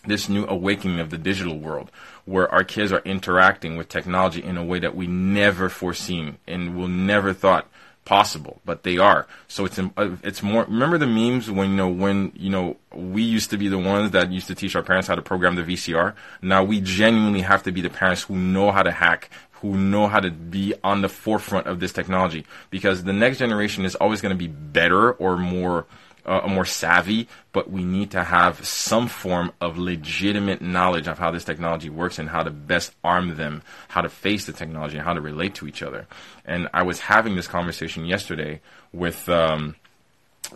this 0.05 0.29
new 0.29 0.45
awakening 0.45 0.99
of 0.99 1.09
the 1.09 1.17
digital 1.17 1.57
world 1.57 1.89
where 2.25 2.47
our 2.51 2.63
kids 2.63 2.91
are 2.91 3.01
interacting 3.05 3.75
with 3.75 3.89
technology 3.89 4.43
in 4.43 4.55
a 4.55 4.63
way 4.63 4.77
that 4.77 4.95
we 4.95 5.07
never 5.07 5.67
foreseen 5.67 6.37
and 6.47 6.77
will 6.77 6.87
never 6.87 7.33
thought 7.33 7.67
possible, 8.05 8.59
but 8.65 8.83
they 8.83 8.97
are. 8.97 9.27
So 9.47 9.65
it's 9.65 9.79
uh, 9.79 10.15
it's 10.23 10.43
more. 10.43 10.63
Remember 10.65 10.97
the 10.97 11.07
memes 11.07 11.49
when 11.49 11.71
you 11.71 11.75
know 11.75 11.89
when 11.89 12.31
you 12.35 12.49
know 12.49 12.77
we 12.93 13.21
used 13.23 13.49
to 13.51 13.57
be 13.57 13.67
the 13.67 13.77
ones 13.77 14.11
that 14.11 14.31
used 14.31 14.47
to 14.47 14.55
teach 14.55 14.75
our 14.75 14.83
parents 14.83 15.07
how 15.07 15.15
to 15.15 15.21
program 15.21 15.55
the 15.55 15.63
VCR. 15.63 16.13
Now 16.41 16.63
we 16.63 16.81
genuinely 16.81 17.41
have 17.41 17.63
to 17.63 17.71
be 17.71 17.81
the 17.81 17.89
parents 17.89 18.23
who 18.23 18.35
know 18.35 18.71
how 18.71 18.83
to 18.83 18.91
hack, 18.91 19.29
who 19.51 19.77
know 19.77 20.07
how 20.07 20.19
to 20.19 20.31
be 20.31 20.73
on 20.83 21.01
the 21.01 21.09
forefront 21.09 21.67
of 21.67 21.79
this 21.79 21.93
technology, 21.93 22.45
because 22.69 23.03
the 23.03 23.13
next 23.13 23.37
generation 23.37 23.85
is 23.85 23.95
always 23.95 24.21
going 24.21 24.35
to 24.35 24.37
be 24.37 24.47
better 24.47 25.13
or 25.13 25.37
more 25.37 25.85
uh, 26.25 26.47
more 26.47 26.65
savvy, 26.65 27.27
but 27.51 27.69
we 27.69 27.83
need 27.83 28.11
to 28.11 28.23
have 28.23 28.65
some 28.65 29.07
form 29.07 29.51
of 29.59 29.77
legitimate 29.77 30.61
knowledge 30.61 31.07
of 31.07 31.19
how 31.19 31.31
this 31.31 31.43
technology 31.43 31.89
works 31.89 32.19
and 32.19 32.29
how 32.29 32.43
to 32.43 32.51
best 32.51 32.93
arm 33.03 33.35
them, 33.35 33.61
how 33.89 34.01
to 34.01 34.09
face 34.09 34.45
the 34.45 34.53
technology, 34.53 34.97
and 34.97 35.05
how 35.05 35.13
to 35.13 35.21
relate 35.21 35.55
to 35.55 35.67
each 35.67 35.83
other. 35.83 36.07
And 36.45 36.69
I 36.73 36.83
was 36.83 37.01
having 37.01 37.35
this 37.35 37.47
conversation 37.47 38.05
yesterday 38.05 38.61
with 38.91 39.27
um, 39.29 39.75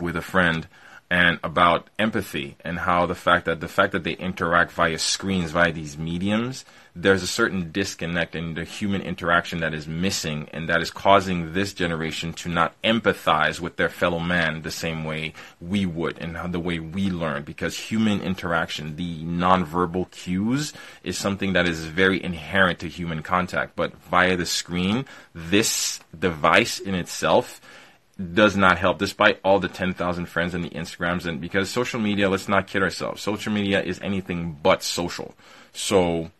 with 0.00 0.16
a 0.16 0.22
friend 0.22 0.66
and 1.10 1.38
about 1.42 1.88
empathy 1.98 2.56
and 2.60 2.80
how 2.80 3.06
the 3.06 3.14
fact 3.14 3.46
that 3.46 3.60
the 3.60 3.68
fact 3.68 3.92
that 3.92 4.04
they 4.04 4.12
interact 4.12 4.72
via 4.72 4.98
screens 4.98 5.50
via 5.52 5.72
these 5.72 5.96
mediums 5.96 6.64
there's 7.00 7.22
a 7.22 7.28
certain 7.28 7.70
disconnect 7.70 8.34
in 8.34 8.54
the 8.54 8.64
human 8.64 9.00
interaction 9.02 9.60
that 9.60 9.72
is 9.72 9.86
missing 9.86 10.48
and 10.52 10.68
that 10.68 10.82
is 10.82 10.90
causing 10.90 11.52
this 11.52 11.72
generation 11.72 12.32
to 12.32 12.48
not 12.48 12.74
empathize 12.82 13.60
with 13.60 13.76
their 13.76 13.88
fellow 13.88 14.18
man 14.18 14.62
the 14.62 14.70
same 14.70 15.04
way 15.04 15.32
we 15.60 15.86
would 15.86 16.18
and 16.18 16.52
the 16.52 16.58
way 16.58 16.80
we 16.80 17.08
learn. 17.08 17.44
Because 17.44 17.78
human 17.78 18.20
interaction 18.20 18.96
the 18.96 19.22
nonverbal 19.22 20.10
cues 20.10 20.72
is 21.04 21.16
something 21.16 21.52
that 21.52 21.68
is 21.68 21.84
very 21.84 22.22
inherent 22.22 22.80
to 22.80 22.88
human 22.88 23.22
contact. 23.22 23.76
But 23.76 23.94
via 23.96 24.36
the 24.36 24.46
screen 24.46 25.04
this 25.32 26.00
device 26.18 26.80
in 26.80 26.96
itself 26.96 27.60
does 28.34 28.56
not 28.56 28.78
help 28.78 28.98
despite 28.98 29.38
all 29.44 29.60
the 29.60 29.68
10,000 29.68 30.26
friends 30.26 30.52
and 30.52 30.64
the 30.64 30.70
Instagrams. 30.70 31.26
And 31.26 31.40
because 31.40 31.70
social 31.70 32.00
media 32.00 32.28
let's 32.28 32.48
not 32.48 32.66
kid 32.66 32.82
ourselves 32.82 33.22
social 33.22 33.52
media 33.52 33.80
is 33.80 34.00
anything 34.00 34.58
but 34.60 34.82
social. 34.82 35.36
So 35.72 36.32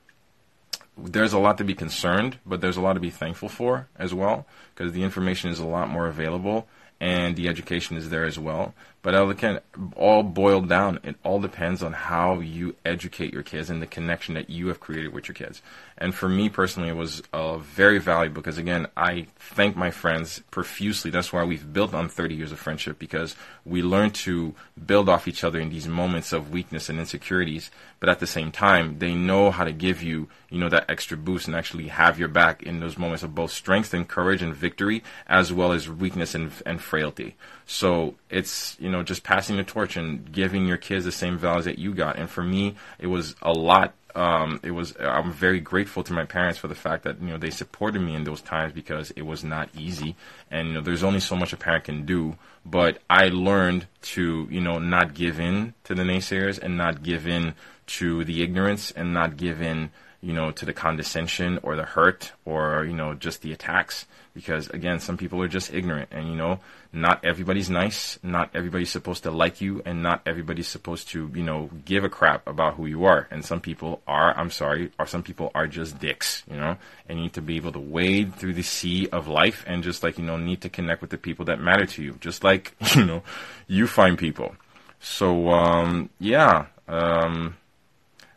there's 1.02 1.32
a 1.32 1.38
lot 1.38 1.58
to 1.58 1.64
be 1.64 1.74
concerned, 1.74 2.38
but 2.44 2.60
there's 2.60 2.76
a 2.76 2.80
lot 2.80 2.94
to 2.94 3.00
be 3.00 3.10
thankful 3.10 3.48
for 3.48 3.88
as 3.96 4.12
well 4.12 4.46
because 4.74 4.92
the 4.92 5.02
information 5.02 5.50
is 5.50 5.58
a 5.58 5.66
lot 5.66 5.88
more 5.88 6.06
available 6.06 6.66
and 7.00 7.36
the 7.36 7.48
education 7.48 7.96
is 7.96 8.10
there 8.10 8.24
as 8.24 8.38
well. 8.38 8.74
But 9.00 9.14
again, 9.14 9.60
all 9.96 10.22
boiled 10.22 10.68
down, 10.68 10.98
it 11.04 11.16
all 11.22 11.40
depends 11.40 11.82
on 11.82 11.92
how 11.92 12.40
you 12.40 12.74
educate 12.84 13.32
your 13.32 13.44
kids 13.44 13.70
and 13.70 13.80
the 13.80 13.86
connection 13.86 14.34
that 14.34 14.50
you 14.50 14.68
have 14.68 14.80
created 14.80 15.12
with 15.12 15.28
your 15.28 15.36
kids. 15.36 15.62
And 15.96 16.14
for 16.14 16.28
me 16.28 16.48
personally, 16.48 16.88
it 16.88 16.96
was 16.96 17.22
uh, 17.32 17.58
very 17.58 17.98
valuable 17.98 18.40
because 18.40 18.58
again, 18.58 18.86
I 18.96 19.26
thank 19.36 19.76
my 19.76 19.90
friends 19.90 20.42
profusely. 20.50 21.10
That's 21.10 21.32
why 21.32 21.44
we've 21.44 21.72
built 21.72 21.92
on 21.94 22.08
30 22.08 22.34
years 22.34 22.52
of 22.52 22.58
friendship 22.58 22.98
because 22.98 23.34
we 23.64 23.82
learn 23.82 24.10
to 24.10 24.54
build 24.86 25.08
off 25.08 25.26
each 25.26 25.42
other 25.42 25.58
in 25.60 25.70
these 25.70 25.88
moments 25.88 26.32
of 26.32 26.50
weakness 26.50 26.88
and 26.88 26.98
insecurities. 26.98 27.70
But 28.00 28.08
at 28.08 28.20
the 28.20 28.28
same 28.28 28.52
time, 28.52 28.98
they 29.00 29.14
know 29.14 29.50
how 29.50 29.64
to 29.64 29.72
give 29.72 30.02
you, 30.02 30.28
you 30.50 30.60
know, 30.60 30.68
that 30.68 30.88
extra 30.88 31.16
boost 31.16 31.48
and 31.48 31.56
actually 31.56 31.88
have 31.88 32.18
your 32.18 32.28
back 32.28 32.62
in 32.62 32.78
those 32.78 32.96
moments 32.96 33.24
of 33.24 33.34
both 33.34 33.50
strength 33.50 33.92
and 33.92 34.06
courage 34.06 34.40
and 34.40 34.54
victory, 34.54 35.02
as 35.26 35.52
well 35.52 35.72
as 35.72 35.88
weakness 35.88 36.34
and, 36.34 36.52
and 36.64 36.80
frailty. 36.80 37.34
So 37.66 38.14
it's, 38.30 38.76
you 38.78 38.87
know, 38.88 39.02
just 39.02 39.22
passing 39.22 39.56
the 39.56 39.64
torch 39.64 39.96
and 39.96 40.30
giving 40.30 40.66
your 40.66 40.76
kids 40.76 41.04
the 41.04 41.12
same 41.12 41.38
values 41.38 41.64
that 41.64 41.78
you 41.78 41.94
got. 41.94 42.18
And 42.18 42.28
for 42.28 42.42
me, 42.42 42.76
it 42.98 43.06
was 43.06 43.34
a 43.42 43.52
lot 43.52 43.94
um, 44.14 44.58
it 44.64 44.72
was 44.72 44.94
I'm 44.98 45.32
very 45.32 45.60
grateful 45.60 46.02
to 46.02 46.12
my 46.12 46.24
parents 46.24 46.58
for 46.58 46.66
the 46.66 46.74
fact 46.74 47.04
that 47.04 47.20
you 47.20 47.28
know 47.28 47.38
they 47.38 47.50
supported 47.50 48.00
me 48.00 48.14
in 48.14 48.24
those 48.24 48.40
times 48.40 48.72
because 48.72 49.12
it 49.12 49.22
was 49.22 49.44
not 49.44 49.68
easy 49.76 50.16
and 50.50 50.68
you 50.68 50.74
know 50.74 50.80
there's 50.80 51.04
only 51.04 51.20
so 51.20 51.36
much 51.36 51.52
a 51.52 51.56
parent 51.56 51.84
can 51.84 52.04
do 52.04 52.36
but 52.64 52.98
I 53.08 53.28
learned 53.28 53.86
to 54.02 54.48
you 54.50 54.60
know 54.60 54.78
not 54.78 55.14
give 55.14 55.38
in 55.38 55.74
to 55.84 55.94
the 55.94 56.02
naysayers 56.02 56.58
and 56.58 56.76
not 56.76 57.02
give 57.02 57.28
in 57.28 57.54
to 57.98 58.24
the 58.24 58.42
ignorance 58.42 58.90
and 58.90 59.14
not 59.14 59.36
give 59.36 59.62
in 59.62 59.90
you 60.20 60.32
know 60.32 60.50
to 60.50 60.64
the 60.64 60.72
condescension 60.72 61.60
or 61.62 61.76
the 61.76 61.84
hurt 61.84 62.32
or 62.44 62.84
you 62.84 62.94
know 62.94 63.14
just 63.14 63.42
the 63.42 63.52
attacks. 63.52 64.06
Because 64.34 64.68
again 64.68 65.00
some 65.00 65.16
people 65.16 65.42
are 65.42 65.48
just 65.48 65.72
ignorant. 65.72 66.10
And 66.12 66.28
you 66.28 66.34
know 66.34 66.60
not 66.92 67.24
everybody's 67.24 67.70
nice. 67.70 68.18
Not 68.22 68.50
everybody's 68.54 68.90
supposed 68.90 69.24
to 69.24 69.30
like 69.30 69.60
you. 69.60 69.82
And 69.84 70.02
not 70.02 70.22
everybody's 70.26 70.68
supposed 70.68 71.08
to 71.10 71.30
you 71.34 71.42
know 71.42 71.70
give 71.84 72.04
a 72.04 72.08
crap 72.08 72.46
about 72.46 72.74
who 72.74 72.86
you 72.86 73.04
are. 73.04 73.28
And 73.30 73.44
some 73.44 73.60
people 73.60 74.00
are 74.06 74.36
i'm 74.36 74.50
sorry 74.50 74.90
or 74.98 75.06
some 75.06 75.22
people 75.22 75.50
are 75.54 75.66
just 75.66 75.98
dicks 75.98 76.42
you 76.50 76.56
know. 76.56 76.76
And 77.08 77.18
you 77.18 77.24
need 77.24 77.34
to 77.34 77.42
be 77.42 77.56
able 77.56 77.72
to 77.72 77.80
wade 77.80 78.34
through 78.34 78.54
the 78.54 78.62
sea 78.62 79.08
of 79.08 79.28
life 79.28 79.64
and 79.66 79.82
just 79.82 80.02
like 80.02 80.18
you 80.18 80.24
know 80.24 80.36
need 80.36 80.62
to 80.62 80.68
connect 80.68 81.00
with 81.00 81.10
the 81.10 81.18
people 81.18 81.44
that 81.46 81.60
matter 81.60 81.86
to 81.86 82.02
you. 82.02 82.16
Just 82.20 82.42
like 82.42 82.74
you 82.96 83.04
know 83.04 83.22
you 83.66 83.86
find 83.86 84.18
people. 84.18 84.56
So 85.00 85.50
um 85.50 86.10
yeah 86.18 86.66
um 86.88 87.56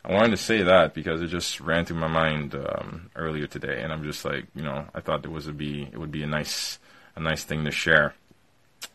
I 0.03 0.13
wanted 0.13 0.31
to 0.31 0.37
say 0.37 0.63
that 0.63 0.93
because 0.93 1.21
it 1.21 1.27
just 1.27 1.59
ran 1.59 1.85
through 1.85 1.99
my 1.99 2.07
mind 2.07 2.55
um, 2.55 3.11
earlier 3.15 3.45
today, 3.45 3.81
and 3.81 3.93
I'm 3.93 4.03
just 4.03 4.25
like, 4.25 4.45
you 4.55 4.63
know, 4.63 4.85
I 4.95 5.01
thought 5.01 5.23
it 5.23 5.31
was 5.31 5.47
a 5.47 5.53
be 5.53 5.87
it 5.91 5.97
would 5.97 6.11
be 6.11 6.23
a 6.23 6.27
nice 6.27 6.79
a 7.15 7.19
nice 7.19 7.43
thing 7.43 7.65
to 7.65 7.71
share. 7.71 8.15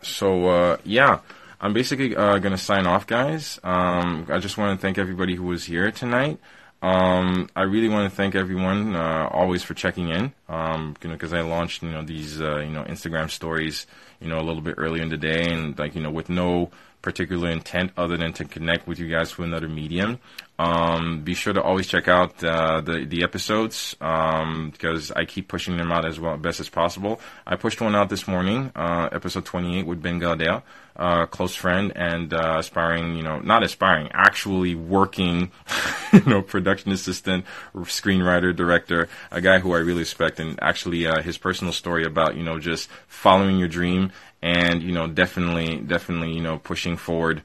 So 0.02 0.48
uh, 0.48 0.76
yeah, 0.84 1.20
I'm 1.60 1.72
basically 1.72 2.16
uh, 2.16 2.38
gonna 2.38 2.58
sign 2.58 2.86
off, 2.86 3.06
guys. 3.06 3.60
Um, 3.62 4.26
I 4.30 4.38
just 4.38 4.58
want 4.58 4.78
to 4.78 4.82
thank 4.82 4.98
everybody 4.98 5.36
who 5.36 5.44
was 5.44 5.64
here 5.64 5.92
tonight. 5.92 6.38
Um, 6.82 7.48
I 7.56 7.62
really 7.62 7.88
want 7.88 8.10
to 8.10 8.14
thank 8.14 8.34
everyone 8.34 8.94
uh, 8.94 9.28
always 9.32 9.62
for 9.62 9.74
checking 9.74 10.08
in. 10.10 10.32
Um, 10.48 10.94
you 11.02 11.08
know, 11.08 11.14
because 11.14 11.32
I 11.32 11.40
launched 11.40 11.82
you 11.82 11.90
know 11.90 12.02
these 12.02 12.40
uh, 12.40 12.58
you 12.58 12.70
know 12.70 12.82
Instagram 12.82 13.30
stories 13.30 13.86
you 14.20 14.28
know 14.28 14.38
a 14.38 14.42
little 14.42 14.62
bit 14.62 14.74
earlier 14.76 15.02
in 15.02 15.08
the 15.08 15.16
day, 15.16 15.52
and 15.52 15.78
like 15.78 15.94
you 15.94 16.02
know 16.02 16.10
with 16.10 16.28
no 16.28 16.70
particular 17.06 17.48
intent 17.50 17.92
other 17.96 18.16
than 18.16 18.32
to 18.32 18.44
connect 18.44 18.88
with 18.88 18.98
you 18.98 19.08
guys 19.08 19.30
through 19.30 19.44
another 19.44 19.68
medium. 19.68 20.18
Um, 20.58 21.20
be 21.22 21.34
sure 21.34 21.52
to 21.52 21.62
always 21.62 21.86
check 21.86 22.08
out 22.08 22.42
uh, 22.42 22.80
the 22.80 23.04
the 23.04 23.22
episodes 23.22 23.94
um, 24.00 24.70
because 24.70 25.12
I 25.12 25.24
keep 25.24 25.46
pushing 25.46 25.76
them 25.76 25.92
out 25.92 26.04
as 26.04 26.18
well 26.18 26.36
best 26.36 26.58
as 26.58 26.68
possible. 26.68 27.20
I 27.46 27.54
pushed 27.54 27.80
one 27.80 27.94
out 27.94 28.08
this 28.08 28.26
morning, 28.26 28.72
uh, 28.74 29.08
episode 29.12 29.44
28 29.44 29.86
with 29.86 30.02
Ben 30.02 30.18
Galadale, 30.18 30.62
uh, 30.96 31.26
close 31.26 31.54
friend 31.54 31.92
and 31.94 32.32
uh, 32.32 32.56
aspiring, 32.58 33.16
you 33.16 33.22
know, 33.22 33.38
not 33.38 33.62
aspiring, 33.62 34.08
actually 34.12 34.74
working, 34.74 35.52
you 36.12 36.22
know, 36.26 36.42
production 36.42 36.90
assistant, 36.90 37.44
screenwriter, 37.74 38.56
director, 38.56 39.08
a 39.30 39.40
guy 39.40 39.58
who 39.60 39.74
I 39.74 39.78
really 39.78 40.00
respect, 40.00 40.40
and 40.40 40.58
actually 40.60 41.06
uh, 41.06 41.22
his 41.22 41.38
personal 41.38 41.72
story 41.72 42.04
about 42.04 42.34
you 42.34 42.42
know 42.42 42.58
just 42.58 42.88
following 43.06 43.58
your 43.58 43.68
dream 43.68 44.10
and 44.42 44.82
you 44.82 44.92
know 44.92 45.06
definitely 45.06 45.76
definitely 45.78 46.32
you 46.32 46.40
know 46.40 46.58
pushing 46.58 46.96
forward 46.96 47.42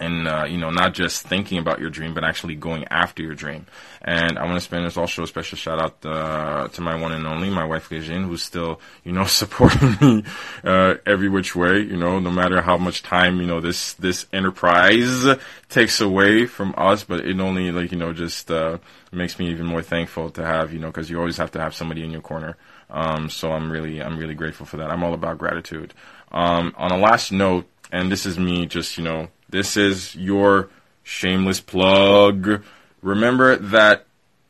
and 0.00 0.26
uh, 0.26 0.44
you 0.48 0.56
know 0.56 0.70
not 0.70 0.94
just 0.94 1.26
thinking 1.26 1.58
about 1.58 1.78
your 1.78 1.90
dream 1.90 2.14
but 2.14 2.24
actually 2.24 2.56
going 2.56 2.84
after 2.90 3.22
your 3.22 3.34
dream. 3.34 3.66
And 4.02 4.38
i 4.38 4.44
want 4.44 4.56
to 4.56 4.60
spend 4.62 4.86
this 4.86 4.96
also 4.96 5.22
a 5.22 5.26
special 5.26 5.58
shout 5.58 5.78
out 5.78 6.06
uh, 6.06 6.68
to 6.68 6.80
my 6.80 6.98
one 6.98 7.12
and 7.12 7.26
only 7.26 7.50
my 7.50 7.64
wife 7.64 7.90
Regine, 7.90 8.24
who's 8.24 8.42
still 8.42 8.80
you 9.04 9.12
know 9.12 9.24
supporting 9.40 9.96
me 10.00 10.24
uh, 10.64 10.94
every 11.06 11.28
which 11.28 11.54
way 11.54 11.80
you 11.80 11.96
know 11.96 12.18
no 12.18 12.30
matter 12.30 12.62
how 12.62 12.78
much 12.78 13.02
time 13.02 13.40
you 13.40 13.46
know 13.46 13.60
this 13.60 13.92
this 13.94 14.26
enterprise 14.32 15.26
takes 15.68 16.00
away 16.00 16.46
from 16.46 16.74
us 16.76 17.04
but 17.04 17.20
it 17.20 17.38
only 17.38 17.70
like 17.70 17.92
you 17.92 17.98
know 17.98 18.12
just 18.12 18.50
uh, 18.50 18.78
makes 19.12 19.38
me 19.38 19.50
even 19.50 19.66
more 19.66 19.82
thankful 19.82 20.30
to 20.30 20.44
have 20.44 20.72
you 20.72 20.78
know 20.78 20.88
because 20.88 21.10
you 21.10 21.18
always 21.18 21.36
have 21.36 21.50
to 21.50 21.60
have 21.60 21.74
somebody 21.74 22.02
in 22.02 22.10
your 22.10 22.22
corner 22.22 22.56
um, 22.90 23.28
so 23.30 23.52
i'm 23.52 23.70
really 23.70 24.02
i'm 24.02 24.18
really 24.18 24.34
grateful 24.34 24.66
for 24.66 24.76
that 24.76 24.90
i'm 24.90 25.02
all 25.02 25.14
about 25.14 25.38
gratitude 25.38 25.94
um, 26.32 26.74
on 26.76 26.92
a 26.92 26.96
last 26.96 27.32
note 27.32 27.66
and 27.92 28.10
this 28.10 28.26
is 28.26 28.38
me 28.38 28.66
just 28.66 28.96
you 28.96 29.04
know 29.04 29.28
this 29.50 29.76
is 29.76 30.14
your 30.14 30.70
shameless 31.02 31.60
plug. 31.60 32.62
Remember 33.02 33.56
that 33.56 34.06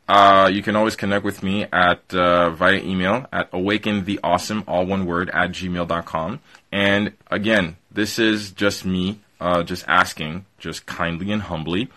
uh, 0.09 0.51
you 0.53 0.63
can 0.63 0.77
always 0.77 0.97
connect 0.97 1.25
with 1.25 1.43
me 1.43 1.65
at 1.73 2.13
uh, 2.13 2.51
via 2.51 2.83
email 2.83 3.27
at 3.33 3.51
awakentheawesome, 3.53 4.65
all 4.67 4.85
one 4.85 5.07
word, 5.07 5.31
at 5.31 5.51
gmail.com. 5.51 6.41
And 6.73 7.13
again, 7.31 7.77
this 7.91 8.19
is 8.19 8.51
just 8.51 8.85
me, 8.85 9.21
uh, 9.41 9.63
just 9.63 9.85
asking, 9.89 10.45
just 10.59 10.87
kindly 10.87 11.33
and 11.33 11.43
humbly, 11.43 11.89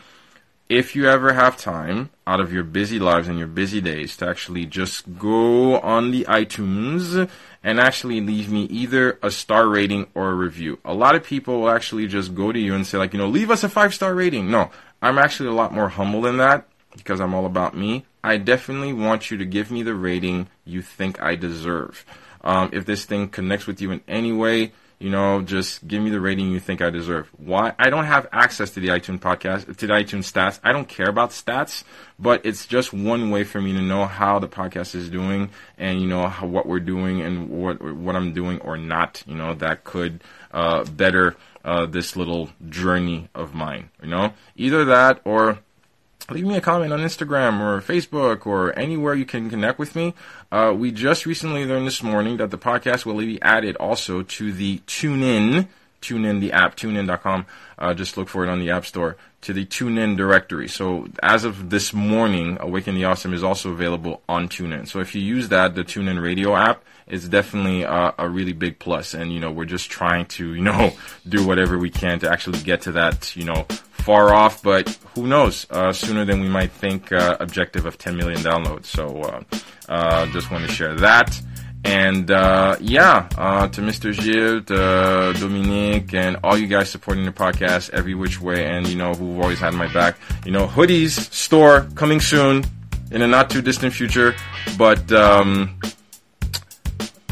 if 0.69 0.95
you 0.95 1.07
ever 1.07 1.33
have 1.33 1.57
time 1.57 2.09
out 2.25 2.39
of 2.39 2.51
your 2.53 2.63
busy 2.63 2.97
lives 2.99 3.27
and 3.27 3.37
your 3.37 3.47
busy 3.47 3.81
days 3.81 4.17
to 4.17 4.27
actually 4.27 4.65
just 4.65 5.19
go 5.19 5.79
on 5.79 6.11
the 6.11 6.23
iTunes 6.25 7.29
and 7.63 7.79
actually 7.79 8.21
leave 8.21 8.49
me 8.51 8.63
either 8.65 9.19
a 9.21 9.29
star 9.29 9.67
rating 9.67 10.07
or 10.15 10.31
a 10.31 10.35
review. 10.35 10.79
A 10.83 10.93
lot 10.93 11.15
of 11.15 11.23
people 11.23 11.61
will 11.61 11.69
actually 11.69 12.07
just 12.07 12.33
go 12.33 12.51
to 12.51 12.59
you 12.59 12.73
and 12.73 12.87
say 12.87 12.97
like, 12.97 13.13
you 13.13 13.19
know, 13.19 13.27
leave 13.27 13.51
us 13.51 13.63
a 13.63 13.69
five 13.69 13.93
star 13.93 14.15
rating. 14.15 14.49
No, 14.49 14.71
I'm 15.01 15.17
actually 15.17 15.49
a 15.49 15.53
lot 15.53 15.73
more 15.73 15.89
humble 15.89 16.21
than 16.21 16.37
that. 16.37 16.67
because 16.95 17.19
I'm 17.19 17.33
all 17.33 17.45
about 17.45 17.75
me, 17.75 18.05
I 18.23 18.37
definitely 18.37 18.93
want 18.93 19.31
you 19.31 19.37
to 19.37 19.45
give 19.45 19.71
me 19.71 19.83
the 19.83 19.95
rating 19.95 20.47
you 20.65 20.81
think 20.81 21.21
I 21.21 21.35
deserve. 21.35 22.05
Um, 22.43 22.69
if 22.73 22.85
this 22.85 23.05
thing 23.05 23.29
connects 23.29 23.67
with 23.67 23.81
you 23.81 23.91
in 23.91 24.01
any 24.07 24.31
way, 24.31 24.73
you 25.03 25.09
know, 25.09 25.41
just 25.41 25.85
give 25.85 26.01
me 26.01 26.09
the 26.09 26.21
rating 26.21 26.49
you 26.49 26.61
think 26.61 26.81
I 26.81 26.89
deserve. 26.89 27.29
Why? 27.35 27.73
I 27.77 27.89
don't 27.89 28.05
have 28.05 28.25
access 28.31 28.69
to 28.71 28.79
the 28.79 28.87
iTunes 28.87 29.19
podcast, 29.19 29.75
to 29.75 29.87
the 29.87 29.91
iTunes 29.91 30.31
stats. 30.31 30.61
I 30.63 30.71
don't 30.71 30.87
care 30.87 31.09
about 31.09 31.31
stats, 31.31 31.83
but 32.17 32.45
it's 32.45 32.65
just 32.65 32.93
one 32.93 33.29
way 33.29 33.43
for 33.43 33.59
me 33.59 33.73
to 33.73 33.81
know 33.81 34.05
how 34.05 34.39
the 34.39 34.47
podcast 34.47 34.95
is 34.95 35.09
doing 35.09 35.49
and, 35.77 35.99
you 35.99 36.07
know, 36.07 36.29
how, 36.29 36.47
what 36.47 36.67
we're 36.67 36.79
doing 36.79 37.19
and 37.19 37.49
what, 37.49 37.81
what 37.81 38.15
I'm 38.15 38.31
doing 38.31 38.61
or 38.61 38.77
not, 38.77 39.21
you 39.27 39.35
know, 39.35 39.53
that 39.55 39.83
could, 39.83 40.23
uh, 40.53 40.85
better, 40.85 41.35
uh, 41.65 41.85
this 41.85 42.15
little 42.15 42.51
journey 42.69 43.27
of 43.35 43.53
mine, 43.53 43.89
you 44.01 44.07
know, 44.07 44.31
either 44.55 44.85
that 44.85 45.19
or, 45.25 45.59
leave 46.29 46.45
me 46.45 46.55
a 46.55 46.61
comment 46.61 46.93
on 46.93 47.01
Instagram 47.01 47.59
or 47.59 47.81
Facebook 47.81 48.45
or 48.45 48.77
anywhere 48.79 49.13
you 49.13 49.25
can 49.25 49.49
connect 49.49 49.77
with 49.77 49.95
me. 49.95 50.13
Uh, 50.53 50.71
we 50.71 50.91
just 50.91 51.25
recently 51.25 51.65
learned 51.65 51.87
this 51.87 52.03
morning 52.03 52.37
that 52.37 52.51
the 52.51 52.59
podcast 52.59 53.07
will 53.07 53.17
be 53.17 53.41
added 53.41 53.75
also 53.77 54.21
to 54.21 54.53
the 54.53 54.77
TuneIn, 54.85 55.67
TuneIn, 55.99 56.41
the 56.41 56.51
app, 56.51 56.77
tunein.com. 56.77 57.47
Uh, 57.79 57.91
just 57.95 58.17
look 58.17 58.29
for 58.29 58.43
it 58.43 58.49
on 58.49 58.59
the 58.59 58.69
App 58.69 58.85
Store 58.85 59.17
to 59.41 59.51
the 59.51 59.65
TuneIn 59.65 60.15
directory. 60.15 60.67
So 60.67 61.07
as 61.23 61.43
of 61.43 61.71
this 61.71 61.91
morning, 61.91 62.59
Awaken 62.59 62.93
the 62.93 63.05
Awesome 63.05 63.33
is 63.33 63.43
also 63.43 63.71
available 63.71 64.21
on 64.29 64.47
TuneIn. 64.47 64.87
So 64.87 64.99
if 64.99 65.15
you 65.15 65.23
use 65.23 65.49
that, 65.49 65.73
the 65.73 65.83
TuneIn 65.83 66.21
radio 66.21 66.55
app, 66.55 66.83
is 67.07 67.27
definitely 67.27 67.81
a, 67.81 68.13
a 68.17 68.29
really 68.29 68.53
big 68.53 68.77
plus. 68.77 69.15
And, 69.15 69.33
you 69.33 69.39
know, 69.39 69.51
we're 69.51 69.65
just 69.65 69.89
trying 69.89 70.27
to, 70.27 70.53
you 70.53 70.61
know, 70.61 70.93
do 71.27 71.45
whatever 71.45 71.79
we 71.79 71.89
can 71.89 72.19
to 72.19 72.29
actually 72.29 72.59
get 72.59 72.81
to 72.81 72.91
that, 72.93 73.35
you 73.35 73.43
know, 73.43 73.65
far 74.03 74.33
off, 74.33 74.61
but 74.61 74.89
who 75.15 75.27
knows? 75.27 75.65
Uh, 75.69 75.93
sooner 75.93 76.25
than 76.25 76.41
we 76.41 76.49
might 76.49 76.71
think. 76.71 77.11
Uh, 77.11 77.37
objective 77.39 77.85
of 77.85 77.97
10 77.97 78.15
million 78.15 78.39
downloads. 78.41 78.85
So 78.85 79.21
uh, 79.21 79.41
uh 79.89 80.25
just 80.27 80.51
want 80.51 80.65
to 80.65 80.71
share 80.71 80.95
that. 80.95 81.39
And 81.85 82.31
uh, 82.31 82.77
yeah, 82.79 83.27
uh, 83.37 83.67
to 83.67 83.81
Mr. 83.81 84.13
Gilles, 84.13 84.61
to 84.67 85.37
Dominique, 85.39 86.13
and 86.13 86.37
all 86.43 86.57
you 86.57 86.67
guys 86.67 86.89
supporting 86.89 87.25
the 87.25 87.31
podcast 87.31 87.89
every 87.89 88.15
which 88.15 88.39
way, 88.39 88.65
and 88.65 88.87
you 88.87 88.95
know 88.95 89.13
who've 89.13 89.39
always 89.39 89.59
had 89.59 89.73
my 89.73 89.91
back. 89.91 90.17
You 90.45 90.53
know, 90.53 90.65
hoodies 90.65 91.31
store 91.33 91.81
coming 91.95 92.21
soon 92.21 92.63
in 93.11 93.21
a 93.21 93.27
not 93.27 93.49
too 93.49 93.61
distant 93.61 93.93
future, 93.93 94.35
but. 94.77 95.11
Um, 95.11 95.79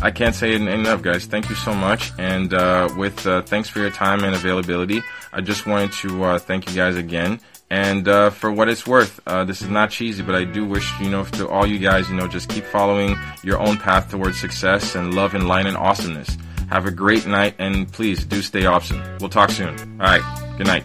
I 0.03 0.09
can't 0.09 0.33
say 0.33 0.53
it 0.53 0.61
enough, 0.61 1.03
guys. 1.03 1.25
Thank 1.25 1.47
you 1.47 1.55
so 1.55 1.75
much. 1.75 2.11
And 2.17 2.55
uh, 2.55 2.89
with 2.97 3.27
uh, 3.27 3.43
thanks 3.43 3.69
for 3.69 3.79
your 3.79 3.91
time 3.91 4.23
and 4.23 4.33
availability, 4.33 5.03
I 5.33 5.41
just 5.41 5.65
wanted 5.65 5.91
to 5.93 6.23
uh, 6.23 6.39
thank 6.39 6.69
you 6.69 6.75
guys 6.75 6.95
again. 6.95 7.39
And 7.69 8.05
uh, 8.07 8.31
for 8.31 8.51
what 8.51 8.67
it's 8.67 8.85
worth, 8.85 9.21
uh, 9.25 9.45
this 9.45 9.61
is 9.61 9.69
not 9.69 9.91
cheesy, 9.91 10.23
but 10.23 10.35
I 10.35 10.43
do 10.43 10.65
wish, 10.65 10.91
you 10.99 11.09
know, 11.09 11.23
to 11.23 11.47
all 11.47 11.65
you 11.65 11.79
guys, 11.79 12.09
you 12.09 12.15
know, 12.17 12.27
just 12.27 12.49
keep 12.49 12.65
following 12.65 13.17
your 13.43 13.59
own 13.59 13.77
path 13.77 14.11
towards 14.11 14.37
success 14.39 14.95
and 14.95 15.13
love 15.13 15.35
and 15.35 15.47
light 15.47 15.65
and 15.65 15.77
awesomeness. 15.77 16.37
Have 16.69 16.85
a 16.85 16.91
great 16.91 17.25
night, 17.25 17.55
and 17.59 17.89
please 17.91 18.25
do 18.25 18.41
stay 18.41 18.65
awesome. 18.65 19.01
We'll 19.19 19.29
talk 19.29 19.51
soon. 19.51 19.77
All 20.01 20.07
right. 20.07 20.55
Good 20.57 20.67
night. 20.67 20.83